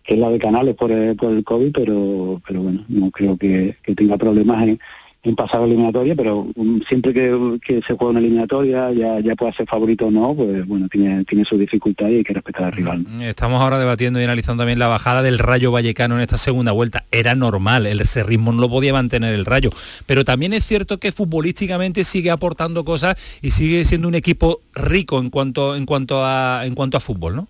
que 0.03 0.13
es 0.15 0.19
la 0.19 0.29
de 0.29 0.39
Canales 0.39 0.75
por 0.75 0.91
el, 0.91 1.15
por 1.15 1.31
el 1.31 1.43
COVID, 1.43 1.71
pero, 1.71 2.41
pero 2.45 2.63
bueno, 2.63 2.83
no 2.89 3.11
creo 3.11 3.37
que, 3.37 3.77
que 3.81 3.95
tenga 3.95 4.17
problemas 4.17 4.63
en, 4.67 4.79
en 5.23 5.35
pasado 5.35 5.65
eliminatoria, 5.65 6.15
pero 6.15 6.47
siempre 6.87 7.13
que, 7.13 7.57
que, 7.65 7.81
se 7.81 7.95
juega 7.95 8.11
una 8.11 8.19
eliminatoria, 8.19 8.91
ya, 8.91 9.21
ya 9.21 9.35
pueda 9.35 9.53
ser 9.53 9.65
favorito 9.65 10.07
o 10.07 10.11
no, 10.11 10.35
pues 10.35 10.67
bueno, 10.67 10.89
tiene, 10.89 11.23
tiene 11.23 11.45
su 11.45 11.57
dificultad 11.57 12.09
y 12.09 12.17
hay 12.17 12.23
que 12.23 12.33
respetar 12.33 12.65
al 12.65 12.71
rival. 12.73 13.05
Estamos 13.21 13.61
ahora 13.61 13.79
debatiendo 13.79 14.19
y 14.19 14.23
analizando 14.25 14.61
también 14.61 14.79
la 14.79 14.87
bajada 14.87 15.21
del 15.21 15.39
Rayo 15.39 15.71
Vallecano 15.71 16.15
en 16.15 16.21
esta 16.21 16.37
segunda 16.37 16.73
vuelta. 16.73 17.05
Era 17.09 17.35
normal, 17.35 17.85
el, 17.85 18.01
ese 18.01 18.23
ritmo 18.23 18.51
no 18.51 18.61
lo 18.61 18.69
podía 18.69 18.91
mantener 18.91 19.33
el 19.33 19.45
Rayo, 19.45 19.69
pero 20.05 20.25
también 20.25 20.51
es 20.51 20.65
cierto 20.65 20.97
que 20.97 21.13
futbolísticamente 21.13 22.03
sigue 22.03 22.29
aportando 22.29 22.83
cosas 22.83 23.15
y 23.41 23.51
sigue 23.51 23.85
siendo 23.85 24.09
un 24.09 24.15
equipo 24.15 24.59
rico 24.75 25.19
en 25.19 25.29
cuanto, 25.29 25.77
en 25.77 25.85
cuanto, 25.85 26.23
a, 26.25 26.65
en 26.65 26.75
cuanto 26.75 26.97
a 26.97 26.99
fútbol, 26.99 27.35
¿no? 27.37 27.47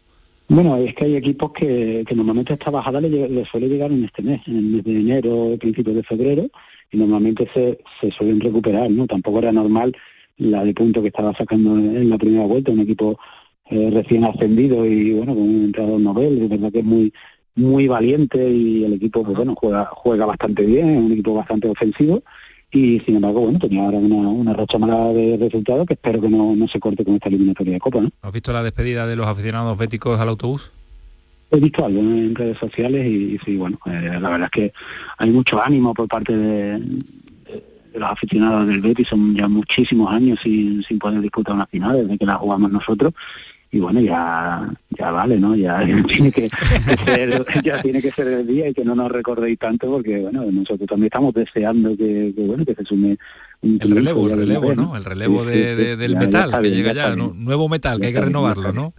Bueno, 0.50 0.76
es 0.78 0.94
que 0.94 1.06
hay 1.06 1.16
equipos 1.16 1.52
que, 1.54 2.04
que 2.08 2.16
normalmente 2.16 2.54
esta 2.54 2.70
bajada 2.70 3.02
le, 3.02 3.46
suele 3.46 3.68
llegar 3.68 3.92
en 3.92 4.04
este 4.04 4.22
mes, 4.22 4.42
en 4.46 4.58
el 4.58 4.64
mes 4.64 4.84
de 4.84 4.92
enero, 4.92 5.56
principios 5.60 5.96
de 5.96 6.04
febrero, 6.04 6.50
y 6.93 6.97
normalmente 6.97 7.49
se, 7.53 7.79
se 7.99 8.12
suelen 8.12 8.39
recuperar, 8.39 8.89
¿no? 8.89 9.08
Tampoco 9.08 9.39
era 9.39 9.51
normal 9.51 9.93
la 10.38 10.63
de 10.63 10.73
punto 10.73 11.01
que 11.01 11.10
estaba 11.10 11.34
sacando 11.34 11.75
en 11.75 12.10
la 12.10 12.17
primera 12.17 12.45
vuelta, 12.45 12.71
un 12.71 12.79
equipo 12.79 13.19
eh, 13.69 13.89
recién 13.91 14.23
ascendido 14.23 14.86
y 14.86 15.13
bueno, 15.13 15.34
con 15.34 15.43
un 15.43 15.63
entrenador 15.65 15.99
novel, 15.99 16.39
de 16.39 16.47
verdad 16.47 16.71
que 16.71 16.79
es 16.79 16.86
muy 16.86 17.13
muy 17.56 17.88
valiente 17.88 18.49
y 18.49 18.84
el 18.84 18.93
equipo 18.93 19.23
pues 19.23 19.38
bueno 19.38 19.56
juega 19.56 19.86
juega 19.86 20.25
bastante 20.25 20.65
bien, 20.65 20.89
es 20.89 21.01
un 21.01 21.12
equipo 21.12 21.36
bastante 21.36 21.69
ofensivo 21.69 22.23
y 22.71 22.99
sin 23.06 23.17
embargo 23.17 23.41
bueno 23.41 23.60
tenía 23.60 23.86
ahora 23.86 23.99
una, 23.99 24.27
una 24.27 24.53
racha 24.53 24.79
mala 24.79 25.13
de 25.13 25.38
resultados 25.38 25.86
que 25.86 25.93
espero 25.93 26.19
que 26.19 26.29
no, 26.29 26.56
no 26.56 26.67
se 26.67 26.79
corte 26.79 27.06
con 27.06 27.15
esta 27.15 27.29
eliminatoria 27.29 27.73
de 27.73 27.79
Copa, 27.79 28.01
¿no? 28.01 28.10
¿Has 28.21 28.34
visto 28.34 28.51
la 28.51 28.63
despedida 28.63 29.08
de 29.08 29.15
los 29.15 29.27
aficionados 29.27 29.77
béticos 29.77 30.19
al 30.19 30.29
autobús? 30.29 30.73
He 31.58 31.60
visto 31.60 31.86
algo 31.86 32.00
en 32.00 32.36
redes 32.36 32.58
sociales 32.58 33.06
y, 33.06 33.38
sí, 33.46 33.58
bueno, 33.58 33.80
eh, 33.86 34.18
la 34.20 34.30
verdad 34.30 34.44
es 34.44 34.52
que 34.52 34.74
hay 35.18 35.30
mucho 35.30 35.62
ánimo 35.62 35.94
por 35.94 36.08
parte 36.08 36.36
de, 36.36 36.82
los 37.94 38.10
aficionados 38.10 38.68
del 38.68 38.82
Betis, 38.82 39.08
son 39.08 39.36
ya 39.36 39.48
muchísimos 39.48 40.12
años 40.12 40.39
sin, 40.42 40.84
sin 40.84 40.98
poder 40.98 41.22
disputar 41.22 41.56
una 41.56 41.68
final 41.68 42.02
desde 42.02 42.18
que 42.18 42.26
la 42.26 42.36
jugamos 42.36 42.72
nosotros 42.72 43.13
y 43.74 43.80
bueno 43.80 44.00
ya 44.00 44.72
ya 44.92 45.12
vale 45.12 45.39
no 45.39 45.56
ya 45.56 45.84
tiene 46.08 46.32
que, 46.32 46.48
ser 47.06 47.44
ya 47.63 47.82
tiene 47.82 48.02
que 48.02 48.12
ser 48.12 48.28
el 48.28 48.48
día 48.48 48.70
y 48.70 48.74
que 48.74 48.86
no 48.86 48.94
nos 48.94 49.12
recordéis 49.12 49.58
tanto 49.58 49.89
porque 49.89 50.20
bueno 50.20 50.44
nosotros 50.52 50.88
también 50.88 51.08
estamos 51.08 51.34
deseando 51.34 51.98
que, 51.98 52.34
bueno 52.38 52.63
que 52.63 52.76
se 52.76 52.86
sume 52.86 53.18
un 53.62 53.80
el 53.82 53.92
relevo 53.92 54.30
el 54.30 54.38
relevo 54.38 54.76
no 54.76 54.96
el 54.96 55.04
relevo 55.04 55.44
de, 55.44 55.96
del 55.98 56.16
metal 56.16 56.52
que 56.62 56.70
llega 56.70 56.94
ya, 56.94 57.16
nuevo 57.16 57.68
metal 57.68 58.00
que 58.00 58.08
hay 58.08 58.13
que 58.13 58.22
renovarlo 58.22 58.72
no 58.74 58.94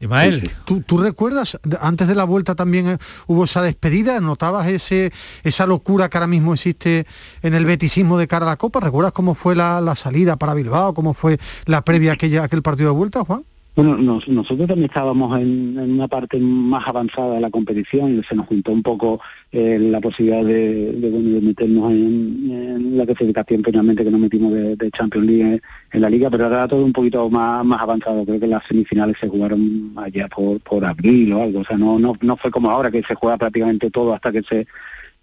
Ismael. 0.00 0.50
¿Tú, 0.64 0.80
¿Tú, 0.80 0.98
recuerdas, 0.98 1.58
antes 1.80 2.08
de 2.08 2.14
la 2.14 2.24
vuelta 2.24 2.54
también 2.54 2.88
eh, 2.88 2.98
hubo 3.26 3.44
esa 3.44 3.62
despedida? 3.62 4.18
¿Notabas 4.20 4.66
ese, 4.68 5.12
esa 5.44 5.66
locura 5.66 6.08
que 6.08 6.16
ahora 6.16 6.26
mismo 6.26 6.54
existe 6.54 7.06
en 7.42 7.54
el 7.54 7.66
betisismo 7.66 8.16
de 8.18 8.26
cara 8.26 8.46
a 8.46 8.48
la 8.48 8.56
Copa? 8.56 8.80
¿Recuerdas 8.80 9.12
cómo 9.12 9.34
fue 9.34 9.54
la, 9.54 9.94
salida 9.96 10.36
para 10.36 10.54
Bilbao? 10.54 10.94
¿Cómo 10.94 11.12
fue 11.12 11.38
la 11.66 11.82
previa 11.82 12.12
aquella, 12.12 12.44
aquel 12.44 12.62
partido 12.62 12.90
de 12.90 12.96
vuelta, 12.96 13.24
Juan? 13.24 13.44
Bueno, 13.82 13.96
nosotros 13.96 14.68
también 14.68 14.90
estábamos 14.90 15.40
en, 15.40 15.78
una 15.78 16.06
parte 16.06 16.38
más 16.38 16.86
avanzada 16.86 17.36
de 17.36 17.40
la 17.40 17.48
competición 17.48 18.18
y 18.18 18.22
se 18.22 18.34
nos 18.34 18.46
juntó 18.46 18.72
un 18.72 18.82
poco 18.82 19.22
eh, 19.50 19.78
la 19.80 20.02
posibilidad 20.02 20.44
de, 20.44 21.40
meternos 21.42 21.90
en, 21.90 22.98
la 22.98 23.06
clasificación 23.06 23.64
finalmente 23.64 24.04
que 24.04 24.10
nos 24.10 24.20
metimos 24.20 24.52
de, 24.52 24.90
Champions 24.90 25.26
League 25.26 25.62
en, 25.92 26.00
la 26.02 26.10
liga, 26.10 26.28
pero 26.28 26.44
ahora 26.44 26.68
todo 26.68 26.84
un 26.84 26.92
poquito 26.92 27.30
más, 27.30 27.64
más 27.64 27.80
avanzado. 27.80 28.26
Creo 28.26 28.38
que 28.38 28.48
las 28.48 28.66
semifinales 28.66 29.16
se 29.18 29.28
jugaron 29.28 29.94
allá 29.96 30.28
por, 30.28 30.60
por 30.60 30.84
abril 30.84 31.32
o 31.32 31.42
algo. 31.42 31.60
O 31.60 31.64
sea, 31.64 31.78
no, 31.78 31.98
no, 31.98 32.12
no 32.20 32.36
fue 32.36 32.50
como 32.50 32.70
ahora 32.70 32.90
que 32.90 33.02
se 33.02 33.14
juega 33.14 33.38
prácticamente 33.38 33.90
todo 33.90 34.12
hasta 34.12 34.30
que 34.30 34.42
se 34.42 34.66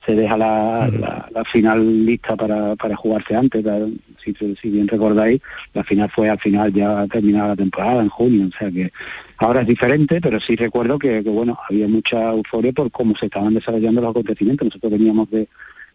se 0.07 0.15
deja 0.15 0.37
la, 0.37 0.89
la, 1.31 1.43
final 1.43 2.05
lista 2.05 2.37
para, 2.37 2.77
para 2.77 2.95
jugarse 2.95 3.35
antes. 3.35 3.63
Si, 4.61 4.69
bien 4.69 4.87
recordáis, 4.87 5.41
la 5.73 5.83
final 5.83 6.09
fue 6.09 6.29
al 6.29 6.39
final 6.39 6.73
ya 6.73 7.05
terminada 7.07 7.49
la 7.49 7.55
temporada, 7.55 8.01
en 8.01 8.09
junio. 8.09 8.49
O 8.53 8.57
sea 8.57 8.71
que 8.71 8.91
ahora 9.37 9.61
es 9.61 9.67
diferente, 9.67 10.19
pero 10.21 10.39
sí 10.39 10.55
recuerdo 10.55 10.99
que, 10.99 11.21
bueno, 11.21 11.57
había 11.69 11.87
mucha 11.87 12.31
euforia 12.31 12.71
por 12.73 12.91
cómo 12.91 13.15
se 13.15 13.27
estaban 13.27 13.53
desarrollando 13.53 14.01
los 14.01 14.11
acontecimientos. 14.11 14.65
Nosotros 14.65 14.91
veníamos 14.91 15.29
de, 15.29 15.47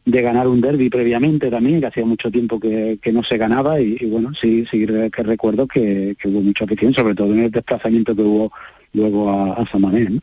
de 0.04 0.22
ganar 0.22 0.48
un 0.48 0.60
derby 0.60 0.90
previamente 0.90 1.50
también, 1.50 1.80
que 1.80 1.86
hacía 1.86 2.04
mucho 2.04 2.30
tiempo 2.30 2.58
que, 2.58 2.98
que 3.00 3.12
no 3.12 3.22
se 3.22 3.38
ganaba 3.38 3.80
y, 3.80 3.96
bueno, 4.06 4.32
sí, 4.34 4.64
sí 4.70 4.86
que 4.86 5.22
recuerdo 5.22 5.66
que, 5.66 6.16
que, 6.18 6.28
hubo 6.28 6.40
mucha 6.40 6.64
afición, 6.64 6.92
sobre 6.94 7.14
todo 7.14 7.32
en 7.32 7.40
el 7.40 7.50
desplazamiento 7.50 8.14
que 8.14 8.22
hubo 8.22 8.52
luego 8.92 9.30
a, 9.30 9.54
a 9.54 9.66
Samané. 9.66 10.20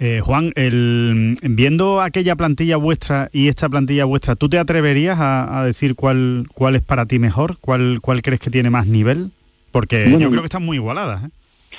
Eh, 0.00 0.20
Juan, 0.20 0.52
el, 0.56 1.38
viendo 1.42 2.00
aquella 2.00 2.34
plantilla 2.34 2.76
vuestra 2.76 3.30
y 3.32 3.48
esta 3.48 3.68
plantilla 3.68 4.04
vuestra, 4.04 4.34
¿tú 4.34 4.48
te 4.48 4.58
atreverías 4.58 5.18
a, 5.20 5.64
decir 5.64 5.94
cuál, 5.94 6.46
cuál 6.52 6.74
es 6.74 6.82
para 6.82 7.06
ti 7.06 7.18
mejor? 7.18 7.58
¿Cuál, 7.60 8.00
cuál 8.00 8.22
crees 8.22 8.40
que 8.40 8.50
tiene 8.50 8.70
más 8.70 8.86
nivel? 8.86 9.30
Porque 9.70 10.10
yo 10.18 10.30
creo 10.30 10.42
que 10.42 10.46
están 10.46 10.64
muy 10.64 10.78
igualadas. 10.78 11.24
¿eh? 11.24 11.28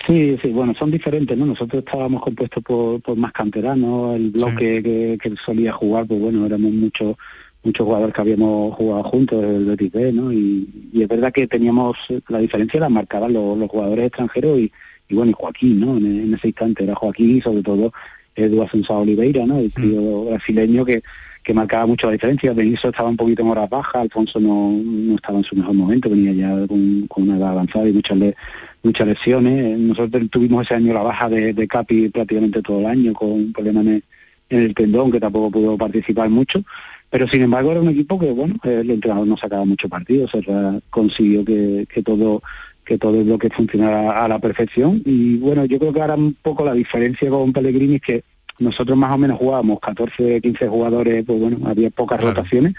Sí, 0.06 0.38
sí, 0.42 0.50
bueno, 0.50 0.74
son 0.76 0.92
diferentes, 0.92 1.38
¿no? 1.38 1.46
Nosotros 1.46 1.84
estábamos 1.86 2.22
compuestos 2.22 2.64
por, 2.64 3.02
por 3.02 3.18
más 3.18 3.32
canteranos, 3.32 4.16
el 4.16 4.32
bloque 4.32 5.18
que, 5.22 5.36
solía 5.44 5.74
jugar, 5.74 6.06
pues 6.06 6.20
bueno, 6.20 6.46
éramos 6.46 6.72
muchos 6.72 7.16
muchos 7.64 7.84
jugadores 7.84 8.14
que 8.14 8.22
habíamos 8.22 8.76
jugado 8.76 9.04
juntos, 9.06 9.44
el 9.44 9.66
Betis 9.66 9.92
B, 9.92 10.14
¿no? 10.14 10.32
Y, 10.32 10.70
es 10.94 11.08
verdad 11.08 11.34
que 11.34 11.48
teníamos, 11.48 11.98
la 12.28 12.38
diferencia 12.38 12.80
la 12.80 12.90
marcaban 12.90 13.34
los, 13.34 13.58
los 13.58 13.68
jugadores 13.70 14.06
extranjeros 14.06 14.60
y, 14.60 14.72
y 15.10 15.16
bueno, 15.16 15.32
y 15.32 15.36
Joaquín, 15.38 15.80
¿no? 15.80 15.98
En, 15.98 16.34
ese 16.34 16.48
instante 16.48 16.84
era 16.84 16.96
Joaquín 16.96 17.38
y 17.38 17.42
sobre 17.42 17.62
todo 17.62 17.92
Eduardo 18.36 18.68
Asensado 18.68 19.00
Oliveira, 19.02 19.46
¿no? 19.46 19.60
El 19.60 19.72
tío 19.72 20.02
mm. 20.02 20.30
brasileño 20.30 20.86
que, 20.86 21.04
que 21.44 21.54
marcaba 21.54 21.86
mucho 21.86 22.08
la 22.08 22.14
diferencia. 22.14 22.54
Benicio 22.54 22.90
estaba 22.90 23.10
un 23.10 23.18
poquito 23.18 23.44
en 23.44 23.50
horas 23.50 23.70
bajas, 23.70 24.02
Alfonso 24.04 24.40
no, 24.40 24.72
no 24.84 25.16
estaba 25.16 25.38
en 25.38 25.44
su 25.44 25.56
mejor 25.56 25.74
momento, 25.74 26.10
venía 26.10 26.34
ya 26.34 26.68
con, 26.68 27.08
una 27.16 27.38
edad 27.38 27.52
avanzada 27.52 27.88
y 27.88 27.94
muchas 27.94 28.18
muchas 28.84 29.08
lesiones. 29.08 29.80
Nosotros 29.80 30.30
tuvimos 30.30 30.66
ese 30.66 30.76
año 30.76 30.94
la 30.94 31.04
baja 31.04 31.30
de, 31.30 31.54
de 31.54 31.68
Capi 31.68 32.10
prácticamente 32.10 32.62
todo 32.62 32.80
el 32.80 32.86
año 32.86 33.14
con 33.14 33.54
problemas 33.54 33.86
en 33.86 34.04
en 34.50 34.60
el 34.62 34.76
tendón 34.76 35.12
que 35.12 35.20
tampoco 35.20 35.52
pudo 35.52 35.78
participar 35.78 36.30
mucho 36.30 36.64
pero 37.10 37.28
sin 37.28 37.44
embargo 37.44 37.72
era 37.72 37.82
un 37.82 37.90
equipo 37.90 38.20
que 38.20 38.32
bueno 38.32 38.56
el 38.64 38.92
entrenador 38.92 39.28
no 39.28 39.38
sacaba 39.38 39.66
mucho 39.66 39.90
partido 39.90 40.26
o 40.26 40.28
sea 40.28 40.80
consiguió 40.90 41.44
que, 41.44 41.88
que 41.92 42.04
todo 42.04 42.42
que 42.86 42.98
todo 42.98 43.20
es 43.20 43.28
lo 43.28 43.38
que 43.38 43.50
funcionara 43.50 44.24
a 44.24 44.28
la 44.28 44.40
perfección. 44.40 45.02
Y 45.04 45.38
bueno, 45.38 45.66
yo 45.66 45.80
creo 45.80 45.92
que 45.92 46.02
ahora 46.02 46.16
un 46.16 46.36
poco 46.42 46.64
la 46.64 46.74
diferencia 46.74 47.30
con 47.30 47.52
Pellegrini 47.52 47.96
es 47.96 48.02
que 48.02 48.24
nosotros 48.60 48.98
más 48.98 49.12
o 49.12 49.18
menos 49.18 49.38
jugábamos 49.38 49.80
14, 49.80 50.40
15 50.42 50.68
jugadores, 50.68 51.26
pues 51.26 51.40
bueno, 51.40 51.68
había 51.68 51.90
pocas 51.90 52.22
rotaciones. 52.22 52.76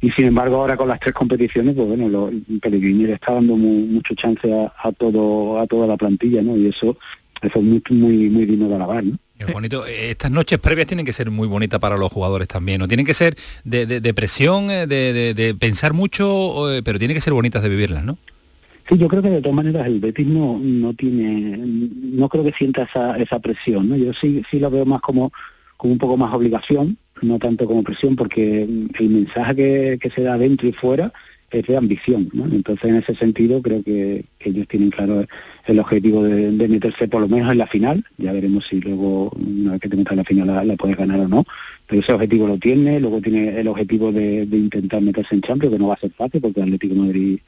Y 0.00 0.10
sin 0.10 0.26
embargo 0.26 0.56
ahora 0.56 0.76
con 0.76 0.88
las 0.88 0.98
tres 0.98 1.14
competiciones, 1.14 1.76
pues 1.76 1.86
bueno, 1.86 2.08
lo, 2.08 2.30
Pellegrini 2.60 3.04
le 3.04 3.12
está 3.12 3.34
dando 3.34 3.54
mucho 3.56 4.14
chance 4.14 4.52
a, 4.52 4.92
todo 4.92 5.60
a 5.60 5.66
toda 5.66 5.86
la 5.86 5.96
plantilla, 5.96 6.42
¿no? 6.42 6.56
Y 6.56 6.66
eso, 6.66 6.96
eso 7.40 7.58
es 7.58 7.64
muy, 7.64 7.82
muy, 7.90 8.30
muy 8.30 8.46
digno 8.46 8.68
de 8.68 8.74
alabar, 8.74 9.04
¿no? 9.04 9.18
bonito. 9.52 9.84
Estas 9.86 10.30
noches 10.30 10.58
previas 10.60 10.86
tienen 10.86 11.04
que 11.04 11.12
ser 11.12 11.30
muy 11.30 11.48
bonitas 11.48 11.80
para 11.80 11.96
los 11.96 12.12
jugadores 12.12 12.46
también, 12.46 12.78
¿no? 12.78 12.86
Tienen 12.86 13.04
que 13.04 13.14
ser 13.14 13.36
de, 13.64 13.86
de, 13.86 14.14
presión, 14.14 14.70
eh, 14.70 14.86
de, 14.86 15.12
de, 15.12 15.34
de, 15.34 15.54
pensar 15.54 15.94
mucho, 15.94 16.72
eh, 16.72 16.82
pero 16.84 16.98
tienen 16.98 17.16
que 17.16 17.20
ser 17.20 17.32
bonitas 17.32 17.60
de 17.60 17.68
vivirlas, 17.68 18.04
¿no? 18.04 18.18
Sí, 18.88 18.98
yo 18.98 19.08
creo 19.08 19.22
que 19.22 19.30
de 19.30 19.40
todas 19.40 19.54
maneras 19.56 19.86
el 19.86 20.00
Betis 20.00 20.26
no, 20.26 20.58
no 20.58 20.92
tiene, 20.94 21.56
no 21.58 22.28
creo 22.28 22.44
que 22.44 22.52
sienta 22.52 22.82
esa, 22.82 23.16
esa 23.16 23.38
presión, 23.38 23.88
¿no? 23.88 23.96
Yo 23.96 24.12
sí, 24.12 24.42
sí 24.50 24.58
lo 24.58 24.70
veo 24.70 24.84
más 24.84 25.00
como, 25.00 25.32
como 25.76 25.92
un 25.92 25.98
poco 25.98 26.16
más 26.16 26.34
obligación, 26.34 26.98
no 27.22 27.38
tanto 27.38 27.66
como 27.66 27.84
presión, 27.84 28.16
porque 28.16 28.62
el 28.62 29.08
mensaje 29.08 29.54
que, 29.54 29.98
que 30.00 30.10
se 30.10 30.22
da 30.22 30.36
dentro 30.36 30.66
y 30.66 30.72
fuera 30.72 31.12
es 31.52 31.66
de 31.66 31.76
ambición, 31.76 32.28
¿no? 32.32 32.46
Entonces 32.46 32.90
en 32.90 32.96
ese 32.96 33.14
sentido 33.14 33.60
creo 33.62 33.82
que, 33.82 34.24
ellos 34.40 34.66
tienen 34.66 34.90
claro 34.90 35.24
el 35.66 35.78
objetivo 35.78 36.24
de, 36.24 36.68
meterse 36.68 37.06
por 37.06 37.20
lo 37.20 37.28
menos 37.28 37.52
en 37.52 37.58
la 37.58 37.66
final, 37.66 38.04
ya 38.18 38.32
veremos 38.32 38.66
si 38.66 38.80
luego 38.80 39.30
una 39.36 39.72
vez 39.72 39.80
que 39.80 39.88
te 39.88 39.96
metas 39.96 40.12
en 40.12 40.18
la 40.18 40.24
final 40.24 40.68
la, 40.68 40.76
puedes 40.76 40.96
ganar 40.96 41.20
o 41.20 41.28
no, 41.28 41.44
pero 41.86 42.00
ese 42.00 42.12
objetivo 42.12 42.48
lo 42.48 42.58
tiene, 42.58 42.98
luego 42.98 43.20
tiene 43.20 43.60
el 43.60 43.68
objetivo 43.68 44.10
de, 44.10 44.46
de 44.46 44.56
intentar 44.56 45.00
meterse 45.02 45.34
en 45.34 45.42
Champions, 45.42 45.74
que 45.74 45.78
no 45.78 45.88
va 45.88 45.94
a 45.94 46.00
ser 46.00 46.10
fácil 46.10 46.40
porque 46.40 46.60
el 46.60 46.66
Atlético 46.66 46.94
Madrid 46.94 47.38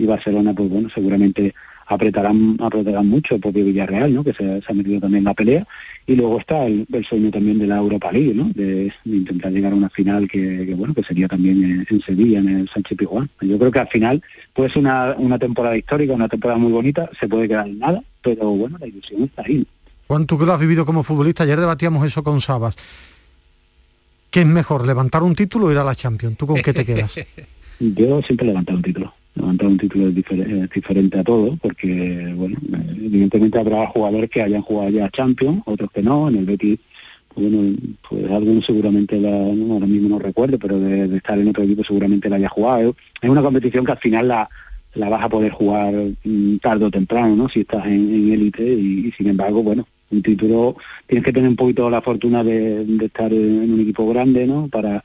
y 0.00 0.06
Barcelona, 0.06 0.54
pues 0.54 0.70
bueno, 0.70 0.88
seguramente 0.88 1.54
apretarán, 1.86 2.56
apretarán 2.60 3.06
mucho 3.08 3.34
el 3.34 3.40
propio 3.40 3.64
Villarreal, 3.64 4.14
¿no? 4.14 4.24
que 4.24 4.32
se, 4.32 4.62
ha 4.66 4.72
metido 4.72 5.00
también 5.00 5.18
en 5.18 5.24
la 5.24 5.34
pelea, 5.34 5.66
y 6.06 6.14
luego 6.14 6.38
está 6.38 6.64
el, 6.64 6.86
sueño 7.06 7.30
también 7.30 7.58
de 7.58 7.66
la 7.66 7.78
Europa 7.78 8.12
League, 8.12 8.32
¿no? 8.32 8.50
de, 8.54 8.92
intentar 9.04 9.52
llegar 9.52 9.72
a 9.72 9.76
una 9.76 9.90
final 9.90 10.28
que, 10.28 10.72
bueno, 10.76 10.94
que 10.94 11.02
sería 11.02 11.28
también 11.28 11.86
en, 11.88 12.00
Sevilla, 12.00 12.38
en 12.38 12.48
el 12.48 12.68
Sánchez 12.68 12.96
Pizjuán. 12.96 13.28
Yo 13.40 13.58
creo 13.58 13.70
que 13.70 13.80
al 13.80 13.88
final 13.88 14.22
puede 14.54 14.70
ser 14.70 14.78
una, 14.78 15.14
una 15.18 15.38
temporada 15.38 15.76
histórica, 15.76 16.14
una 16.14 16.28
temporada 16.28 16.58
muy 16.58 16.72
bonita, 16.72 17.10
se 17.18 17.28
puede 17.28 17.48
quedar 17.48 17.66
en 17.66 17.78
nada, 17.78 18.02
pero 18.22 18.50
bueno, 18.50 18.78
la 18.78 18.86
ilusión 18.86 19.24
está 19.24 19.42
ahí. 19.44 19.66
Juan, 20.06 20.26
tú 20.26 20.38
que 20.38 20.46
lo 20.46 20.52
has 20.52 20.60
vivido 20.60 20.86
como 20.86 21.02
futbolista, 21.02 21.42
ayer 21.42 21.60
debatíamos 21.60 22.06
eso 22.06 22.22
con 22.22 22.40
Sabas. 22.40 22.76
¿Qué 24.30 24.40
es 24.40 24.46
mejor, 24.46 24.86
levantar 24.86 25.24
un 25.24 25.34
título 25.34 25.66
o 25.66 25.72
ir 25.72 25.78
a 25.78 25.84
la 25.84 25.94
Champions? 25.96 26.36
¿Tú 26.36 26.46
con 26.46 26.62
qué 26.62 26.72
te 26.72 26.84
quedas? 26.84 27.14
Yo 27.80 28.22
siempre 28.22 28.46
levantar 28.46 28.76
un 28.76 28.82
título 28.82 29.12
levantar 29.34 29.68
un 29.68 29.78
título 29.78 30.08
es 30.08 30.14
diferente 30.70 31.18
a 31.18 31.24
todo, 31.24 31.56
porque, 31.62 32.32
bueno, 32.36 32.58
evidentemente 32.96 33.58
habrá 33.58 33.86
jugadores 33.86 34.28
que 34.30 34.42
hayan 34.42 34.62
jugado 34.62 34.90
ya 34.90 35.10
Champions, 35.10 35.62
otros 35.66 35.90
que 35.92 36.02
no, 36.02 36.28
en 36.28 36.36
el 36.36 36.46
Betis 36.46 36.78
bueno, 37.34 37.76
pues 38.08 38.30
alguno 38.30 38.60
seguramente 38.60 39.18
la, 39.18 39.30
no, 39.30 39.74
ahora 39.74 39.86
mismo 39.86 40.08
no 40.08 40.18
recuerdo, 40.18 40.58
pero 40.58 40.78
de, 40.78 41.16
estar 41.16 41.38
en 41.38 41.48
otro 41.48 41.62
equipo 41.62 41.84
seguramente 41.84 42.28
la 42.28 42.36
haya 42.36 42.48
jugado. 42.48 42.96
Es 43.20 43.30
una 43.30 43.42
competición 43.42 43.84
que 43.84 43.92
al 43.92 43.98
final 43.98 44.28
la, 44.28 44.50
la 44.94 45.08
vas 45.08 45.24
a 45.24 45.28
poder 45.28 45.52
jugar 45.52 45.94
mm, 46.24 46.56
tarde 46.56 46.84
o 46.86 46.90
temprano, 46.90 47.36
¿no? 47.36 47.48
Si 47.48 47.60
estás 47.60 47.86
en 47.86 48.32
élite 48.32 48.62
y, 48.62 49.12
sin 49.12 49.28
embargo, 49.28 49.62
bueno, 49.62 49.86
un 50.10 50.22
título 50.22 50.76
tienes 51.06 51.24
que 51.24 51.32
tener 51.32 51.48
un 51.48 51.56
poquito 51.56 51.88
la 51.88 52.02
fortuna 52.02 52.42
de, 52.42 52.84
estar 53.00 53.32
en 53.32 53.72
un 53.72 53.80
equipo 53.80 54.08
grande, 54.08 54.46
¿no? 54.46 54.68
Para 54.68 55.04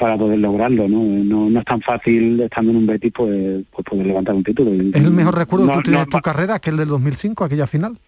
para 0.00 0.16
poder 0.16 0.38
lograrlo, 0.38 0.88
¿no? 0.88 1.50
No, 1.50 1.58
es 1.58 1.64
tan 1.66 1.82
fácil 1.82 2.40
estando 2.40 2.70
en 2.70 2.78
un 2.78 2.86
Betis 2.86 3.12
pues, 3.12 3.62
pues 3.70 3.84
poder 3.84 4.06
levantar 4.06 4.34
un 4.34 4.42
título. 4.42 4.72
¿Es 4.72 4.94
el 4.94 5.10
mejor 5.10 5.36
recuerdo 5.36 5.66
que 5.66 5.74
tú 5.74 5.82
tienes 5.82 6.06
de 6.06 6.10
tu 6.10 6.20
carrera, 6.20 6.58
que 6.58 6.70
el 6.70 6.78
del 6.78 6.88
2005, 6.88 7.44
aquella 7.44 7.66
final? 7.66 7.98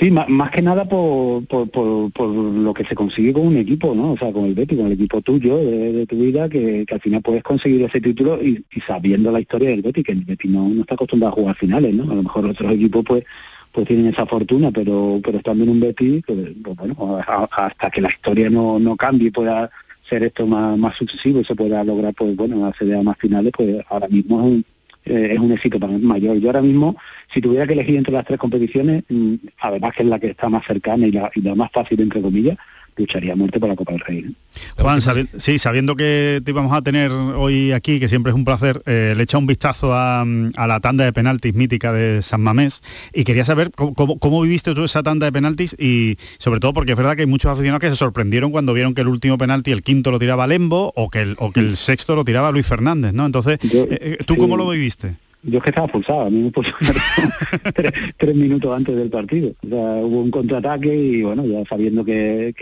Sí, 0.00 0.10
más, 0.10 0.50
que 0.50 0.60
nada 0.60 0.86
por, 0.86 1.46
por, 1.46 2.28
lo 2.28 2.74
que 2.74 2.84
se 2.84 2.96
consigue 2.96 3.32
con 3.32 3.46
un 3.46 3.56
equipo, 3.58 3.94
¿no? 3.94 4.12
O 4.12 4.16
sea, 4.16 4.32
con 4.32 4.46
el 4.46 4.54
Betis, 4.54 4.76
con 4.76 4.86
el 4.86 4.94
equipo 4.94 5.20
tuyo 5.20 5.58
de, 5.58 6.04
tu 6.06 6.16
vida, 6.16 6.48
que, 6.48 6.84
al 6.90 7.00
final 7.00 7.22
puedes 7.22 7.44
conseguir 7.44 7.82
ese 7.82 8.00
título 8.00 8.42
y, 8.42 8.64
sabiendo 8.84 9.30
la 9.30 9.40
historia 9.40 9.68
del 9.68 9.82
Betis, 9.82 10.02
que 10.02 10.12
el 10.12 10.24
Betis 10.24 10.50
no, 10.50 10.68
está 10.80 10.94
acostumbrado 10.94 11.32
a 11.32 11.36
jugar 11.36 11.56
finales, 11.56 11.94
¿no? 11.94 12.10
A 12.10 12.14
lo 12.16 12.22
mejor 12.24 12.46
otros 12.46 12.72
equipos 12.72 13.04
pues 13.06 13.24
pues 13.70 13.88
tienen 13.88 14.06
esa 14.06 14.24
fortuna, 14.24 14.70
pero 14.70 15.20
pero 15.22 15.38
estando 15.38 15.64
en 15.64 15.70
un 15.70 15.80
Betis, 15.80 16.22
pues, 16.26 16.38
pues 16.62 16.76
bueno, 16.76 17.18
hasta 17.50 17.90
que 17.90 18.00
la 18.00 18.08
historia 18.08 18.48
no, 18.48 18.78
no 18.78 18.96
cambie 18.96 19.28
y 19.28 19.32
pueda 19.32 19.70
ser 20.08 20.22
esto 20.22 20.46
más, 20.46 20.76
más 20.78 20.96
sucesivo 20.96 21.40
y 21.40 21.44
se 21.44 21.54
pueda 21.54 21.82
lograr, 21.84 22.14
pues 22.14 22.36
bueno, 22.36 22.66
acceder 22.66 22.98
a 22.98 23.02
más 23.02 23.16
finales, 23.18 23.52
pues 23.56 23.84
ahora 23.88 24.08
mismo 24.08 24.40
es 24.40 24.46
un, 24.46 24.64
eh, 25.04 25.28
es 25.32 25.38
un 25.38 25.52
éxito 25.52 25.78
mayor. 25.78 26.36
Yo 26.38 26.48
ahora 26.48 26.62
mismo, 26.62 26.96
si 27.32 27.40
tuviera 27.40 27.66
que 27.66 27.74
elegir 27.74 27.96
entre 27.96 28.12
las 28.12 28.24
tres 28.24 28.38
competiciones, 28.38 29.04
mm, 29.08 29.34
además 29.60 29.94
que 29.94 30.02
es 30.02 30.08
la 30.08 30.18
que 30.18 30.28
está 30.28 30.48
más 30.48 30.66
cercana 30.66 31.06
y 31.06 31.12
la, 31.12 31.30
y 31.34 31.40
la 31.40 31.54
más 31.54 31.70
fácil, 31.72 32.00
entre 32.00 32.22
comillas, 32.22 32.58
lucharía 32.96 33.32
a 33.32 33.36
muerte 33.36 33.58
por 33.60 33.68
la 33.68 33.76
Copa 33.76 33.92
del 33.92 34.00
Rey. 34.00 34.36
Juan, 34.78 35.00
sí, 35.38 35.58
sabiendo 35.58 35.96
que 35.96 36.40
te 36.44 36.50
íbamos 36.50 36.72
a 36.72 36.82
tener 36.82 37.10
hoy 37.10 37.72
aquí, 37.72 37.98
que 37.98 38.08
siempre 38.08 38.30
es 38.30 38.36
un 38.36 38.44
placer, 38.44 38.82
eh, 38.86 39.14
le 39.16 39.22
echa 39.22 39.38
un 39.38 39.46
vistazo 39.46 39.92
a, 39.92 40.24
la 40.24 40.80
tanda 40.80 41.04
de 41.04 41.12
penaltis 41.12 41.54
mítica 41.54 41.92
de 41.92 42.22
San 42.22 42.40
Mamés 42.40 42.82
y 43.12 43.24
quería 43.24 43.44
saber 43.44 43.70
cómo, 43.72 44.40
viviste 44.42 44.74
tú 44.74 44.84
esa 44.84 45.02
tanda 45.02 45.26
de 45.26 45.32
penaltis 45.32 45.74
y 45.78 46.18
sobre 46.38 46.60
todo 46.60 46.72
porque 46.72 46.92
es 46.92 46.96
verdad 46.96 47.16
que 47.16 47.22
hay 47.22 47.26
muchos 47.26 47.50
aficionados 47.50 47.80
que 47.80 47.88
se 47.88 47.96
sorprendieron 47.96 48.50
cuando 48.50 48.72
vieron 48.72 48.94
que 48.94 49.00
el 49.00 49.08
último 49.08 49.38
penalti, 49.38 49.72
el 49.72 49.82
quinto 49.82 50.10
lo 50.10 50.18
tiraba 50.18 50.46
Lembo 50.46 50.92
o 50.94 51.10
que 51.10 51.20
el, 51.20 51.36
o 51.38 51.50
que 51.52 51.60
el 51.60 51.76
sexto 51.76 52.14
lo 52.14 52.24
tiraba 52.24 52.50
Luis 52.52 52.66
Fernández, 52.66 53.12
¿no? 53.12 53.26
Entonces, 53.26 53.58
eh, 53.62 53.86
eh, 53.90 54.18
¿tú 54.24 54.36
cómo 54.36 54.56
lo 54.56 54.68
viviste? 54.68 55.16
Yo 55.46 55.58
es 55.58 55.62
que 55.64 55.70
estaba 55.70 55.88
pulsado, 55.88 56.22
a 56.22 56.30
mí 56.30 56.42
me 56.42 56.50
puso 56.50 56.72
tres, 57.74 57.92
tres, 58.16 58.34
minutos 58.34 58.74
antes 58.74 58.96
del 58.96 59.10
partido. 59.10 59.52
O 59.64 59.68
sea, 59.68 59.78
hubo 60.02 60.22
un 60.22 60.30
contraataque 60.30 60.94
y 60.94 61.22
bueno, 61.22 61.44
ya 61.44 61.64
sabiendo 61.68 62.04
que, 62.04 62.54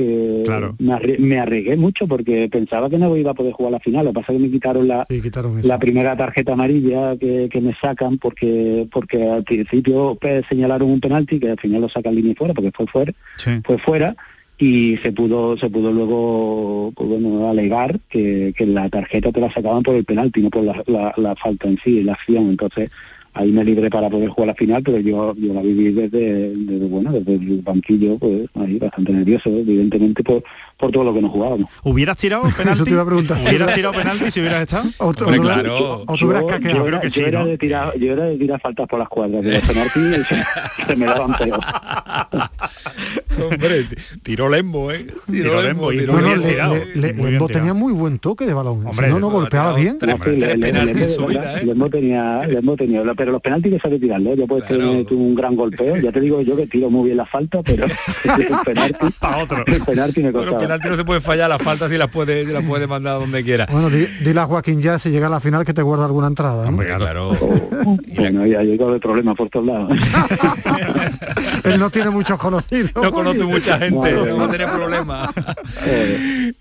me, 0.78 1.38
arriesgué 1.38 1.76
mucho 1.76 2.08
porque 2.08 2.48
pensaba 2.50 2.90
que 2.90 2.98
no 2.98 3.16
iba 3.16 3.30
a 3.30 3.34
poder 3.34 3.52
jugar 3.52 3.72
la 3.72 3.80
final. 3.80 4.04
Lo 4.04 4.12
que 4.12 4.20
pasa 4.20 4.32
es 4.32 4.38
que 4.38 4.44
me 4.44 4.50
quitaron 4.50 4.88
la, 4.88 5.06
la 5.62 5.78
primera 5.78 6.16
tarjeta 6.16 6.54
amarilla 6.54 7.16
que, 7.16 7.48
me 7.62 7.74
sacan 7.74 8.18
porque 8.18 8.88
porque 8.90 9.30
al 9.30 9.44
principio 9.44 10.18
pues, 10.20 10.44
señalaron 10.48 10.90
un 10.90 11.00
penalti 11.00 11.38
que 11.38 11.50
al 11.50 11.60
final 11.60 11.82
lo 11.82 11.88
sacan 11.88 12.14
línea 12.14 12.34
fuera 12.34 12.54
porque 12.54 12.72
fue 12.72 12.86
fuera, 12.86 13.12
fue 13.64 13.78
fuera 13.78 14.16
y 14.62 14.96
se 14.98 15.10
pudo 15.10 15.58
se 15.58 15.68
pudo 15.68 15.90
luego 15.90 16.92
pues 16.94 17.08
bueno 17.08 17.50
alegar 17.50 17.98
que, 18.08 18.54
que 18.56 18.64
la 18.64 18.88
tarjeta 18.88 19.32
te 19.32 19.40
la 19.40 19.52
sacaban 19.52 19.82
por 19.82 19.96
el 19.96 20.04
penalti 20.04 20.40
no 20.40 20.50
por 20.50 20.62
la, 20.62 20.80
la, 20.86 21.12
la 21.16 21.34
falta 21.34 21.66
en 21.66 21.78
sí 21.82 22.04
la 22.04 22.12
acción. 22.12 22.50
Entonces 22.50 22.88
ahí 23.34 23.50
me 23.50 23.64
libré 23.64 23.88
para 23.88 24.10
poder 24.10 24.28
jugar 24.28 24.48
la 24.48 24.54
final, 24.54 24.82
pero 24.82 24.98
yo, 24.98 25.34
yo 25.36 25.54
la 25.54 25.62
viví 25.62 25.92
desde, 25.92 26.52
bueno, 26.88 27.12
desde 27.12 27.34
el 27.34 27.62
banquillo, 27.62 28.18
pues 28.18 28.48
ahí 28.54 28.78
bastante 28.78 29.12
nervioso, 29.12 29.48
evidentemente 29.48 30.22
por, 30.22 30.42
por 30.76 30.90
todo 30.90 31.04
lo 31.04 31.14
que 31.14 31.22
nos 31.22 31.30
jugábamos. 31.30 31.70
¿Hubieras 31.82 32.18
tirado 32.18 32.44
penalti? 32.56 32.84
te 32.84 32.90
iba 32.90 33.02
a 33.02 33.06
preguntar. 33.06 33.38
¿Hubieras 33.40 33.74
tirado 33.74 33.94
penalti 33.94 34.30
si 34.30 34.40
hubieras 34.40 34.62
estado? 34.62 34.84
O, 34.98 35.12
claro. 35.12 36.04
o 36.06 36.16
tú 36.16 36.26
hubieras 36.26 36.44
caqueado. 36.44 36.78
Yo, 36.78 36.84
creo 36.86 37.00
que 37.00 37.10
sí, 37.10 37.22
era 37.22 37.44
de 37.44 37.58
tirar, 37.58 37.98
yo 37.98 38.12
era 38.12 38.24
de 38.24 38.36
tirar 38.36 38.60
faltas 38.60 38.86
por 38.86 38.98
las 38.98 39.08
cuadras, 39.08 39.42
pero 39.42 39.58
los 39.58 39.66
penalti 39.66 40.00
se, 40.86 40.96
me 40.96 41.06
daban 41.06 41.34
peor. 41.34 41.60
Hombre, 43.44 43.86
tiró 44.22 44.48
Lembo, 44.48 44.92
¿eh? 44.92 45.06
Tiró, 45.26 45.62
Lembo, 45.62 45.90
tiró 45.90 46.12
bueno, 46.12 46.36
Lembo 46.94 47.48
tenía 47.48 47.74
muy 47.74 47.92
buen 47.92 48.18
toque 48.18 48.46
de 48.46 48.54
balón. 48.54 48.86
Hombre, 48.86 49.08
no, 49.08 49.18
no 49.18 49.30
golpeaba 49.30 49.74
bien. 49.74 49.98
¿eh? 50.02 50.06
Lembo 51.64 51.90
tenía, 51.90 52.46
Lembo 52.46 52.76
tenía 52.76 53.02
pero 53.22 53.30
los 53.30 53.40
penaltis 53.40 53.74
que 53.74 53.78
sabe 53.78 54.00
tirarlo, 54.00 54.34
ya 54.34 54.46
puedes 54.48 54.66
tener 54.66 55.06
un 55.12 55.34
gran 55.36 55.54
golpeo, 55.54 55.96
ya 55.96 56.10
te 56.10 56.20
digo 56.20 56.42
yo 56.42 56.56
que 56.56 56.66
tiro 56.66 56.90
muy 56.90 57.04
bien 57.04 57.18
la 57.18 57.24
falta, 57.24 57.62
pero 57.62 57.84
el 58.24 58.56
penalti, 58.64 59.06
otro. 59.40 59.64
el 59.64 59.80
penalti 59.82 60.22
me 60.24 60.32
costaba. 60.32 60.56
el 60.56 60.62
penalti 60.62 60.88
no 60.88 60.96
se 60.96 61.04
puede 61.04 61.20
fallar, 61.20 61.48
las 61.48 61.62
faltas 61.62 61.88
sí 61.88 61.96
las 61.96 62.10
puede, 62.10 62.44
las 62.46 62.64
puede 62.64 62.88
mandar 62.88 63.20
donde 63.20 63.44
quiera. 63.44 63.68
Bueno, 63.70 63.90
dile 63.90 64.40
a 64.40 64.46
Joaquín 64.46 64.82
ya 64.82 64.98
si 64.98 65.10
llega 65.10 65.28
a 65.28 65.30
la 65.30 65.38
final 65.38 65.64
que 65.64 65.72
te 65.72 65.82
guarda 65.82 66.06
alguna 66.06 66.26
entrada. 66.26 66.68
¿no? 66.68 66.78
claro. 66.78 67.30
Oh, 67.30 67.96
bueno, 68.16 68.44
ya 68.44 68.64
llegado 68.64 68.94
el 68.94 69.00
problema 69.00 69.36
por 69.36 69.48
todos 69.48 69.66
lados. 69.66 69.92
Él 71.64 71.78
no 71.78 71.90
tiene 71.90 72.10
muchos 72.10 72.36
conocidos. 72.38 72.90
No 72.96 73.12
conoce 73.12 73.44
mucha 73.44 73.78
gente, 73.78 74.12
no 74.12 74.36
va 74.36 74.46
a 74.46 74.50
tener 74.50 74.68
problemas. 74.68 75.30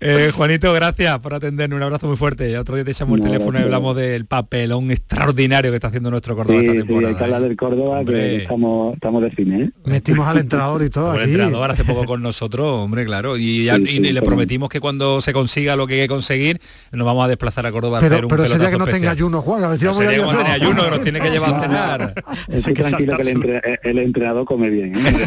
Eh, 0.00 0.30
Juanito, 0.32 0.72
gracias 0.72 1.18
por 1.18 1.34
atendernos, 1.34 1.76
un 1.76 1.82
abrazo 1.82 2.06
muy 2.06 2.16
fuerte. 2.16 2.56
Otro 2.56 2.76
día 2.76 2.84
te 2.84 2.92
echamos 2.92 3.18
el 3.18 3.24
teléfono 3.24 3.58
y 3.58 3.62
hablamos 3.62 3.96
del 3.96 4.26
papelón 4.26 4.92
extraordinario 4.92 5.72
que 5.72 5.76
está 5.76 5.88
haciendo 5.88 6.10
nuestro 6.12 6.36
Córdoba 6.52 6.62
esta 6.62 6.72
temporada. 6.72 7.00
Sí, 7.00 7.06
hay 7.06 7.14
que 7.14 7.24
hablar 7.24 7.42
del 7.42 7.56
Córdoba, 7.56 8.04
que 8.04 8.36
estamos, 8.36 8.94
estamos 8.94 9.22
de 9.22 9.30
cine. 9.30 9.62
¿eh? 9.62 9.70
Metimos 9.84 10.28
al 10.28 10.38
entrenador 10.38 10.82
y 10.82 10.90
todo. 10.90 11.14
El 11.14 11.22
entrenador 11.22 11.70
hace 11.70 11.84
poco 11.84 12.04
con 12.04 12.22
nosotros, 12.22 12.66
hombre, 12.66 13.04
claro. 13.04 13.36
Y, 13.36 13.70
le 14.12 14.22
prometimos 14.22 14.68
que 14.68 14.80
cuando 14.80 15.20
se 15.20 15.32
consiga 15.32 15.76
lo 15.76 15.86
que 15.86 15.94
hay 15.94 16.00
que 16.02 16.08
conseguir, 16.08 16.60
nos 16.92 17.06
vamos 17.06 17.24
a 17.24 17.28
desplazar 17.28 17.66
a 17.66 17.72
Córdoba 17.72 18.00
pero, 18.00 18.14
a 18.14 18.16
hacer 18.16 18.24
un 18.24 18.30
Pero 18.30 18.48
sería 18.48 18.70
que 18.70 18.78
no 18.78 18.86
tenga 18.86 19.10
ayuno, 19.10 19.42
Juan, 19.42 19.64
a 19.64 19.68
ver 19.68 19.78
si 19.78 19.86
vamos 19.86 19.98
sería 19.98 20.16
que 20.16 20.22
no 20.22 20.40
ayuno, 20.40 20.84
que 20.84 20.90
nos 20.90 21.02
tiene 21.02 21.20
que 21.20 21.30
llevar 21.30 21.54
a 21.54 21.60
cenar. 21.60 22.14
Estoy 22.48 22.74
tranquilo 22.74 23.16
que 23.16 23.30
el, 23.30 23.78
el, 23.82 23.98
entrenador 23.98 24.44
come 24.44 24.70
bien. 24.70 24.96
¿eh? 24.96 25.02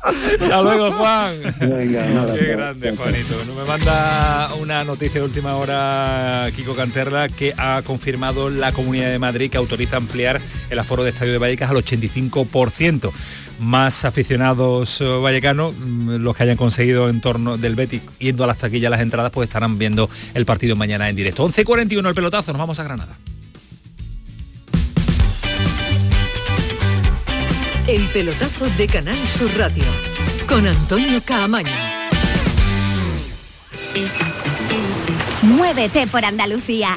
Hasta 0.00 0.62
luego, 0.62 0.92
Juan. 0.92 1.34
Venga, 1.60 2.34
Qué 2.34 2.46
grande, 2.46 2.96
Juanito. 2.96 3.34
Me 3.56 3.64
manda 3.64 4.50
una 4.60 4.84
noticia 4.84 5.20
de 5.20 5.26
última 5.26 5.56
hora, 5.56 6.48
Kiko 6.54 6.74
Canterla, 6.74 7.28
que 7.28 7.54
ha 7.56 7.82
confirmado 7.82 8.50
la 8.50 8.72
Comunidad 8.72 9.10
de 9.10 9.18
Madrid 9.18 9.50
que 9.50 9.58
autoriza 9.70 9.96
ampliar 9.96 10.40
el 10.68 10.78
aforo 10.78 11.04
de 11.04 11.10
Estadio 11.10 11.32
de 11.32 11.38
Vallecas 11.38 11.70
al 11.70 11.76
85%. 11.76 13.12
Más 13.60 14.04
aficionados 14.04 15.00
eh, 15.00 15.04
vallecanos, 15.04 15.74
mm, 15.76 16.16
los 16.16 16.36
que 16.36 16.42
hayan 16.42 16.56
conseguido 16.56 17.08
en 17.08 17.20
torno 17.20 17.56
del 17.56 17.76
Betis 17.76 18.02
yendo 18.18 18.42
a 18.42 18.46
las 18.48 18.56
taquillas 18.56 18.90
las 18.90 19.00
entradas, 19.00 19.30
pues 19.30 19.48
estarán 19.48 19.78
viendo 19.78 20.10
el 20.34 20.44
partido 20.44 20.74
mañana 20.74 21.08
en 21.08 21.14
directo. 21.14 21.48
11.41 21.48 22.08
el 22.08 22.14
pelotazo, 22.14 22.52
nos 22.52 22.58
vamos 22.58 22.80
a 22.80 22.84
Granada. 22.84 23.16
El 27.86 28.06
pelotazo 28.08 28.68
de 28.70 28.86
Canal 28.86 29.18
Sur 29.28 29.50
Radio 29.56 29.84
con 30.48 30.66
Antonio 30.66 31.20
Caamaño. 31.24 31.70
Muévete 35.42 36.06
por 36.06 36.24
Andalucía. 36.24 36.96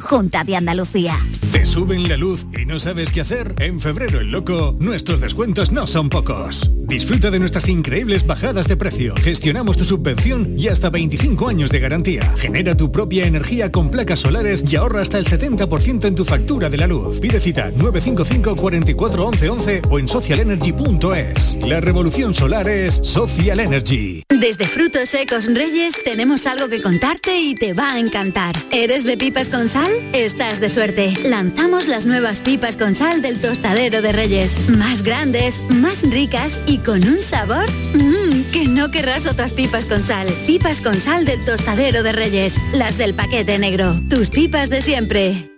Junta 0.00 0.44
de 0.44 0.56
Andalucía. 0.56 1.18
¿Te 1.52 1.66
suben 1.66 2.08
la 2.08 2.16
luz 2.16 2.46
y 2.58 2.64
no 2.64 2.78
sabes 2.78 3.10
qué 3.10 3.20
hacer? 3.20 3.54
En 3.58 3.80
febrero 3.80 4.20
el 4.20 4.30
loco, 4.30 4.76
nuestros 4.78 5.20
descuentos 5.20 5.72
no 5.72 5.86
son 5.86 6.08
pocos. 6.08 6.70
Disfruta 6.76 7.30
de 7.30 7.38
nuestras 7.38 7.68
increíbles 7.68 8.26
bajadas 8.26 8.68
de 8.68 8.76
precio. 8.76 9.14
Gestionamos 9.16 9.76
tu 9.76 9.84
subvención 9.84 10.54
y 10.56 10.68
hasta 10.68 10.90
25 10.90 11.48
años 11.48 11.70
de 11.70 11.80
garantía. 11.80 12.32
Genera 12.36 12.76
tu 12.76 12.92
propia 12.92 13.26
energía 13.26 13.72
con 13.72 13.90
placas 13.90 14.20
solares 14.20 14.64
y 14.66 14.76
ahorra 14.76 15.02
hasta 15.02 15.18
el 15.18 15.26
70% 15.26 16.04
en 16.04 16.14
tu 16.14 16.24
factura 16.24 16.70
de 16.70 16.76
la 16.76 16.86
luz. 16.86 17.18
Pide 17.20 17.40
cita 17.40 17.70
955 17.70 18.56
44 18.56 19.26
11 19.26 19.82
o 19.90 19.98
en 19.98 20.08
socialenergy.es. 20.08 21.58
La 21.66 21.80
revolución 21.80 22.32
solar 22.32 22.68
es 22.68 22.94
Social 22.94 23.60
Energy. 23.60 24.22
Desde 24.28 24.66
Frutos 24.66 25.08
Secos 25.08 25.46
Reyes 25.46 25.94
tenemos 26.04 26.46
algo 26.46 26.68
que 26.68 26.80
contarte 26.80 27.40
y 27.40 27.54
te 27.54 27.72
va 27.72 27.92
a 27.92 27.98
encantar. 27.98 28.56
¿Eres 28.70 29.04
de 29.04 29.16
pipas 29.16 29.50
con 29.50 29.68
estás 30.12 30.60
de 30.60 30.68
suerte. 30.68 31.14
Lanzamos 31.24 31.86
las 31.86 32.06
nuevas 32.06 32.40
pipas 32.40 32.76
con 32.76 32.94
sal 32.94 33.22
del 33.22 33.40
tostadero 33.40 34.02
de 34.02 34.12
Reyes. 34.12 34.68
Más 34.68 35.02
grandes, 35.02 35.60
más 35.68 36.02
ricas 36.02 36.60
y 36.66 36.78
con 36.78 37.06
un 37.06 37.22
sabor 37.22 37.68
mmm, 37.94 38.42
que 38.52 38.66
no 38.68 38.90
querrás 38.90 39.26
otras 39.26 39.52
pipas 39.52 39.86
con 39.86 40.04
sal. 40.04 40.28
Pipas 40.46 40.80
con 40.80 41.00
sal 41.00 41.24
del 41.24 41.44
tostadero 41.44 42.02
de 42.02 42.12
Reyes. 42.12 42.60
Las 42.72 42.98
del 42.98 43.14
paquete 43.14 43.58
negro. 43.58 44.00
Tus 44.08 44.30
pipas 44.30 44.70
de 44.70 44.82
siempre. 44.82 45.50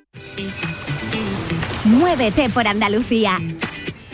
Muévete 1.85 2.49
por 2.49 2.67
Andalucía. 2.67 3.39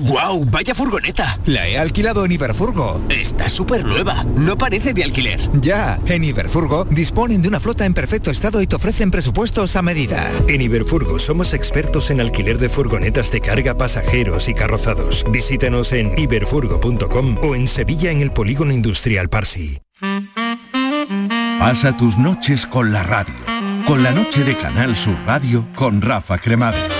¡Guau! 0.00 0.44
¡Vaya 0.46 0.74
furgoneta! 0.74 1.38
La 1.46 1.68
he 1.68 1.78
alquilado 1.78 2.24
en 2.24 2.32
Iberfurgo. 2.32 3.00
Está 3.08 3.48
súper 3.48 3.84
nueva. 3.84 4.24
No 4.24 4.56
parece 4.56 4.94
de 4.94 5.04
alquiler. 5.04 5.40
Ya, 5.60 6.00
en 6.06 6.24
Iberfurgo 6.24 6.84
disponen 6.84 7.42
de 7.42 7.48
una 7.48 7.60
flota 7.60 7.84
en 7.84 7.94
perfecto 7.94 8.30
estado 8.30 8.62
y 8.62 8.66
te 8.66 8.76
ofrecen 8.76 9.10
presupuestos 9.10 9.76
a 9.76 9.82
medida. 9.82 10.30
En 10.48 10.62
Iberfurgo 10.62 11.18
somos 11.18 11.52
expertos 11.52 12.10
en 12.10 12.20
alquiler 12.20 12.58
de 12.58 12.68
furgonetas 12.68 13.30
de 13.30 13.40
carga, 13.40 13.76
pasajeros 13.76 14.48
y 14.48 14.54
carrozados. 14.54 15.24
Visítanos 15.30 15.92
en 15.92 16.18
iberfurgo.com 16.18 17.38
o 17.42 17.54
en 17.54 17.66
Sevilla 17.66 18.10
en 18.10 18.20
el 18.20 18.32
Polígono 18.32 18.72
Industrial 18.72 19.28
Parsi. 19.28 19.80
Pasa 21.58 21.96
tus 21.96 22.16
noches 22.16 22.66
con 22.66 22.92
la 22.92 23.02
radio. 23.02 23.34
Con 23.86 24.02
la 24.02 24.12
noche 24.12 24.44
de 24.44 24.56
Canal 24.56 24.96
Sur 24.96 25.16
Radio 25.26 25.66
con 25.74 26.00
Rafa 26.00 26.38
Cremades. 26.38 26.99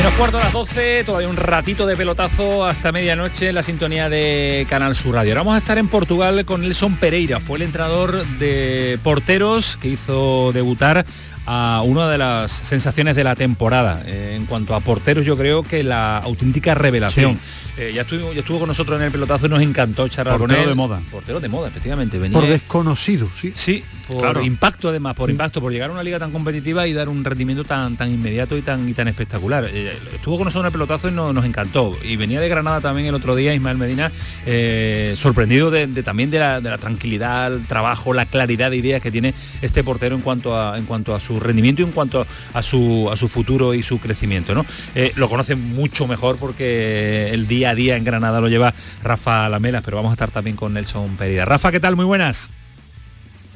Menos 0.00 0.14
cuarto 0.14 0.38
a 0.38 0.44
las 0.44 0.52
12, 0.54 1.04
todavía 1.04 1.28
un 1.28 1.36
ratito 1.36 1.86
de 1.86 1.94
pelotazo 1.94 2.64
hasta 2.64 2.90
medianoche 2.90 3.50
en 3.50 3.54
la 3.54 3.62
sintonía 3.62 4.08
de 4.08 4.66
Canal 4.66 4.96
Sur 4.96 5.14
Radio. 5.14 5.32
Ahora 5.32 5.40
vamos 5.42 5.56
a 5.56 5.58
estar 5.58 5.76
en 5.76 5.88
Portugal 5.88 6.42
con 6.46 6.62
Nelson 6.62 6.96
Pereira, 6.96 7.38
fue 7.38 7.58
el 7.58 7.64
entrenador 7.64 8.24
de 8.38 8.98
porteros 9.02 9.76
que 9.76 9.88
hizo 9.88 10.52
debutar 10.54 11.04
a 11.46 11.82
una 11.84 12.08
de 12.08 12.18
las 12.18 12.50
sensaciones 12.52 13.16
de 13.16 13.24
la 13.24 13.34
temporada. 13.34 14.02
Eh, 14.06 14.34
en 14.36 14.46
cuanto 14.46 14.74
a 14.74 14.80
porteros, 14.80 15.24
yo 15.24 15.36
creo 15.36 15.62
que 15.62 15.82
la 15.82 16.18
auténtica 16.18 16.74
revelación. 16.74 17.38
Eh, 17.76 17.92
ya, 17.94 18.02
estuvo, 18.02 18.32
ya 18.32 18.40
estuvo 18.40 18.58
con 18.58 18.68
nosotros 18.68 18.98
en 19.00 19.06
el 19.06 19.12
pelotazo 19.12 19.46
y 19.46 19.48
nos 19.48 19.60
encantó 19.62 20.06
charlar 20.08 20.34
con 20.38 20.42
Portero 20.48 20.62
él. 20.62 20.68
de 20.68 20.74
moda. 20.74 21.00
Portero 21.10 21.40
de 21.40 21.48
moda, 21.48 21.68
efectivamente. 21.68 22.18
Venía, 22.18 22.38
Por 22.38 22.46
desconocido, 22.48 23.28
sí. 23.40 23.52
Sí, 23.54 23.82
por 24.06 24.18
Claro. 24.20 24.42
impacto 24.44 24.88
además, 24.90 25.14
por 25.14 25.30
impacto, 25.30 25.60
por 25.60 25.72
llegar 25.72 25.88
a 25.90 25.92
una 25.92 26.02
liga 26.02 26.18
tan 26.18 26.30
competitiva 26.32 26.86
y 26.86 26.92
dar 26.92 27.08
un 27.08 27.24
rendimiento 27.24 27.64
tan 27.64 27.96
tan 27.96 28.10
inmediato 28.12 28.56
y 28.56 28.62
tan 28.62 28.88
y 28.88 28.92
tan 28.92 29.08
espectacular. 29.08 29.68
Eh, 29.72 29.92
estuvo 30.14 30.36
con 30.36 30.44
nosotros 30.44 30.64
en 30.64 30.66
el 30.66 30.72
pelotazo 30.72 31.08
y 31.08 31.12
no- 31.12 31.32
nos 31.32 31.44
encantó. 31.44 31.96
Y 32.02 32.16
venía 32.16 32.40
de 32.40 32.48
Granada 32.48 32.80
también 32.80 33.06
el 33.08 33.14
otro 33.14 33.34
día, 33.34 33.54
Ismael 33.54 33.78
Medina, 33.78 34.10
sorprendido 35.16 35.70
de, 35.70 35.86
de 35.86 36.02
también 36.02 36.30
de 36.30 36.38
la, 36.38 36.60
de 36.60 36.70
la 36.70 36.78
tranquilidad, 36.78 37.52
el 37.54 37.66
trabajo, 37.66 38.12
la 38.12 38.26
claridad 38.26 38.70
de 38.70 38.76
ideas 38.76 39.00
que 39.00 39.10
tiene 39.10 39.34
este 39.62 39.82
portero 39.84 40.14
en 40.16 40.22
cuanto 40.22 40.58
a 40.58 40.76
en 40.78 40.84
cuanto 40.84 41.14
a 41.14 41.20
su 41.20 41.39
rendimiento 41.40 41.82
y 41.82 41.84
en 41.84 41.92
cuanto 41.92 42.26
a 42.54 42.62
su 42.62 43.08
a 43.10 43.16
su 43.16 43.28
futuro 43.28 43.74
y 43.74 43.82
su 43.82 43.98
crecimiento. 43.98 44.54
¿no? 44.54 44.64
Eh, 44.94 45.12
lo 45.16 45.28
conoce 45.28 45.56
mucho 45.56 46.06
mejor 46.06 46.36
porque 46.36 47.30
el 47.32 47.46
día 47.46 47.70
a 47.70 47.74
día 47.74 47.96
en 47.96 48.04
Granada 48.04 48.40
lo 48.40 48.48
lleva 48.48 48.74
Rafa 49.02 49.48
Lamelas, 49.48 49.82
pero 49.84 49.96
vamos 49.96 50.10
a 50.10 50.14
estar 50.14 50.30
también 50.30 50.56
con 50.56 50.74
Nelson 50.74 51.16
Pereira. 51.16 51.44
Rafa, 51.44 51.70
¿qué 51.72 51.80
tal? 51.80 51.96
Muy 51.96 52.04
buenas. 52.04 52.50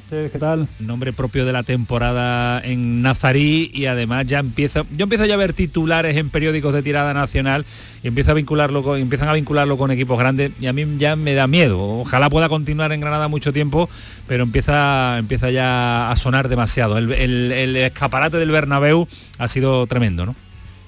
¿Qué 0.09 0.37
tal? 0.39 0.67
Nombre 0.79 1.13
propio 1.13 1.45
de 1.47 1.51
la 1.51 1.63
temporada 1.63 2.61
en 2.63 3.01
Nazarí 3.01 3.71
y 3.73 3.87
además 3.87 4.27
ya 4.27 4.37
empiezo, 4.39 4.85
yo 4.95 5.03
empiezo 5.03 5.25
ya 5.25 5.33
a 5.33 5.37
ver 5.37 5.53
titulares 5.53 6.15
en 6.15 6.29
periódicos 6.29 6.73
de 6.73 6.83
tirada 6.83 7.11
nacional 7.13 7.65
y 8.03 8.07
empiezo 8.09 8.29
a 8.31 8.33
vincularlo 8.35 8.83
con, 8.83 8.99
empiezan 8.99 9.29
a 9.29 9.33
vincularlo 9.33 9.77
con 9.77 9.89
equipos 9.89 10.19
grandes 10.19 10.51
y 10.61 10.67
a 10.67 10.73
mí 10.73 10.85
ya 10.99 11.15
me 11.15 11.33
da 11.33 11.47
miedo. 11.47 11.79
Ojalá 12.01 12.29
pueda 12.29 12.49
continuar 12.49 12.91
en 12.91 13.01
Granada 13.01 13.27
mucho 13.27 13.51
tiempo, 13.51 13.89
pero 14.27 14.43
empieza, 14.43 15.17
empieza 15.17 15.49
ya 15.49 16.11
a 16.11 16.15
sonar 16.15 16.49
demasiado. 16.49 16.97
El, 16.99 17.11
el- 17.11 17.51
el 17.51 17.75
escaparate 17.75 18.37
del 18.37 18.51
Bernabéu 18.51 19.07
ha 19.39 19.47
sido 19.47 19.87
tremendo, 19.87 20.25
¿no? 20.27 20.35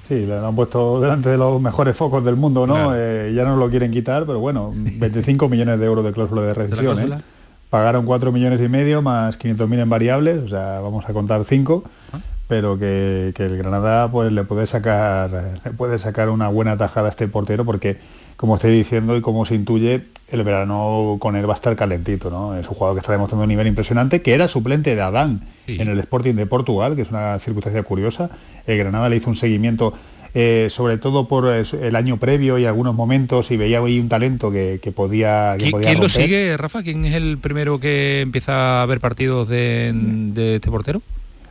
Sí, 0.07 0.25
le 0.27 0.35
han 0.37 0.55
puesto 0.55 1.01
delante 1.01 1.29
de 1.29 1.37
los 1.37 1.59
mejores 1.59 1.97
focos 1.97 2.23
del 2.23 2.35
mundo, 2.35 2.67
¿no? 2.67 2.91
Eh, 2.95 3.33
ya 3.35 3.43
no 3.43 3.57
lo 3.57 3.67
quieren 3.69 3.91
quitar, 3.91 4.25
pero 4.27 4.39
bueno, 4.39 4.71
25 4.75 5.49
millones 5.49 5.79
de 5.79 5.85
euros 5.87 6.05
de 6.05 6.13
cláusula 6.13 6.43
de 6.43 6.53
rescisión, 6.53 6.95
cláusula? 6.95 7.21
Pagaron 7.69 8.05
4 8.05 8.31
millones 8.31 8.61
y 8.61 8.69
medio 8.69 9.01
más 9.01 9.37
500.000 9.37 9.79
en 9.81 9.89
variables, 9.89 10.43
o 10.43 10.47
sea, 10.47 10.79
vamos 10.79 11.03
a 11.07 11.13
contar 11.13 11.43
5, 11.43 11.83
Ah. 12.13 12.19
pero 12.47 12.79
que, 12.79 13.33
que 13.35 13.45
el 13.45 13.57
Granada 13.57 14.09
pues 14.09 14.31
le 14.31 14.43
puede 14.45 14.67
sacar 14.67 15.59
le 15.63 15.71
puede 15.71 15.99
sacar 15.99 16.29
una 16.29 16.47
buena 16.47 16.77
tajada 16.77 17.07
a 17.07 17.09
este 17.09 17.27
portero 17.27 17.65
porque 17.65 17.97
como 18.37 18.55
estoy 18.55 18.71
diciendo 18.71 19.17
y 19.17 19.21
como 19.21 19.45
se 19.45 19.55
intuye, 19.55 20.05
el 20.29 20.43
verano 20.43 21.17
con 21.19 21.35
él 21.35 21.49
va 21.49 21.53
a 21.53 21.55
estar 21.55 21.75
calentito, 21.75 22.29
¿no? 22.29 22.55
Es 22.55 22.67
un 22.69 22.75
jugador 22.75 22.95
que 22.95 22.99
está 22.99 23.11
demostrando 23.11 23.43
un 23.43 23.49
nivel 23.49 23.65
impresionante, 23.67 24.21
que 24.21 24.33
era 24.35 24.47
suplente 24.47 24.95
de 24.95 25.01
Adán 25.01 25.41
en 25.65 25.87
el 25.89 25.99
Sporting 25.99 26.35
de 26.35 26.45
Portugal, 26.45 26.95
que 26.95 27.01
es 27.01 27.09
una 27.09 27.39
circunstancia 27.39 27.81
curiosa. 27.83 28.29
El 28.67 28.77
Granada 28.77 29.09
le 29.09 29.15
hizo 29.17 29.29
un 29.29 29.35
seguimiento 29.35 29.93
eh, 30.39 30.67
sobre 30.69 30.97
todo 30.97 31.27
por 31.27 31.47
eh, 31.51 31.63
el 31.81 31.95
año 31.95 32.17
previo 32.17 32.59
y 32.59 32.65
algunos 32.65 32.93
momentos 32.93 33.49
y 33.49 33.57
veía 33.57 33.79
ahí 33.79 33.99
un 33.99 34.07
talento 34.07 34.51
que, 34.51 34.79
que 34.83 34.91
podía 34.91 35.55
que 35.57 35.65
¿Qui- 35.65 35.71
podía 35.71 35.87
¿Quién 35.89 35.99
lo 36.03 36.09
sigue, 36.09 36.55
Rafa? 36.57 36.83
¿Quién 36.83 37.03
es 37.05 37.15
el 37.15 37.39
primero 37.39 37.79
que 37.79 38.21
empieza 38.21 38.83
a 38.83 38.85
ver 38.85 38.99
partidos 38.99 39.47
de, 39.47 39.91
de 39.95 40.55
este 40.57 40.69
portero? 40.69 41.01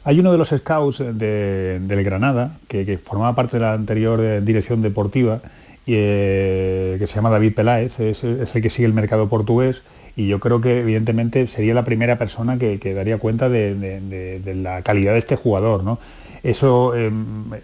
Hay 0.05 0.21
uno 0.21 0.31
de 0.31 0.39
los 0.39 0.51
scouts 0.51 0.99
de- 0.99 1.81
del 1.81 2.05
Granada, 2.05 2.59
que, 2.69 2.87
que 2.87 2.97
formaba 2.97 3.35
parte 3.35 3.57
de 3.57 3.63
la 3.63 3.73
anterior 3.73 4.21
eh, 4.21 4.41
dirección 4.41 4.81
deportiva, 4.83 5.41
y, 5.85 5.95
eh, 5.97 6.97
que 7.01 7.09
se 7.09 7.17
llama 7.17 7.31
David 7.31 7.55
Peláez, 7.55 7.99
es, 7.99 8.23
es 8.23 8.55
el 8.55 8.63
que 8.63 8.71
sigue 8.71 8.87
el 8.87 8.93
mercado 8.95 9.29
portugués, 9.29 9.83
y 10.15 10.29
yo 10.29 10.39
creo 10.39 10.61
que 10.61 10.79
evidentemente 10.81 11.49
sería 11.49 11.75
la 11.75 11.85
primera 11.85 12.19
persona 12.19 12.57
que, 12.57 12.79
que 12.79 12.95
daría 12.95 13.19
cuenta 13.19 13.49
de- 13.49 13.75
de 13.75 14.55
la 14.55 14.83
calidad 14.83 15.13
de 15.15 15.19
este 15.19 15.35
jugador. 15.35 15.83
¿no? 15.83 15.99
Eso, 16.43 16.95
eh, 16.95 17.11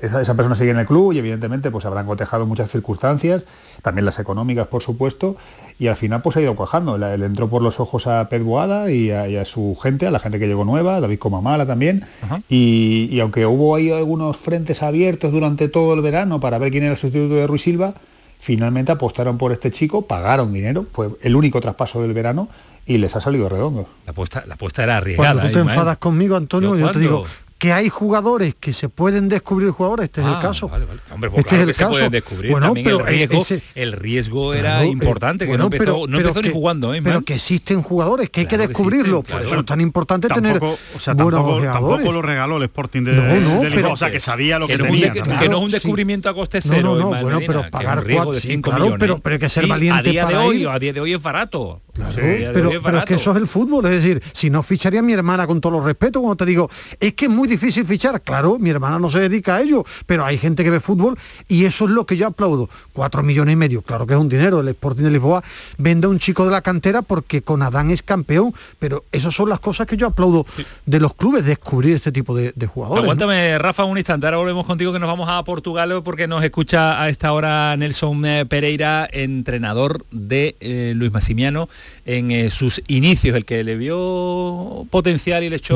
esa, 0.01 0.21
esa 0.21 0.35
persona 0.35 0.57
sigue 0.57 0.71
en 0.71 0.79
el 0.79 0.87
club 0.87 1.13
y 1.13 1.19
evidentemente 1.19 1.71
pues 1.71 1.85
habrán 1.85 2.07
cotejado 2.07 2.47
muchas 2.47 2.71
circunstancias, 2.71 3.45
también 3.83 4.05
las 4.05 4.19
económicas 4.19 4.67
por 4.67 4.83
supuesto, 4.83 5.37
y 5.79 5.89
al 5.89 5.97
final 5.97 6.23
pues 6.23 6.37
ha 6.37 6.41
ido 6.41 6.55
cuajando. 6.55 6.99
Le 6.99 7.15
entró 7.25 7.49
por 7.49 7.63
los 7.63 7.81
ojos 7.81 8.07
a 8.07 8.29
Pet 8.29 8.43
Boada 8.43 8.91
y 8.91 9.11
a, 9.11 9.29
y 9.29 9.37
a 9.37 9.45
su 9.45 9.77
gente, 9.83 10.07
a 10.07 10.11
la 10.11 10.19
gente 10.19 10.39
que 10.39 10.47
llegó 10.47 10.65
nueva, 10.65 11.01
David 11.01 11.19
Comamala 11.19 11.67
también, 11.67 12.05
y, 12.49 13.09
y 13.11 13.21
aunque 13.21 13.47
hubo 13.47 13.75
ahí 13.77 13.91
algunos 13.91 14.37
frentes 14.37 14.83
abiertos 14.83 15.33
durante 15.33 15.69
todo 15.69 15.95
el 15.95 16.01
verano 16.03 16.41
para 16.41 16.59
ver 16.59 16.71
quién 16.71 16.85
era 16.85 16.93
el 16.93 16.99
sustituto 16.99 17.35
de 17.35 17.47
Ruiz 17.47 17.63
Silva, 17.63 17.95
finalmente 18.39 18.91
apostaron 18.93 19.39
por 19.39 19.53
este 19.53 19.71
chico, 19.71 20.03
pagaron 20.03 20.53
dinero, 20.53 20.87
fue 20.93 21.11
el 21.23 21.37
único 21.37 21.61
traspaso 21.61 22.03
del 22.03 22.13
verano 22.13 22.49
y 22.85 22.99
les 22.99 23.15
ha 23.15 23.21
salido 23.21 23.49
redondo. 23.49 23.89
La 24.05 24.11
apuesta, 24.11 24.45
la 24.47 24.55
apuesta 24.55 24.83
era 24.83 24.97
arriesgada. 24.97 25.35
Cuando 25.35 25.43
tú 25.49 25.53
te 25.55 25.61
Ismael. 25.61 25.79
enfadas 25.79 25.99
conmigo, 25.99 26.37
Antonio, 26.37 26.75
¿Yo 26.77 26.87
yo, 26.87 26.93
te 26.93 26.99
digo? 26.99 27.25
Que 27.63 27.73
hay 27.73 27.89
jugadores 27.89 28.57
que 28.59 28.73
se 28.73 28.89
pueden 28.89 29.29
descubrir 29.29 29.71
jugadores, 29.71 30.07
este 30.07 30.21
es 30.21 30.27
Ah, 30.27 30.35
el 30.35 30.43
caso. 30.43 30.69
vale, 30.69 30.85
vale. 30.85 31.01
Hombre, 31.13 31.31
pues 31.31 31.39
este 31.47 31.49
claro 31.51 31.63
es 31.63 31.67
que 31.67 31.71
el 31.71 31.75
se 31.77 31.83
caso. 31.85 31.93
pueden 31.93 32.11
descubrir 32.11 32.51
Bueno, 32.51 32.67
también 32.67 32.85
pero 32.85 32.99
el 32.99 33.07
riesgo, 33.07 33.39
ese- 33.41 33.63
el 33.77 33.93
riesgo 33.93 34.53
era 34.53 34.63
Claro, 34.71 34.83
eh, 34.83 34.89
importante, 34.89 35.45
que 35.45 35.49
bueno, 35.53 35.63
no 35.63 35.67
empezó, 35.69 35.85
pero- 35.85 35.97
no 36.09 36.17
pero 36.17 36.19
empezó 36.31 36.43
ni 36.43 36.49
que- 36.49 36.53
jugando, 36.55 36.93
¿eh, 36.93 37.01
Pero 37.05 37.23
que 37.23 37.35
existen 37.37 37.83
jugadores 37.83 38.31
que 38.31 38.41
hay 38.41 38.47
que 38.47 38.57
Claro 38.57 38.63
que 38.65 38.69
descubrirlo. 38.71 39.19
existen, 39.19 39.21
Por 39.37 39.43
claro. 39.43 39.47
eso 39.55 39.61
es 39.61 39.67
tan 39.67 39.81
importante 39.81 40.27
tener 40.27 40.53
Tampoco, 40.59 40.79
o 40.97 40.99
sea, 40.99 41.15
buenos 41.15 41.39
tampoco, 41.41 41.63
tampoco 41.73 42.13
lo 42.13 42.23
regaló 42.23 42.57
el 42.57 42.63
Sporting 42.65 43.03
de, 43.05 43.13
No, 43.13 43.23
no, 43.23 43.29
de 43.29 43.39
Lisboa, 43.39 43.63
pero- 43.73 43.93
o 43.93 43.97
sea, 43.97 44.11
que 44.11 44.19
sabía 44.19 44.59
lo 44.59 44.67
que, 44.67 44.73
que, 44.73 44.79
no 44.79 44.85
es 44.87 44.91
un 44.91 44.97
tenía. 45.01 45.13
que 45.39 45.49
no 45.49 45.59
es 45.59 45.63
un 45.63 45.71
sí. 45.71 45.75
descubrimiento 45.75 46.29
a 46.31 46.35
coste 46.35 46.59
No, 46.65 46.75
cero, 46.75 46.83
no, 46.83 46.91
no, 46.99 47.05
Ismael 47.07 47.23
bueno, 47.23 47.39
Medina, 47.39 47.47
pero 47.53 47.61
que 47.61 47.67
es 47.67 47.71
pagar 47.71 48.05
cuatro- 48.13 48.33
de 48.33 48.41
sí, 48.41 48.49
5 48.49 48.71
claro, 48.71 48.97
pero- 48.99 49.19
pero 49.21 49.35
hay 49.35 49.39
que 49.39 49.49
ser 49.49 49.69
valiente 49.69 50.01
a 50.01 50.03
día 50.03 50.27
de 50.27 50.37
hoy, 50.37 50.65
a 50.67 50.79
día 50.81 50.93
de 50.93 51.01
hoy 51.01 51.13
es 51.15 51.23
barato. 51.23 51.81
Claro, 51.95 52.11
Sí, 52.15 52.21
pero, 52.23 52.71
es 52.71 52.79
pero 52.83 52.99
es 53.01 53.05
que 53.05 53.15
eso 53.17 53.33
es 53.33 53.37
el 53.37 53.47
fútbol, 53.47 53.85
es 53.85 54.03
decir, 54.03 54.23
si 54.33 54.49
no 54.49 54.63
ficharía 54.63 55.01
a 55.01 55.03
mi 55.03 55.13
hermana 55.13 55.47
con 55.47 55.61
todo 55.61 55.73
los 55.75 55.85
respeto, 55.85 56.21
cuando 56.23 56.37
te 56.37 56.47
digo, 56.47 56.71
es 56.99 57.13
que 57.13 57.27
es 57.27 57.31
muy 57.31 57.47
difícil 57.53 57.87
fichar, 57.87 58.21
claro, 58.23 58.59
mi 58.59 58.71
hermana 58.71 58.99
no 58.99 59.11
se 59.11 59.21
dedica 59.21 59.57
a 59.57 59.63
ello, 59.63 59.85
pero 60.07 60.25
hay 60.25 60.39
gente 60.39 60.65
que 60.65 60.71
ve 60.71 60.81
fútbol 60.81 61.19
y 61.49 61.65
eso 61.65 61.85
es 61.85 61.91
lo 61.91 62.07
que 62.07 62.17
yo 62.17 62.27
aplaudo. 62.27 62.69
Cuatro 62.93 63.23
millones 63.23 63.53
y 63.53 63.57
medio, 63.57 63.83
claro 63.83 64.07
que 64.07 64.15
es 64.15 64.21
un 64.21 64.29
dinero, 64.29 64.61
el 64.61 64.69
Sporting 64.69 65.05
de 65.05 65.11
Lisboa 65.11 65.43
vende 65.79 66.07
a 66.07 66.11
un 66.11 66.19
chico 66.19 66.45
de 66.45 66.51
la 66.51 66.63
cantera 66.63 67.03
porque 67.03 67.43
con 67.43 67.63
Adán 67.63 67.91
es 67.91 68.03
campeón, 68.03 68.55
pero 68.79 69.05
esas 69.13 69.35
son 69.35 69.49
las 69.49 69.61
cosas 69.61 69.87
que 69.87 69.97
yo 69.97 70.07
aplaudo 70.07 70.47
de 70.87 71.01
los 71.01 71.15
clubes, 71.15 71.45
descubrir 71.45 71.97
este 71.97 72.13
tipo 72.13 72.35
de, 72.35 72.53
de 72.55 72.67
jugadores. 72.67 73.03
¿no? 73.03 73.05
Aguántame, 73.05 73.59
Rafa, 73.59 73.85
un 73.85 73.99
instante. 73.99 74.27
Ahora 74.27 74.39
volvemos 74.39 74.67
contigo 74.67 74.93
que 74.93 74.99
nos 74.99 75.09
vamos 75.09 75.29
a 75.31 75.43
Portugal 75.45 76.03
porque 76.05 76.27
nos 76.27 76.43
escucha 76.43 77.03
a 77.03 77.09
esta 77.09 77.33
hora 77.33 77.77
Nelson 77.77 78.25
eh, 78.25 78.47
Pereira, 78.47 79.09
entrenador 79.11 80.05
de 80.11 80.57
eh, 80.61 80.93
Luis 80.97 81.13
Massimiano 81.13 81.69
en 82.05 82.31
eh, 82.31 82.51
sus 82.51 82.83
inicios, 82.87 83.37
el 83.37 83.45
que 83.45 83.63
le 83.65 83.77
vio 83.77 84.87
potencial 84.91 85.43
y 85.43 85.51
le 85.51 85.57
echó, 85.57 85.75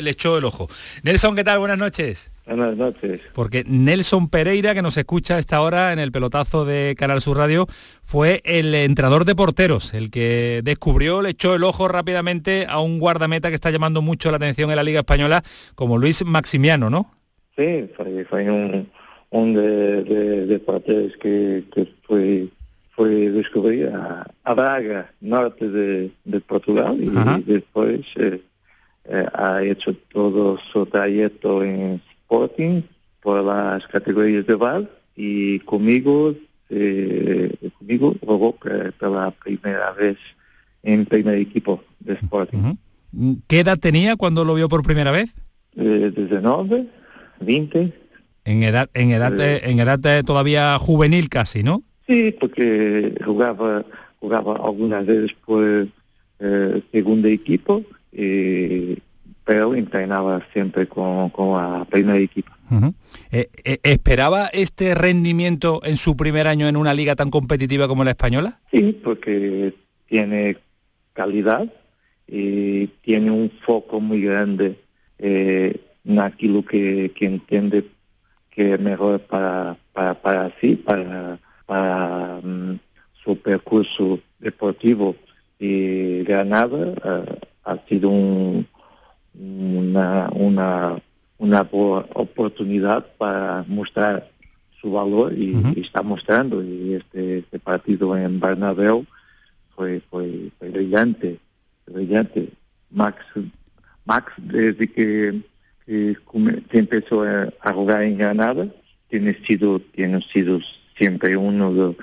le 0.00 0.10
echó 0.10 0.38
el 0.38 0.44
ojo. 0.44 0.68
Nelson, 1.02 1.15
¿qué 1.34 1.44
tal? 1.44 1.58
Buenas 1.58 1.78
noches. 1.78 2.30
Buenas 2.46 2.76
noches. 2.76 3.20
Porque 3.32 3.64
Nelson 3.66 4.28
Pereira, 4.28 4.74
que 4.74 4.82
nos 4.82 4.98
escucha 4.98 5.36
a 5.36 5.38
esta 5.38 5.62
hora 5.62 5.92
en 5.94 5.98
el 5.98 6.12
pelotazo 6.12 6.66
de 6.66 6.94
Canal 6.96 7.22
Sur 7.22 7.38
Radio, 7.38 7.66
fue 8.02 8.42
el 8.44 8.74
entrenador 8.74 9.24
de 9.24 9.34
porteros, 9.34 9.94
el 9.94 10.10
que 10.10 10.60
descubrió, 10.62 11.22
le 11.22 11.30
echó 11.30 11.54
el 11.54 11.64
ojo 11.64 11.88
rápidamente 11.88 12.66
a 12.68 12.80
un 12.80 12.98
guardameta 12.98 13.48
que 13.48 13.54
está 13.54 13.70
llamando 13.70 14.02
mucho 14.02 14.30
la 14.30 14.36
atención 14.36 14.68
en 14.70 14.76
la 14.76 14.82
Liga 14.82 15.00
Española, 15.00 15.42
como 15.74 15.96
Luis 15.96 16.22
Maximiano, 16.24 16.90
¿no? 16.90 17.10
Sí, 17.56 17.88
foi, 17.96 18.24
foi 18.24 18.50
um, 18.50 18.84
um 19.32 19.54
de, 19.54 20.02
de, 20.04 20.46
de 20.46 20.58
porteiros 20.58 21.16
que, 21.16 21.64
que 21.72 21.88
foi, 22.06 22.52
foi 22.94 23.30
descobrir 23.30 23.88
a, 23.88 24.26
a 24.44 24.54
Braga, 24.54 25.08
norte 25.22 25.66
de, 25.66 26.10
de 26.26 26.40
Portugal, 26.40 26.94
y 27.00 27.08
Ajá. 27.08 27.40
después 27.42 28.00
eh, 28.16 28.40
eh, 29.08 29.26
ha 29.32 29.62
hecho 29.62 29.94
todo 30.12 30.58
su 30.72 30.86
trayecto 30.86 31.62
en 31.62 32.00
Sporting 32.22 32.82
por 33.20 33.44
las 33.44 33.86
categorías 33.86 34.46
de 34.46 34.54
base 34.54 34.88
y 35.16 35.60
conmigo, 35.60 36.34
eh, 36.70 37.54
conmigo 37.78 38.14
jugó 38.20 38.52
por, 38.56 38.94
la 39.00 39.30
primera 39.30 39.92
vez 39.92 40.16
en 40.82 41.06
primer 41.06 41.38
equipo 41.38 41.82
de 42.00 42.14
Sporting. 42.14 42.76
¿Qué 43.46 43.60
edad 43.60 43.78
tenía 43.78 44.16
cuando 44.16 44.44
lo 44.44 44.54
vio 44.54 44.68
por 44.68 44.82
primera 44.82 45.10
vez? 45.10 45.34
Eh, 45.76 46.12
19, 46.14 46.86
20, 47.40 47.92
En 48.44 48.62
edad, 48.62 48.88
en 48.94 49.10
edad, 49.10 49.38
eh, 49.40 49.60
en 49.64 49.80
edad 49.80 50.24
todavía 50.24 50.78
juvenil 50.78 51.28
casi, 51.28 51.62
¿no? 51.62 51.82
Sí, 52.06 52.34
porque 52.38 53.14
jugaba, 53.24 53.84
jugaba 54.20 54.56
algunas 54.56 55.04
veces 55.04 55.34
por 55.44 55.88
eh, 56.38 56.82
segundo 56.92 57.28
equipo, 57.28 57.82
eh, 58.16 58.98
pero 59.44 59.74
entrenaba 59.74 60.44
siempre 60.52 60.88
con, 60.88 61.30
con 61.30 61.52
la 61.56 61.84
primer 61.84 62.20
equipo. 62.20 62.50
Ujú. 62.70 62.94
Eh, 63.30 63.48
eh, 63.64 63.78
¿Esperaba 63.82 64.46
este 64.46 64.94
rendimiento 64.94 65.80
en 65.84 65.96
su 65.96 66.16
primer 66.16 66.48
año 66.48 66.66
en 66.66 66.76
una 66.76 66.94
liga 66.94 67.14
tan 67.14 67.30
competitiva 67.30 67.86
como 67.86 68.02
la 68.02 68.10
española? 68.10 68.58
Sí, 68.72 68.98
porque 69.04 69.74
tiene 70.06 70.56
calidad 71.12 71.72
y 72.26 72.88
tiene 73.02 73.30
un 73.30 73.50
foco 73.64 74.00
muy 74.00 74.22
grande 74.22 74.80
eh, 75.18 75.80
en 76.04 76.18
aquello 76.18 76.64
que, 76.64 77.12
que 77.14 77.26
entiende 77.26 77.84
que 78.50 78.74
es 78.74 78.80
mejor 78.80 79.20
para, 79.20 79.76
para, 79.92 80.14
para 80.14 80.52
sí, 80.60 80.76
para, 80.76 81.38
para 81.66 82.40
mm, 82.42 82.78
su 83.22 83.38
percurso 83.38 84.18
deportivo. 84.38 85.14
Y 85.58 86.22
Granada 86.24 86.94
eh, 87.04 87.38
ha 87.66 87.76
sido 87.88 88.08
un- 88.08 88.66
una, 89.38 90.30
una, 90.32 90.98
una 91.38 91.60
oportunidad 91.70 93.04
para 93.18 93.64
mostrar 93.68 94.30
su 94.80 94.92
valor 94.92 95.32
y, 95.36 95.52
y 95.76 95.80
está 95.80 96.02
mostrando. 96.02 96.62
Y 96.62 96.94
este, 96.94 97.38
este 97.38 97.58
partido 97.58 98.16
en 98.16 98.40
Bernabéu 98.40 99.04
fue, 99.74 100.00
fue, 100.10 100.50
fue 100.58 100.70
brillante, 100.70 101.38
brillante. 101.86 102.48
Max, 102.90 103.16
Max 104.06 104.32
desde 104.38 104.86
que, 104.90 105.40
que, 105.84 106.16
come- 106.24 106.62
que 106.70 106.78
empezó 106.78 107.22
a, 107.24 107.48
a 107.60 107.72
jugar 107.72 108.02
en 108.04 108.16
Granada, 108.16 108.66
tiene 109.10 109.34
sido, 109.44 109.80
tiene 109.80 110.22
sido 110.22 110.60
siempre 110.96 111.36
uno 111.36 111.72
de, 111.74 111.96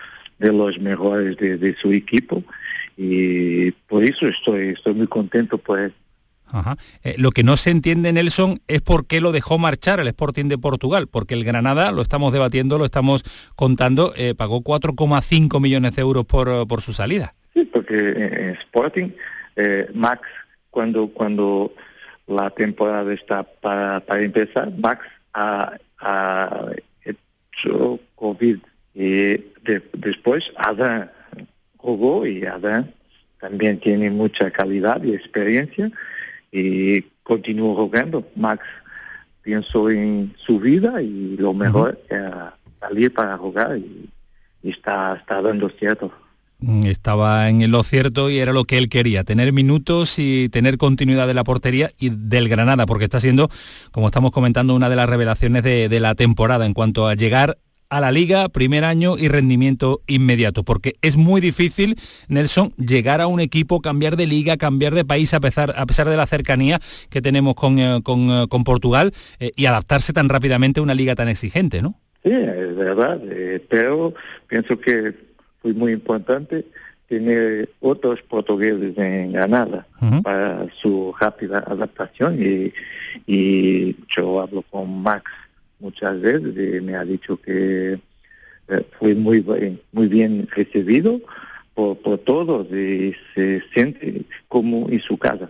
de 0.44 0.54
los 0.54 0.80
mejores 0.80 1.38
de, 1.38 1.58
de 1.58 1.76
su 1.76 1.92
equipo 1.92 2.44
y 2.98 3.72
por 3.72 4.04
eso 4.04 4.28
estoy, 4.28 4.70
estoy 4.70 4.94
muy 4.94 5.08
contento 5.08 5.58
por 5.58 5.80
él. 5.80 5.94
Ajá. 6.46 6.78
Eh, 7.04 7.16
lo 7.18 7.32
que 7.32 7.44
no 7.44 7.58
se 7.58 7.72
entiende, 7.72 8.14
Nelson, 8.14 8.62
es 8.68 8.82
por 8.82 9.08
qué 9.08 9.22
lo 9.22 9.32
dejó 9.32 9.58
marchar 9.58 10.00
el 10.00 10.08
Sporting 10.08 10.50
de 10.50 10.60
Portugal, 10.60 11.08
porque 11.08 11.34
el 11.34 11.44
Granada, 11.44 11.92
lo 11.92 12.04
estamos 12.04 12.32
debatiendo, 12.32 12.78
lo 12.78 12.86
estamos 12.86 13.24
contando, 13.56 14.14
eh, 14.16 14.36
pagó 14.36 14.62
4,5 14.62 15.60
millones 15.60 15.96
de 15.96 16.02
euros 16.04 16.26
por, 16.26 16.50
eh, 16.50 16.66
por 16.68 16.82
su 16.82 16.94
salida. 16.94 17.34
Sí, 17.56 17.66
porque 17.66 18.56
Sporting, 18.60 19.10
eh, 19.56 19.88
Max, 19.96 20.28
cuando, 20.70 21.08
cuando 21.08 21.74
la 22.28 22.52
temporada 22.52 23.12
está 23.14 23.44
para, 23.44 24.00
para 24.02 24.22
empezar, 24.22 24.72
Max 24.78 25.08
ha, 25.34 25.74
ha 26.00 26.68
hecho 27.04 28.00
COVID 28.16 28.60
y 28.96 29.10
de- 29.64 29.82
después 29.94 30.52
Adán 30.58 31.12
jugó 31.78 32.26
y 32.26 32.46
Adán 32.46 32.94
también 33.40 33.80
tiene 33.80 34.10
mucha 34.10 34.52
calidad 34.52 35.04
y 35.04 35.14
experiencia 35.14 35.92
y 36.52 37.02
continuó 37.24 37.76
jugando. 37.76 38.28
Max 38.36 38.64
pienso 39.42 39.90
en 39.90 40.34
su 40.38 40.60
vida 40.60 41.02
y 41.02 41.36
lo 41.38 41.54
mejor 41.54 42.00
era 42.10 42.56
salir 42.80 43.14
para 43.14 43.38
jugar 43.38 43.78
y, 43.78 44.10
y 44.64 44.70
está, 44.70 45.16
está 45.20 45.42
dando 45.42 45.70
cierto. 45.70 46.12
Mm, 46.60 46.86
Estaba 46.86 47.50
en 47.50 47.70
lo 47.70 47.84
cierto 47.84 48.30
y 48.30 48.38
era 48.38 48.54
lo 48.54 48.64
que 48.64 48.78
él 48.78 48.88
quería, 48.88 49.26
tener 49.26 49.52
minutos 49.52 50.18
y 50.18 50.48
tener 50.48 50.78
continuidad 50.78 51.28
de 51.28 51.34
la 51.34 51.44
portería 51.44 51.90
y 52.00 52.10
del 52.10 52.48
Granada, 52.48 52.86
porque 52.86 53.04
está 53.04 53.20
siendo, 53.20 53.50
como 53.92 54.08
estamos 54.08 54.32
comentando, 54.32 54.74
una 54.74 54.88
de 54.90 54.96
las 54.96 55.10
revelaciones 55.10 55.64
de, 55.64 55.90
de 55.90 56.00
la 56.00 56.16
temporada 56.16 56.66
en 56.66 56.74
cuanto 56.74 57.08
a 57.10 57.16
llegar 57.16 57.58
a 57.94 58.02
la 58.02 58.12
liga, 58.12 58.50
primer 58.50 58.86
año 58.86 59.20
y 59.20 59.28
rendimiento 59.28 60.02
inmediato, 60.08 60.64
porque 60.64 60.96
es 61.04 61.16
muy 61.16 61.42
difícil, 61.42 61.96
Nelson, 62.28 62.74
llegar 62.76 63.22
a 63.22 63.28
un 63.28 63.40
equipo, 63.40 63.82
cambiar 63.82 64.16
de 64.16 64.26
liga, 64.26 64.58
cambiar 64.58 64.96
de 64.96 65.06
país 65.06 65.32
a 65.36 65.40
pesar, 65.40 65.76
a 65.78 65.86
pesar 65.86 66.10
de 66.10 66.18
la 66.18 66.26
cercanía 66.26 66.80
que 67.12 67.22
tenemos 67.22 67.54
con, 67.54 67.78
eh, 67.78 68.02
con, 68.04 68.32
eh, 68.32 68.46
con 68.50 68.64
Portugal 68.64 69.14
eh, 69.40 69.52
y 69.56 69.68
adaptarse 69.68 70.12
tan 70.12 70.28
rápidamente 70.28 70.80
a 70.80 70.84
una 70.84 70.96
liga 70.96 71.14
tan 71.14 71.30
exigente, 71.30 71.84
¿no? 71.84 71.94
Sí, 72.24 72.32
es 72.32 72.76
verdad, 72.76 73.22
eh, 73.30 73.64
pero 73.70 74.16
pienso 74.48 74.80
que 74.80 75.14
fue 75.62 75.74
muy 75.74 75.92
importante 75.92 76.66
tener 77.08 77.70
otros 77.80 78.24
portugueses 78.24 78.98
en 78.98 79.34
Granada 79.34 79.86
para 80.24 80.66
su 80.82 81.14
rápida 81.20 81.60
adaptación 81.60 82.42
y, 82.42 82.74
y 83.28 83.96
yo 84.08 84.42
hablo 84.42 84.64
con 84.64 85.04
Max 85.04 85.30
muchas 85.84 86.20
veces 86.20 86.82
me 86.82 86.96
ha 86.96 87.04
dicho 87.04 87.38
que 87.38 88.00
eh, 88.70 88.88
fue 88.98 89.14
muy 89.14 89.42
bien, 89.42 89.80
muy 89.92 90.08
bien 90.08 90.48
recibido 90.50 91.20
por, 91.76 91.98
por 91.98 92.18
todos 92.20 92.68
y 92.72 93.14
se 93.36 93.62
siente 93.74 94.24
como 94.48 94.90
en 94.90 95.00
su 95.02 95.18
casa. 95.18 95.50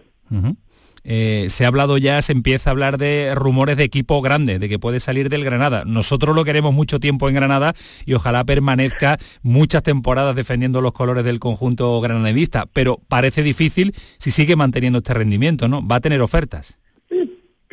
Eh, 1.06 1.48
se 1.50 1.66
ha 1.66 1.68
hablado 1.68 1.98
ya, 1.98 2.22
se 2.22 2.32
empieza 2.32 2.70
a 2.70 2.72
hablar 2.72 2.98
de 2.98 3.34
rumores 3.36 3.76
de 3.76 3.84
equipo 3.84 4.22
grande, 4.22 4.58
de 4.58 4.70
que 4.70 4.80
puede 4.80 5.00
salir 5.00 5.30
del 5.30 5.44
Granada. 5.44 5.84
Nosotros 5.86 6.36
lo 6.36 6.46
queremos 6.46 6.74
mucho 6.74 7.00
tiempo 7.00 7.28
en 7.28 7.36
Granada 7.36 7.76
y 8.06 8.14
ojalá 8.14 8.44
permanezca 8.46 9.20
muchas 9.42 9.84
temporadas 9.84 10.36
defendiendo 10.36 10.82
los 10.82 10.94
colores 10.94 11.26
del 11.26 11.40
conjunto 11.40 12.00
granadista, 12.00 12.68
pero 12.72 13.00
parece 13.10 13.44
difícil 13.44 13.94
si 14.18 14.32
sigue 14.32 14.56
manteniendo 14.56 15.00
este 15.00 15.14
rendimiento, 15.14 15.68
¿no? 15.68 15.86
Va 15.86 15.98
a 15.98 16.02
tener 16.02 16.22
ofertas. 16.22 16.80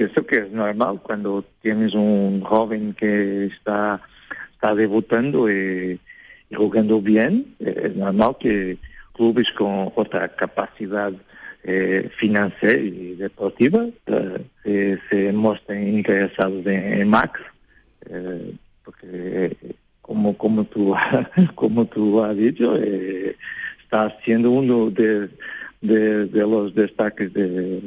Pienso 0.01 0.24
que 0.24 0.38
es 0.38 0.51
normal 0.51 0.98
cuando 1.03 1.44
tienes 1.61 1.92
un 1.92 2.40
joven 2.40 2.94
que 2.94 3.44
está, 3.44 4.01
está 4.55 4.74
debutando 4.74 5.51
y, 5.51 6.01
y 6.48 6.55
jugando 6.55 7.03
bien, 7.03 7.55
eh, 7.59 7.82
es 7.84 7.96
normal 7.96 8.34
que 8.40 8.78
clubes 9.12 9.53
con 9.53 9.92
otra 9.96 10.26
capacidad 10.28 11.12
eh, 11.64 12.09
financiera 12.16 12.80
y 12.80 13.16
deportiva 13.16 13.88
eh, 14.64 14.96
se, 15.11 15.34
muestren 15.34 15.98
interesados 15.98 16.64
en, 16.64 17.03
en 17.03 17.07
Max, 17.11 17.38
eh, 18.09 18.55
porque 18.82 19.07
eh, 19.12 19.57
como 20.01 20.34
como 20.38 20.64
tú 20.64 20.94
como 21.55 21.84
tú 21.84 22.24
has 22.24 22.34
dicho 22.38 22.74
eh, 22.78 23.36
está 23.82 24.16
siendo 24.24 24.51
uno 24.51 24.88
de, 24.88 25.28
de, 25.82 26.24
de 26.24 26.40
los 26.40 26.74
destaques 26.74 27.30
de, 27.34 27.82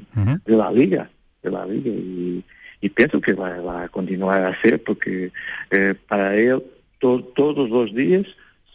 de 0.46 0.56
la 0.56 0.72
liga 0.72 1.10
de 1.44 1.52
la 1.52 1.66
liga 1.66 1.90
y, 1.92 2.44
y 2.82 2.90
pienso 2.90 3.20
que 3.22 3.34
va, 3.34 3.60
va 3.62 3.84
a 3.84 3.90
continuar 3.90 4.44
a 4.44 4.60
ser 4.62 4.82
porque 4.84 5.32
eh, 5.72 5.94
para 6.08 6.36
él 6.36 6.64
to- 7.00 7.22
todos 7.36 7.70
los 7.70 7.94
días 7.94 8.26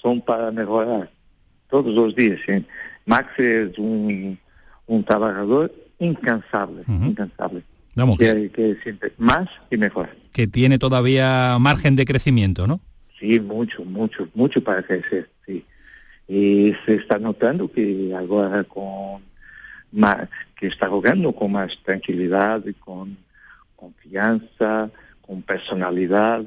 son 0.03 0.21
para 0.21 0.51
mejorar 0.53 1.11
todos 1.71 1.93
los 1.95 2.14
días 2.14 2.39
¿sí? 2.47 2.64
Max 3.07 3.39
es 3.39 3.77
un, 3.79 4.39
un 4.87 5.05
trabajador 5.05 5.73
incansable 5.99 6.83
incansable 6.87 7.62
Vamos, 7.95 8.16
que, 8.19 8.51
que 8.55 8.77
siempre 8.83 9.12
más 9.19 9.49
y 9.71 9.77
mejor 9.77 10.09
Que 10.33 10.47
tiene 10.47 10.79
todavía 10.79 11.57
margen 11.59 11.97
de 11.97 12.05
crecimiento, 12.05 12.66
¿no? 12.69 12.79
Sí, 13.19 13.41
mucho, 13.41 13.85
mucho, 13.85 14.29
mucho 14.35 14.62
para 14.62 14.85
crecer, 14.85 15.29
sí. 15.45 15.64
Y 16.29 16.73
se 16.87 16.95
está 16.95 17.19
notando 17.19 17.69
que 17.73 18.14
ahora 18.16 18.62
con 18.62 19.21
más, 19.93 20.28
que 20.57 20.66
está 20.66 20.89
jugando 20.89 21.32
con 21.32 21.53
más 21.53 21.78
tranquilidad 21.84 22.62
con 22.80 23.16
confianza, 23.76 24.91
con 25.20 25.43
personalidad, 25.43 26.43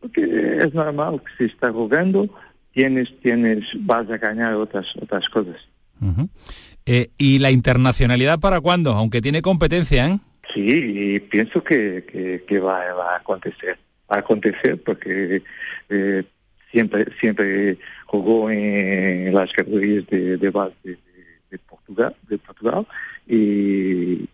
porque 0.00 0.22
es 0.58 0.72
normal 0.72 1.20
que 1.22 1.44
si 1.44 1.52
está 1.52 1.70
jugando 1.70 2.28
tienes, 2.72 3.12
tienes, 3.20 3.66
vas 3.80 4.10
a 4.10 4.18
ganar 4.18 4.54
otras, 4.54 4.94
otras 4.96 5.28
cosas. 5.28 5.56
Eh, 6.86 7.10
¿Y 7.18 7.38
la 7.38 7.50
internacionalidad 7.50 8.40
para 8.40 8.60
cuándo? 8.60 8.92
Aunque 8.92 9.20
tiene 9.20 9.42
competencia, 9.42 10.06
¿eh? 10.08 10.18
Sí, 10.54 11.14
y 11.14 11.20
pienso 11.20 11.62
que, 11.62 12.04
que, 12.10 12.44
que 12.46 12.58
va, 12.58 12.92
va 12.94 13.14
a 13.14 13.16
acontecer. 13.18 13.78
Va 14.10 14.16
a 14.16 14.20
acontecer 14.20 14.82
porque 14.82 15.42
eh, 15.88 16.24
siempre 16.70 17.06
siempre 17.20 17.78
jugó 18.06 18.50
en 18.50 19.32
las 19.32 19.52
categorías 19.52 20.06
de, 20.06 20.36
de 20.36 20.50
base 20.50 20.98
Portugal, 21.90 22.16
de 22.28 22.38
Portugal 22.38 22.86
y, 23.26 24.28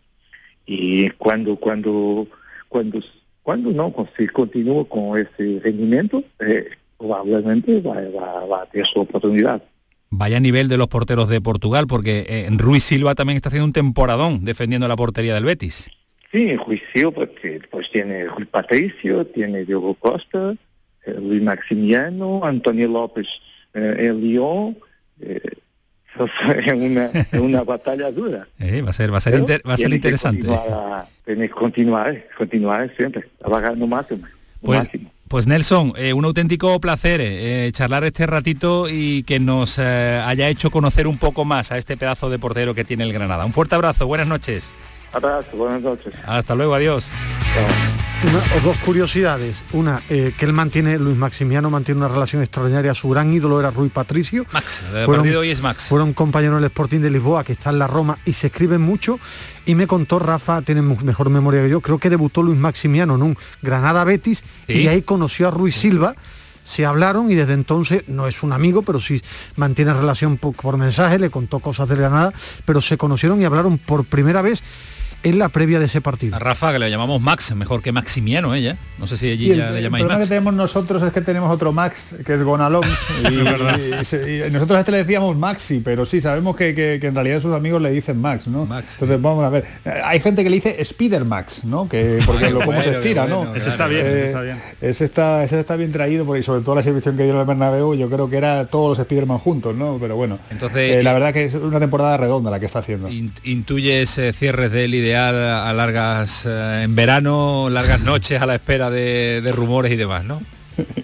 y 0.66 1.10
cuando 1.10 1.56
cuando 1.56 2.26
cuando 2.68 3.00
cuando 3.42 3.70
no 3.70 3.92
si 4.16 4.26
continúa 4.26 4.88
con 4.88 5.18
ese 5.18 5.60
rendimiento 5.62 6.22
eh, 6.40 6.68
probablemente 6.98 7.80
va, 7.80 7.94
va, 7.94 8.46
va 8.46 8.62
a 8.62 8.66
tener 8.66 8.86
su 8.86 9.00
oportunidad. 9.00 9.62
Vaya 10.10 10.38
nivel 10.40 10.68
de 10.68 10.76
los 10.76 10.86
porteros 10.86 11.28
de 11.28 11.40
Portugal, 11.40 11.86
porque 11.88 12.24
eh, 12.28 12.48
Ruiz 12.52 12.84
Silva 12.84 13.14
también 13.14 13.36
está 13.36 13.48
haciendo 13.48 13.66
un 13.66 13.72
temporadón 13.72 14.44
defendiendo 14.44 14.86
la 14.86 14.96
portería 14.96 15.34
del 15.34 15.44
Betis. 15.44 15.90
Sí, 16.30 16.50
en 16.50 16.58
juicio, 16.58 17.12
porque 17.12 17.60
pues 17.70 17.90
tiene 17.90 18.24
Rui 18.24 18.44
Patricio, 18.44 19.26
tiene 19.26 19.64
Diogo 19.64 19.94
Costa, 19.94 20.54
eh, 21.04 21.16
Luis 21.20 21.42
Maximiano, 21.42 22.44
Antonio 22.44 22.88
López 22.88 23.26
eh, 23.74 23.96
en 23.98 24.20
Lyon. 24.20 24.78
eh, 26.48 26.62
es 26.66 26.74
una, 26.74 27.10
una 27.40 27.62
batalla 27.64 28.10
dura. 28.10 28.46
Eh, 28.58 28.82
va 28.82 28.90
a 28.90 28.92
ser, 28.92 29.12
va 29.12 29.18
a 29.18 29.20
ser, 29.20 29.34
inter- 29.38 29.62
va 29.68 29.74
a 29.74 29.76
ser 29.76 29.92
interesante. 29.92 30.46
continuar 30.46 31.06
Tiene 31.24 31.48
que 31.48 31.54
continuar, 31.54 32.24
continuar 32.36 32.90
siempre, 32.96 33.28
trabajando 33.38 33.86
máximo. 33.86 34.26
Pues, 34.62 34.78
máximo. 34.80 35.10
pues 35.28 35.46
Nelson, 35.46 35.92
eh, 35.96 36.12
un 36.12 36.24
auténtico 36.24 36.80
placer 36.80 37.20
eh, 37.22 37.70
charlar 37.72 38.04
este 38.04 38.26
ratito 38.26 38.88
y 38.88 39.22
que 39.24 39.38
nos 39.38 39.78
eh, 39.78 40.20
haya 40.24 40.48
hecho 40.48 40.70
conocer 40.70 41.06
un 41.06 41.18
poco 41.18 41.44
más 41.44 41.70
a 41.72 41.78
este 41.78 41.96
pedazo 41.96 42.30
de 42.30 42.38
portero 42.38 42.74
que 42.74 42.84
tiene 42.84 43.04
el 43.04 43.12
Granada. 43.12 43.44
Un 43.44 43.52
fuerte 43.52 43.74
abrazo, 43.74 44.06
buenas 44.06 44.26
noches. 44.28 44.70
Abrazo, 45.12 45.56
buenas 45.56 45.82
noches. 45.82 46.12
Hasta 46.26 46.54
luego, 46.54 46.74
adiós. 46.74 47.08
Una, 48.22 48.38
o 48.56 48.60
dos 48.66 48.76
curiosidades. 48.78 49.56
Una, 49.72 50.00
eh, 50.08 50.32
que 50.36 50.46
él 50.46 50.52
mantiene, 50.52 50.98
Luis 50.98 51.16
Maximiano 51.16 51.68
mantiene 51.70 52.00
una 52.00 52.08
relación 52.08 52.42
extraordinaria. 52.42 52.94
Su 52.94 53.10
gran 53.10 53.32
ídolo 53.32 53.60
era 53.60 53.70
Rui 53.70 53.90
Patricio. 53.90 54.46
Max, 54.52 54.82
el 54.94 55.06
partido 55.06 55.40
hoy 55.40 55.50
es 55.50 55.60
Max. 55.60 55.88
Fueron 55.88 56.14
compañeros 56.14 56.56
del 56.56 56.66
Sporting 56.66 57.00
de 57.00 57.10
Lisboa, 57.10 57.44
que 57.44 57.52
está 57.52 57.70
en 57.70 57.78
la 57.78 57.86
Roma, 57.86 58.18
y 58.24 58.32
se 58.32 58.46
escriben 58.48 58.80
mucho. 58.80 59.20
Y 59.66 59.74
me 59.74 59.86
contó 59.86 60.18
Rafa, 60.18 60.62
tiene 60.62 60.80
mejor 60.82 61.28
memoria 61.28 61.62
que 61.62 61.68
yo, 61.68 61.80
creo 61.80 61.98
que 61.98 62.08
debutó 62.08 62.42
Luis 62.42 62.58
Maximiano 62.58 63.16
en 63.16 63.22
un 63.22 63.38
Granada 63.60 64.02
Betis, 64.04 64.42
y 64.66 64.86
ahí 64.86 65.02
conoció 65.02 65.48
a 65.48 65.50
Ruiz 65.50 65.76
Silva. 65.76 66.14
Se 66.64 66.84
hablaron 66.84 67.30
y 67.30 67.36
desde 67.36 67.52
entonces 67.52 68.02
no 68.08 68.26
es 68.26 68.42
un 68.42 68.52
amigo, 68.52 68.82
pero 68.82 68.98
sí 68.98 69.22
mantiene 69.54 69.92
relación 69.92 70.36
por, 70.36 70.54
por 70.54 70.76
mensaje, 70.76 71.18
le 71.18 71.30
contó 71.30 71.60
cosas 71.60 71.88
del 71.88 71.98
Granada, 71.98 72.32
pero 72.64 72.80
se 72.80 72.96
conocieron 72.96 73.40
y 73.40 73.44
hablaron 73.44 73.78
por 73.78 74.04
primera 74.04 74.42
vez 74.42 74.62
en 75.28 75.38
la 75.38 75.48
previa 75.48 75.78
de 75.78 75.86
ese 75.86 76.00
partido. 76.00 76.36
A 76.36 76.38
Rafa, 76.38 76.72
que 76.72 76.78
le 76.78 76.90
llamamos 76.90 77.20
Max, 77.20 77.54
mejor 77.54 77.82
que 77.82 77.92
Maximiano 77.92 78.54
ella. 78.54 78.76
No 78.98 79.06
sé 79.06 79.16
si 79.16 79.30
allí 79.30 79.46
Y 79.48 79.50
el, 79.52 79.58
ya 79.58 79.70
le 79.70 79.78
el 79.78 79.84
llamáis 79.84 80.02
problema 80.04 80.18
Max. 80.18 80.28
que 80.28 80.34
tenemos 80.34 80.54
nosotros 80.54 81.02
es 81.02 81.12
que 81.12 81.20
tenemos 81.20 81.50
otro 81.50 81.72
Max, 81.72 82.00
que 82.24 82.34
es 82.34 82.42
Gonalons, 82.42 82.86
y, 83.30 84.00
y 84.00 84.04
se- 84.04 84.46
y 84.46 84.50
nosotros 84.50 84.76
a 84.76 84.80
este 84.80 84.92
le 84.92 84.98
decíamos 84.98 85.36
Maxi, 85.36 85.80
pero 85.84 86.04
sí, 86.06 86.20
sabemos 86.20 86.56
que, 86.56 86.74
que- 86.74 86.98
que 87.00 87.06
en 87.08 87.14
realidad 87.14 87.40
sus 87.40 87.54
amigos 87.54 87.82
le 87.82 87.90
dicen 87.90 88.20
Max, 88.20 88.46
¿no? 88.46 88.62
Entonces 88.62 89.20
vamos 89.20 89.44
a 89.44 89.50
ver. 89.50 89.64
Eh, 89.84 89.90
Hay 90.04 90.20
gente 90.20 90.42
que 90.44 90.50
le 90.50 90.56
dice 90.56 90.76
Spider 90.80 91.24
Max, 91.24 91.64
¿no? 91.64 91.88
Que, 91.88 92.20
porque 92.26 92.50
lo 92.50 92.60
como 92.60 92.80
se 92.82 92.90
estira, 92.90 93.26
¿no? 93.26 93.54
Ese 93.54 93.70
está 93.70 93.86
bien, 93.88 94.06
ese 94.06 94.18
Eh, 94.22 94.26
está 94.26 94.42
bien. 94.42 94.56
Ese 94.80 95.04
está, 95.04 95.44
ese 95.44 95.60
está 95.60 95.76
bien 95.76 95.92
traído, 95.92 96.24
porque 96.24 96.42
sobre 96.42 96.60
todo 96.62 96.74
la 96.76 96.80
exhibición 96.82 97.16
que 97.16 97.24
dio 97.24 97.32
en 97.34 97.40
el 97.40 97.46
Bernabéu, 97.46 97.94
yo 97.94 98.08
creo 98.08 98.30
que 98.30 98.36
era 98.36 98.66
todos 98.66 98.96
los 98.96 99.04
Spiderman 99.06 99.38
juntos, 99.38 99.74
¿no? 99.74 99.98
Pero 100.00 100.16
bueno, 100.16 100.38
Entonces, 100.50 100.92
eh, 100.98 101.02
la 101.02 101.12
verdad 101.12 101.32
que 101.32 101.44
es 101.46 101.54
una 101.54 101.80
temporada 101.80 102.16
redonda 102.16 102.50
la 102.50 102.60
que 102.60 102.66
está 102.66 102.78
haciendo. 102.78 103.08
In- 103.08 103.32
intuyes 103.44 104.16
eh, 104.18 104.32
cierres 104.32 104.70
del 104.70 104.94
ideal 104.94 105.15
a 105.16 105.72
largas 105.72 106.44
eh, 106.46 106.82
en 106.84 106.94
verano, 106.94 107.68
largas 107.70 108.00
noches 108.02 108.40
a 108.40 108.46
la 108.46 108.54
espera 108.54 108.90
de, 108.90 109.40
de 109.42 109.52
rumores 109.52 109.92
y 109.92 109.96
demás, 109.96 110.24
¿no? 110.24 110.40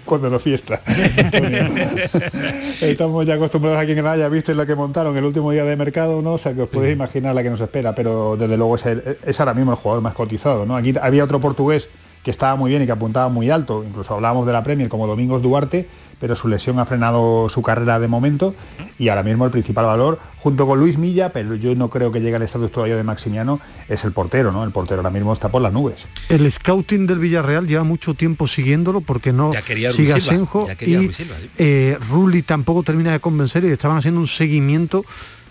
Cuando 0.04 0.28
no 0.28 0.38
fiesta. 0.38 0.82
Estamos 2.80 3.24
ya 3.26 3.34
acostumbrados 3.34 3.80
aquí 3.80 3.92
en 3.92 3.96
Granada, 3.98 4.16
ya 4.18 4.28
viste 4.28 4.54
lo 4.54 4.66
que 4.66 4.74
montaron 4.74 5.16
el 5.16 5.24
último 5.24 5.50
día 5.50 5.64
de 5.64 5.76
mercado, 5.76 6.20
¿no? 6.22 6.34
O 6.34 6.38
sea 6.38 6.52
que 6.52 6.62
os 6.62 6.68
podéis 6.68 6.94
imaginar 6.94 7.34
la 7.34 7.42
que 7.42 7.50
nos 7.50 7.60
espera, 7.60 7.94
pero 7.94 8.36
desde 8.36 8.56
luego 8.56 8.76
es, 8.76 8.86
el- 8.86 9.16
es 9.24 9.40
ahora 9.40 9.54
mismo 9.54 9.70
el 9.72 9.78
jugador 9.78 10.02
más 10.02 10.14
cotizado, 10.14 10.66
¿no? 10.66 10.76
Aquí 10.76 10.92
había 11.00 11.24
otro 11.24 11.40
portugués 11.40 11.88
que 12.22 12.30
estaba 12.30 12.54
muy 12.56 12.70
bien 12.70 12.82
y 12.82 12.86
que 12.86 12.92
apuntaba 12.92 13.28
muy 13.28 13.50
alto, 13.50 13.84
incluso 13.88 14.14
hablábamos 14.14 14.46
de 14.46 14.52
la 14.52 14.62
Premier 14.62 14.88
como 14.88 15.06
Domingos 15.06 15.42
Duarte, 15.42 15.88
pero 16.22 16.36
su 16.36 16.46
lesión 16.46 16.78
ha 16.78 16.84
frenado 16.84 17.48
su 17.48 17.62
carrera 17.62 17.98
de 17.98 18.06
momento 18.06 18.54
y 18.96 19.08
ahora 19.08 19.24
mismo 19.24 19.44
el 19.44 19.50
principal 19.50 19.86
valor, 19.86 20.20
junto 20.38 20.68
con 20.68 20.78
Luis 20.78 20.96
Milla, 20.96 21.32
pero 21.32 21.56
yo 21.56 21.74
no 21.74 21.90
creo 21.90 22.12
que 22.12 22.20
llegue 22.20 22.36
al 22.36 22.42
estatus 22.42 22.70
todavía 22.70 22.94
de 22.96 23.02
Maximiano, 23.02 23.58
es 23.88 24.04
el 24.04 24.12
portero, 24.12 24.52
¿no? 24.52 24.62
El 24.62 24.70
portero 24.70 25.00
ahora 25.00 25.10
mismo 25.10 25.32
está 25.32 25.48
por 25.48 25.60
las 25.60 25.72
nubes. 25.72 25.96
El 26.28 26.50
scouting 26.52 27.08
del 27.08 27.18
Villarreal 27.18 27.66
lleva 27.66 27.82
mucho 27.82 28.14
tiempo 28.14 28.46
siguiéndolo 28.46 29.00
porque 29.00 29.32
no 29.32 29.52
Ya 29.52 29.62
quería 29.62 29.90
sigue 29.92 30.12
a 30.12 30.14
Ruiz 30.14 30.24
Silva, 30.24 30.36
Senjo 30.38 30.66
ya 30.68 30.76
quería 30.76 31.02
y 31.02 31.12
sí. 31.12 31.26
eh, 31.58 31.98
Rulli 32.08 32.42
tampoco 32.42 32.84
termina 32.84 33.10
de 33.10 33.18
convencer 33.18 33.64
y 33.64 33.68
estaban 33.72 33.96
haciendo 33.96 34.20
un 34.20 34.28
seguimiento 34.28 35.04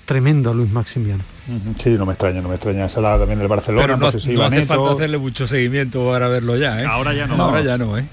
tremendo 0.05 0.51
a 0.51 0.53
Luis 0.53 0.71
Maximiano. 0.71 1.23
Sí, 1.83 1.89
no 1.89 2.05
me 2.05 2.13
extraña, 2.13 2.41
no 2.41 2.47
me 2.47 2.55
extraña. 2.55 2.87
Se 2.87 2.95
hablaba 2.95 3.19
también 3.19 3.39
del 3.39 3.49
Barcelona, 3.49 3.83
Pero 3.83 3.97
no, 3.97 4.05
no 4.05 4.11
sé 4.13 4.21
si 4.21 4.27
no 4.27 4.33
iba 4.35 4.45
hace 4.45 4.55
Neto. 4.55 4.67
falta 4.73 4.91
hacerle 4.93 5.17
mucho 5.17 5.47
seguimiento 5.49 6.05
para 6.09 6.29
verlo 6.29 6.55
ya, 6.55 6.81
¿eh? 6.81 6.85
Ahora 6.85 7.13
ya 7.13 7.27
no. 7.27 7.35
Ahora 7.43 7.61
ya 7.61 7.77
no, 7.77 7.97
¿eh? 7.97 8.05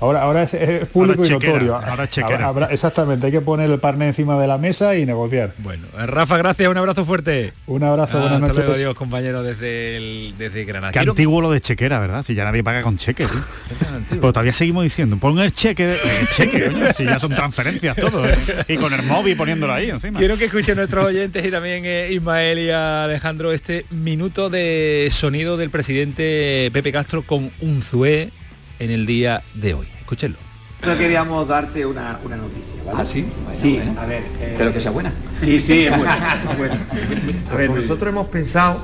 Ahora, 0.00 0.22
ahora 0.22 0.42
es, 0.42 0.54
es 0.54 0.84
público 0.86 1.22
Ahora 1.22 1.26
y 1.26 1.30
chequera, 1.32 1.52
notorio. 1.52 1.74
ahora 1.76 2.04
es 2.04 2.10
chequera. 2.10 2.46
Habrá- 2.48 2.68
exactamente, 2.72 3.26
hay 3.26 3.32
que 3.32 3.40
poner 3.40 3.70
el 3.70 3.78
parné 3.78 4.08
encima 4.08 4.38
de 4.38 4.46
la 4.46 4.58
mesa 4.58 4.96
y 4.96 5.06
negociar. 5.06 5.54
Bueno, 5.58 5.86
Eh, 5.98 6.06
Rafa, 6.06 6.36
gracias, 6.36 6.68
un 6.68 6.76
abrazo 6.76 7.04
fuerte. 7.04 7.52
Un 7.66 7.82
abrazo, 7.84 8.18
buenas 8.18 8.34
Hasta 8.34 8.46
noches. 8.46 8.56
luego, 8.56 8.72
adiós, 8.74 8.94
compañero, 8.94 9.42
desde, 9.42 9.96
el, 9.96 10.34
desde 10.38 10.64
Granada. 10.64 10.92
Qué 10.92 10.98
Quiero- 10.98 11.12
antiguo 11.12 11.40
lo 11.40 11.50
de 11.52 11.60
chequera, 11.60 11.98
¿verdad? 12.00 12.22
Si 12.22 12.34
ya 12.34 12.44
nadie 12.44 12.62
paga 12.64 12.82
con 12.82 12.98
cheque, 12.98 13.26
tío. 13.26 13.40
Pero 14.10 14.32
todavía 14.32 14.52
seguimos 14.52 14.82
diciendo, 14.84 15.16
pon 15.16 15.38
el 15.38 15.52
cheque, 15.52 15.86
de- 15.86 15.94
el 16.20 16.28
cheque, 16.28 16.64
coño, 16.70 16.92
si 16.94 17.04
ya 17.04 17.18
son 17.18 17.34
transferencias 17.34 17.96
todo, 17.96 18.28
¿eh? 18.28 18.36
Y 18.68 18.76
con 18.76 18.92
el 18.92 19.02
móvil 19.04 19.36
poniéndolo 19.36 19.72
ahí 19.72 19.90
encima. 19.90 20.18
Quiero 20.18 20.36
que 20.36 20.46
escuchen 20.46 20.76
nuestros 20.76 21.04
oyentes 21.06 21.44
y 21.44 21.50
también 21.50 21.82
eh, 21.86 22.08
Ismael 22.12 22.58
y 22.58 22.70
Alejandro 22.70 23.52
este 23.52 23.86
minuto 23.90 24.50
de 24.50 25.08
sonido 25.10 25.56
del 25.56 25.70
presidente 25.70 26.70
Pepe 26.72 26.92
Castro 26.92 27.22
con 27.22 27.50
un 27.60 27.82
zué 27.82 28.30
en 28.84 28.90
el 28.90 29.06
día 29.06 29.42
de 29.54 29.74
hoy. 29.74 29.86
Escúchenlo. 30.00 30.38
Nosotros 30.80 30.98
queríamos 30.98 31.48
darte 31.48 31.86
una, 31.86 32.18
una 32.24 32.36
noticia, 32.36 32.62
¿vale? 32.86 32.98
¿Ah, 33.00 33.04
sí? 33.06 33.26
Bueno, 33.44 33.58
sí, 33.60 33.76
bueno. 33.82 34.00
a 34.00 34.06
ver. 34.06 34.22
eh, 34.40 34.54
Pero 34.58 34.72
que 34.72 34.80
sea 34.82 34.90
buena. 34.90 35.12
Sí, 35.42 35.58
sí, 35.58 35.86
es 35.86 35.96
buena. 35.96 36.36
es 36.50 36.58
buena. 36.58 36.86
A 37.50 37.54
ver, 37.56 37.70
nosotros 37.70 38.08
hemos 38.12 38.26
pensado, 38.28 38.80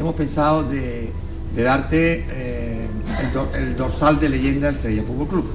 hemos 0.00 0.14
pensado 0.16 0.64
de, 0.64 1.12
de 1.54 1.62
darte 1.62 2.26
eh, 2.28 2.86
el, 3.20 3.32
do- 3.32 3.50
el 3.54 3.76
dorsal 3.76 4.18
de 4.18 4.28
leyenda 4.30 4.66
del 4.72 4.80
Sevilla 4.80 5.04
Fútbol 5.06 5.28
Club. 5.28 5.46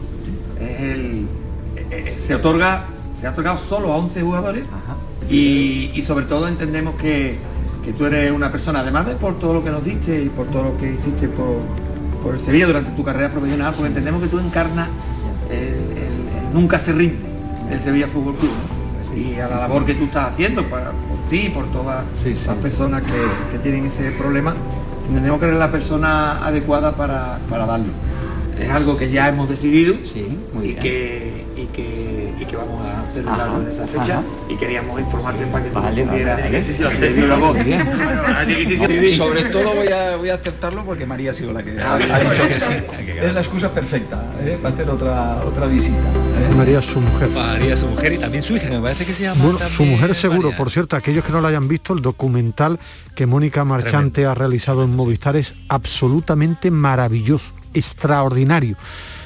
Es 0.61 0.79
el, 0.79 1.27
eh, 1.75 1.85
eh, 1.91 2.15
se 2.17 2.35
otorga, 2.35 2.85
se 3.19 3.27
ha 3.27 3.31
otorgado 3.31 3.57
solo 3.57 3.91
a 3.91 3.97
11 3.97 4.21
jugadores 4.21 4.63
y, 5.29 5.91
y 5.93 6.01
sobre 6.03 6.25
todo 6.27 6.47
entendemos 6.47 6.95
que, 6.95 7.35
que 7.83 7.91
tú 7.91 8.05
eres 8.05 8.31
una 8.31 8.51
persona, 8.53 8.79
además 8.79 9.05
de 9.07 9.15
por 9.15 9.37
todo 9.37 9.55
lo 9.55 9.63
que 9.65 9.69
nos 9.71 9.83
diste 9.83 10.23
y 10.23 10.29
por 10.29 10.47
todo 10.47 10.63
lo 10.63 10.77
que 10.77 10.93
hiciste 10.93 11.27
por, 11.27 11.57
por 12.23 12.33
el 12.35 12.41
Sevilla 12.41 12.65
durante 12.67 12.91
tu 12.91 13.03
carrera 13.03 13.29
profesional, 13.29 13.73
pues 13.75 13.87
entendemos 13.87 14.21
que 14.21 14.27
tú 14.29 14.39
encarnas 14.39 14.87
el, 15.49 15.57
el- 15.57 16.47
el 16.47 16.53
nunca 16.53 16.79
se 16.79 16.93
rinde. 16.93 17.17
del 17.69 17.79
Sevilla 17.79 18.07
Fútbol 18.07 18.35
Club 18.35 18.51
¿no? 18.51 19.17
y 19.17 19.39
a 19.39 19.47
la 19.47 19.57
labor 19.59 19.85
que 19.85 19.93
tú 19.93 20.05
estás 20.05 20.31
haciendo 20.33 20.63
para, 20.65 20.91
por 20.91 21.29
ti 21.29 21.47
y 21.47 21.49
por 21.49 21.65
todas 21.71 22.03
las 22.25 22.55
personas 22.57 23.01
que, 23.03 23.11
que 23.51 23.59
tienen 23.59 23.85
ese 23.87 24.11
problema, 24.11 24.53
tenemos 25.13 25.39
que 25.39 25.45
ser 25.47 25.55
la 25.55 25.71
persona 25.71 26.45
adecuada 26.45 26.95
para, 26.95 27.39
para 27.49 27.65
darlo. 27.65 27.91
Es 28.59 28.69
algo 28.69 28.97
que 28.97 29.09
ya 29.11 29.27
hemos 29.29 29.49
decidido 29.49 29.95
y, 30.63 30.73
que, 30.81 31.45
y, 31.57 31.65
que, 31.67 32.12
y 32.43 32.45
que 32.45 32.55
vamos 32.55 32.85
a 32.85 33.03
celebrarlo 33.13 33.61
en 33.61 33.67
esa 33.69 33.87
fecha 33.87 34.19
ajá. 34.19 34.23
y 34.49 34.55
queríamos 34.55 34.99
informarte 34.99 35.45
para 35.47 35.63
que 35.63 35.69
tú 35.71 35.79
Vale, 35.81 36.03
supieras 36.03 36.37
vale, 36.37 36.49
vale. 36.51 36.63
sí, 36.63 36.73
sí, 36.73 36.83
de 36.83 37.09
viva 37.09 37.35
voz. 37.37 37.57
Sobre 39.17 39.43
todo 39.45 39.75
voy 39.75 39.87
a, 39.87 40.15
voy 40.17 40.29
a 40.29 40.35
aceptarlo 40.35 40.83
porque 40.85 41.05
María 41.05 41.31
ha 41.31 41.33
sido 41.33 41.53
la 41.53 41.63
que 41.63 41.79
ha, 41.79 41.93
ha 41.95 42.19
dicho 42.19 42.47
que 42.47 42.59
sí. 42.59 42.73
Es 43.23 43.33
la 43.33 43.39
excusa 43.41 43.71
perfecta 43.71 44.21
¿eh? 44.41 44.57
para 44.61 44.73
hacer 44.73 44.89
otra, 44.89 45.43
otra 45.45 45.65
visita. 45.67 45.97
¿eh? 45.97 46.53
María 46.55 46.79
es 46.79 46.85
su 46.85 46.99
mujer. 46.99 47.29
María 47.29 47.75
su 47.75 47.87
mujer 47.87 48.13
y 48.13 48.17
también 48.17 48.43
su 48.43 48.55
hija, 48.55 48.69
me 48.69 48.79
parece 48.81 49.05
que 49.05 49.13
se 49.13 49.23
llama 49.23 49.41
Bueno, 49.43 49.59
su 49.67 49.85
mujer 49.85 50.13
seguro, 50.15 50.43
María. 50.49 50.57
por 50.57 50.69
cierto, 50.69 50.95
aquellos 50.95 51.23
que 51.23 51.31
no 51.31 51.41
lo 51.41 51.47
hayan 51.47 51.67
visto, 51.67 51.93
el 51.93 52.01
documental 52.01 52.79
que 53.15 53.25
Mónica 53.25 53.63
Marchante 53.63 54.25
ha 54.25 54.33
realizado 54.33 54.83
en 54.83 54.95
Movistar 54.95 55.35
es 55.35 55.53
absolutamente 55.69 56.69
maravilloso, 56.71 57.53
extraordinario. 57.73 58.75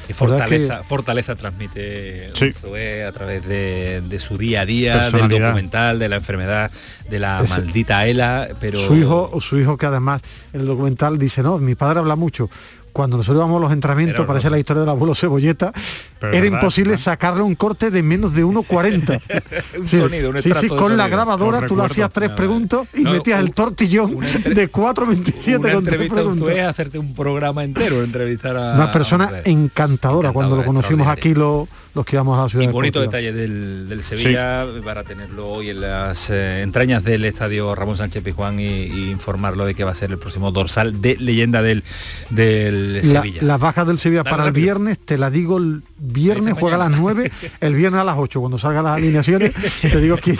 Y 0.09 0.13
¿Verdad 0.13 0.37
fortaleza, 0.37 0.77
que- 0.77 0.83
fortaleza 0.83 1.35
transmite 1.35 2.29
Sí. 2.33 2.53
Zoé 2.53 3.03
a 3.05 3.11
través 3.11 3.45
de, 3.47 4.01
de 4.07 4.19
su 4.19 4.37
día 4.37 4.61
a 4.61 4.65
día, 4.65 5.09
del 5.09 5.27
documental, 5.29 5.99
de 5.99 6.09
la 6.09 6.15
enfermedad, 6.17 6.71
de 7.09 7.19
la 7.19 7.41
Eso. 7.43 7.49
maldita 7.49 8.05
ELA, 8.07 8.49
pero 8.59 8.79
Su 8.87 8.95
hijo, 8.95 9.39
su 9.41 9.57
hijo 9.59 9.77
que 9.77 9.85
además 9.85 10.21
en 10.53 10.61
el 10.61 10.67
documental 10.67 11.17
dice, 11.17 11.43
no, 11.43 11.57
mi 11.57 11.75
padre 11.75 11.99
habla 11.99 12.15
mucho. 12.15 12.49
Cuando 12.97 13.15
nosotros 13.17 13.37
íbamos 13.41 13.57
a 13.57 13.65
los 13.65 13.71
entrenamientos, 13.73 14.13
Pero 14.15 14.23
no. 14.23 14.27
parece 14.27 14.49
la 14.49 14.57
historia 14.57 14.81
del 14.81 14.89
abuelo 14.89 15.13
Cebolleta, 15.13 15.71
Pero 16.19 16.33
era 16.33 16.41
verdad, 16.41 16.57
imposible 16.57 16.97
sacarle 16.97 17.43
un 17.43 17.53
corte 17.53 17.91
de 17.91 18.01
menos 18.01 18.33
de 18.33 18.43
1,40. 18.43 19.21
un 19.79 19.87
Sí, 19.87 19.97
sonido, 19.97 20.31
un 20.31 20.41
sí, 20.41 20.51
sí, 20.59 20.67
con 20.67 20.97
la 20.97 21.07
grabadora 21.07 21.67
tú 21.67 21.77
le 21.77 21.83
hacías 21.83 22.09
tres 22.11 22.31
preguntas 22.31 22.87
y 22.95 23.01
metías 23.03 23.39
un- 23.39 23.45
el 23.45 23.53
tortillón 23.53 24.17
de 24.19 24.71
4,27 24.71 25.59
una 25.59 25.73
con 25.73 25.83
tres 25.83 26.09
preguntas. 26.09 26.57
A 26.57 26.69
hacerte 26.69 26.97
un 26.97 27.13
programa 27.13 27.63
entero, 27.63 28.03
entrevistar 28.03 28.57
a 28.57 28.73
Una 28.73 28.91
persona 28.91 29.25
a 29.45 29.49
encantadora, 29.49 30.31
cuando 30.31 30.55
lo 30.55 30.65
conocimos 30.65 31.07
aquí 31.07 31.35
lo- 31.35 31.67
los 31.97 32.05
que 32.05 32.15
íbamos 32.15 32.39
a 32.39 32.43
la 32.43 32.49
ciudad 32.49 32.63
Y 32.63 32.67
bonito 32.67 33.01
Deportiva. 33.01 33.21
detalle 33.21 33.33
del, 33.37 33.89
del 33.89 34.03
Sevilla 34.03 34.65
para 34.83 35.03
tenerlo 35.03 35.47
hoy 35.47 35.69
en 35.71 35.81
las 35.81 36.29
eh, 36.29 36.61
entrañas 36.61 37.03
del 37.03 37.25
estadio 37.25 37.75
Ramón 37.75 37.97
Sánchez 37.97 38.23
Pizjuán 38.23 38.59
y, 38.59 38.65
y 38.85 39.09
informarlo 39.11 39.65
de 39.65 39.75
que 39.75 39.83
va 39.83 39.91
a 39.91 39.95
ser 39.95 40.11
el 40.11 40.17
próximo 40.19 40.51
dorsal 40.51 41.01
de 41.01 41.17
leyenda 41.17 41.61
del, 41.61 41.83
del 42.29 42.95
La- 42.97 43.21
Sevilla. 43.21 43.41
las 43.43 43.59
bajas 43.59 43.87
del 43.87 43.97
Sevilla 43.97 44.23
Dale 44.23 44.29
para 44.35 44.47
el 44.47 44.51
viernes, 44.53 44.99
te 44.99 45.17
la 45.17 45.29
digo 45.29 45.57
el 45.57 45.81
viernes 45.97 46.53
juega 46.59 46.75
a 46.75 46.89
las 46.89 46.99
9, 46.99 47.31
el 47.61 47.75
viernes 47.75 48.01
a 48.01 48.03
las 48.03 48.15
8, 48.17 48.39
cuando 48.39 48.57
salgan 48.57 48.83
las 48.85 48.97
alineaciones, 48.97 49.53
te 49.81 49.99
digo 49.99 50.17
quién, 50.21 50.37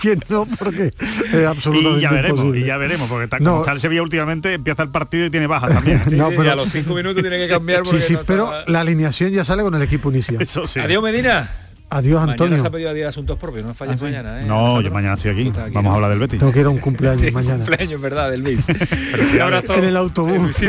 quién 0.00 0.20
no, 0.28 0.46
porque 0.58 0.92
es 1.32 1.46
absolutamente 1.46 1.98
Y 1.98 2.02
ya 2.02 2.10
veremos, 2.10 2.38
imposible. 2.38 2.60
y 2.60 2.64
ya 2.66 2.76
veremos, 2.76 3.08
porque 3.08 3.24
está, 3.24 3.38
No. 3.38 3.50
como 3.50 3.60
está 3.62 3.72
el 3.72 3.80
Sevilla 3.80 4.02
últimamente, 4.02 4.54
empieza 4.54 4.82
el 4.84 4.90
partido 4.90 5.26
y 5.26 5.30
tiene 5.30 5.46
bajas 5.46 5.70
también. 5.74 6.00
No, 6.20 6.30
Sí, 6.30 6.34
pero- 6.36 6.52
a 6.52 6.56
los 6.56 6.70
cinco 6.70 6.94
minutos 6.94 7.22
tiene 7.22 7.38
que 7.38 7.48
cambiar 7.48 7.84
Sí, 7.90 7.96
sí, 8.00 8.12
no 8.14 8.20
pero 8.26 8.44
estaba- 8.44 8.64
la 8.68 8.80
alineación 8.80 9.30
ya 9.32 9.44
sale 9.44 9.62
con 9.62 9.74
el 9.74 9.82
equipo 9.82 10.10
inicial. 10.10 10.40
Eso 10.42 10.66
sí. 10.66 10.80
Adiós 10.80 10.99
Medina. 11.02 11.50
Adiós 11.92 12.22
Antonio. 12.22 12.52
Mañana 12.52 12.62
se 12.62 12.68
ha 12.68 12.70
pedido 12.70 12.90
a 12.90 12.92
día 12.92 13.02
de 13.04 13.08
asuntos 13.08 13.36
propios, 13.36 13.64
no 13.64 13.74
falles 13.74 14.00
mañana, 14.00 14.40
¿eh? 14.40 14.44
No, 14.46 14.80
yo 14.80 14.92
mañana 14.92 15.14
estoy 15.14 15.32
aquí. 15.32 15.52
Vamos 15.72 15.90
a 15.90 15.96
hablar 15.96 16.10
del 16.10 16.20
Betis. 16.20 16.38
Tengo 16.38 16.52
que 16.52 16.60
ir 16.60 16.66
a 16.66 16.70
un 16.70 16.78
cumpleaños 16.88 17.32
mañana. 17.32 17.56
cumpleaños, 17.56 18.00
¿verdad? 18.00 18.30
Del 18.30 18.44
Luis. 18.44 18.66
un 19.34 19.40
abrazo. 19.40 19.74
En 19.74 19.84
el 19.84 19.96
autobús. 19.96 20.62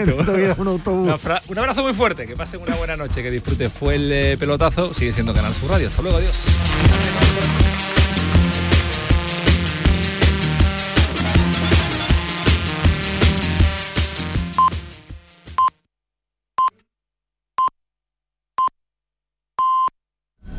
Un 1.47 1.57
abrazo 1.59 1.83
muy 1.83 1.93
fuerte, 1.93 2.25
que 2.25 2.35
pasen 2.35 2.61
una 2.61 2.75
buena 2.75 2.97
noche, 2.97 3.21
que 3.21 3.29
disfruten. 3.29 3.69
Fue 3.69 3.95
el 3.95 4.11
eh, 4.11 4.37
pelotazo, 4.39 4.95
sigue 4.95 5.13
siendo 5.13 5.31
Canal 5.31 5.53
Sur 5.53 5.69
Radio. 5.69 5.89
Hasta 5.89 6.01
luego, 6.01 6.17
adiós. 6.17 6.47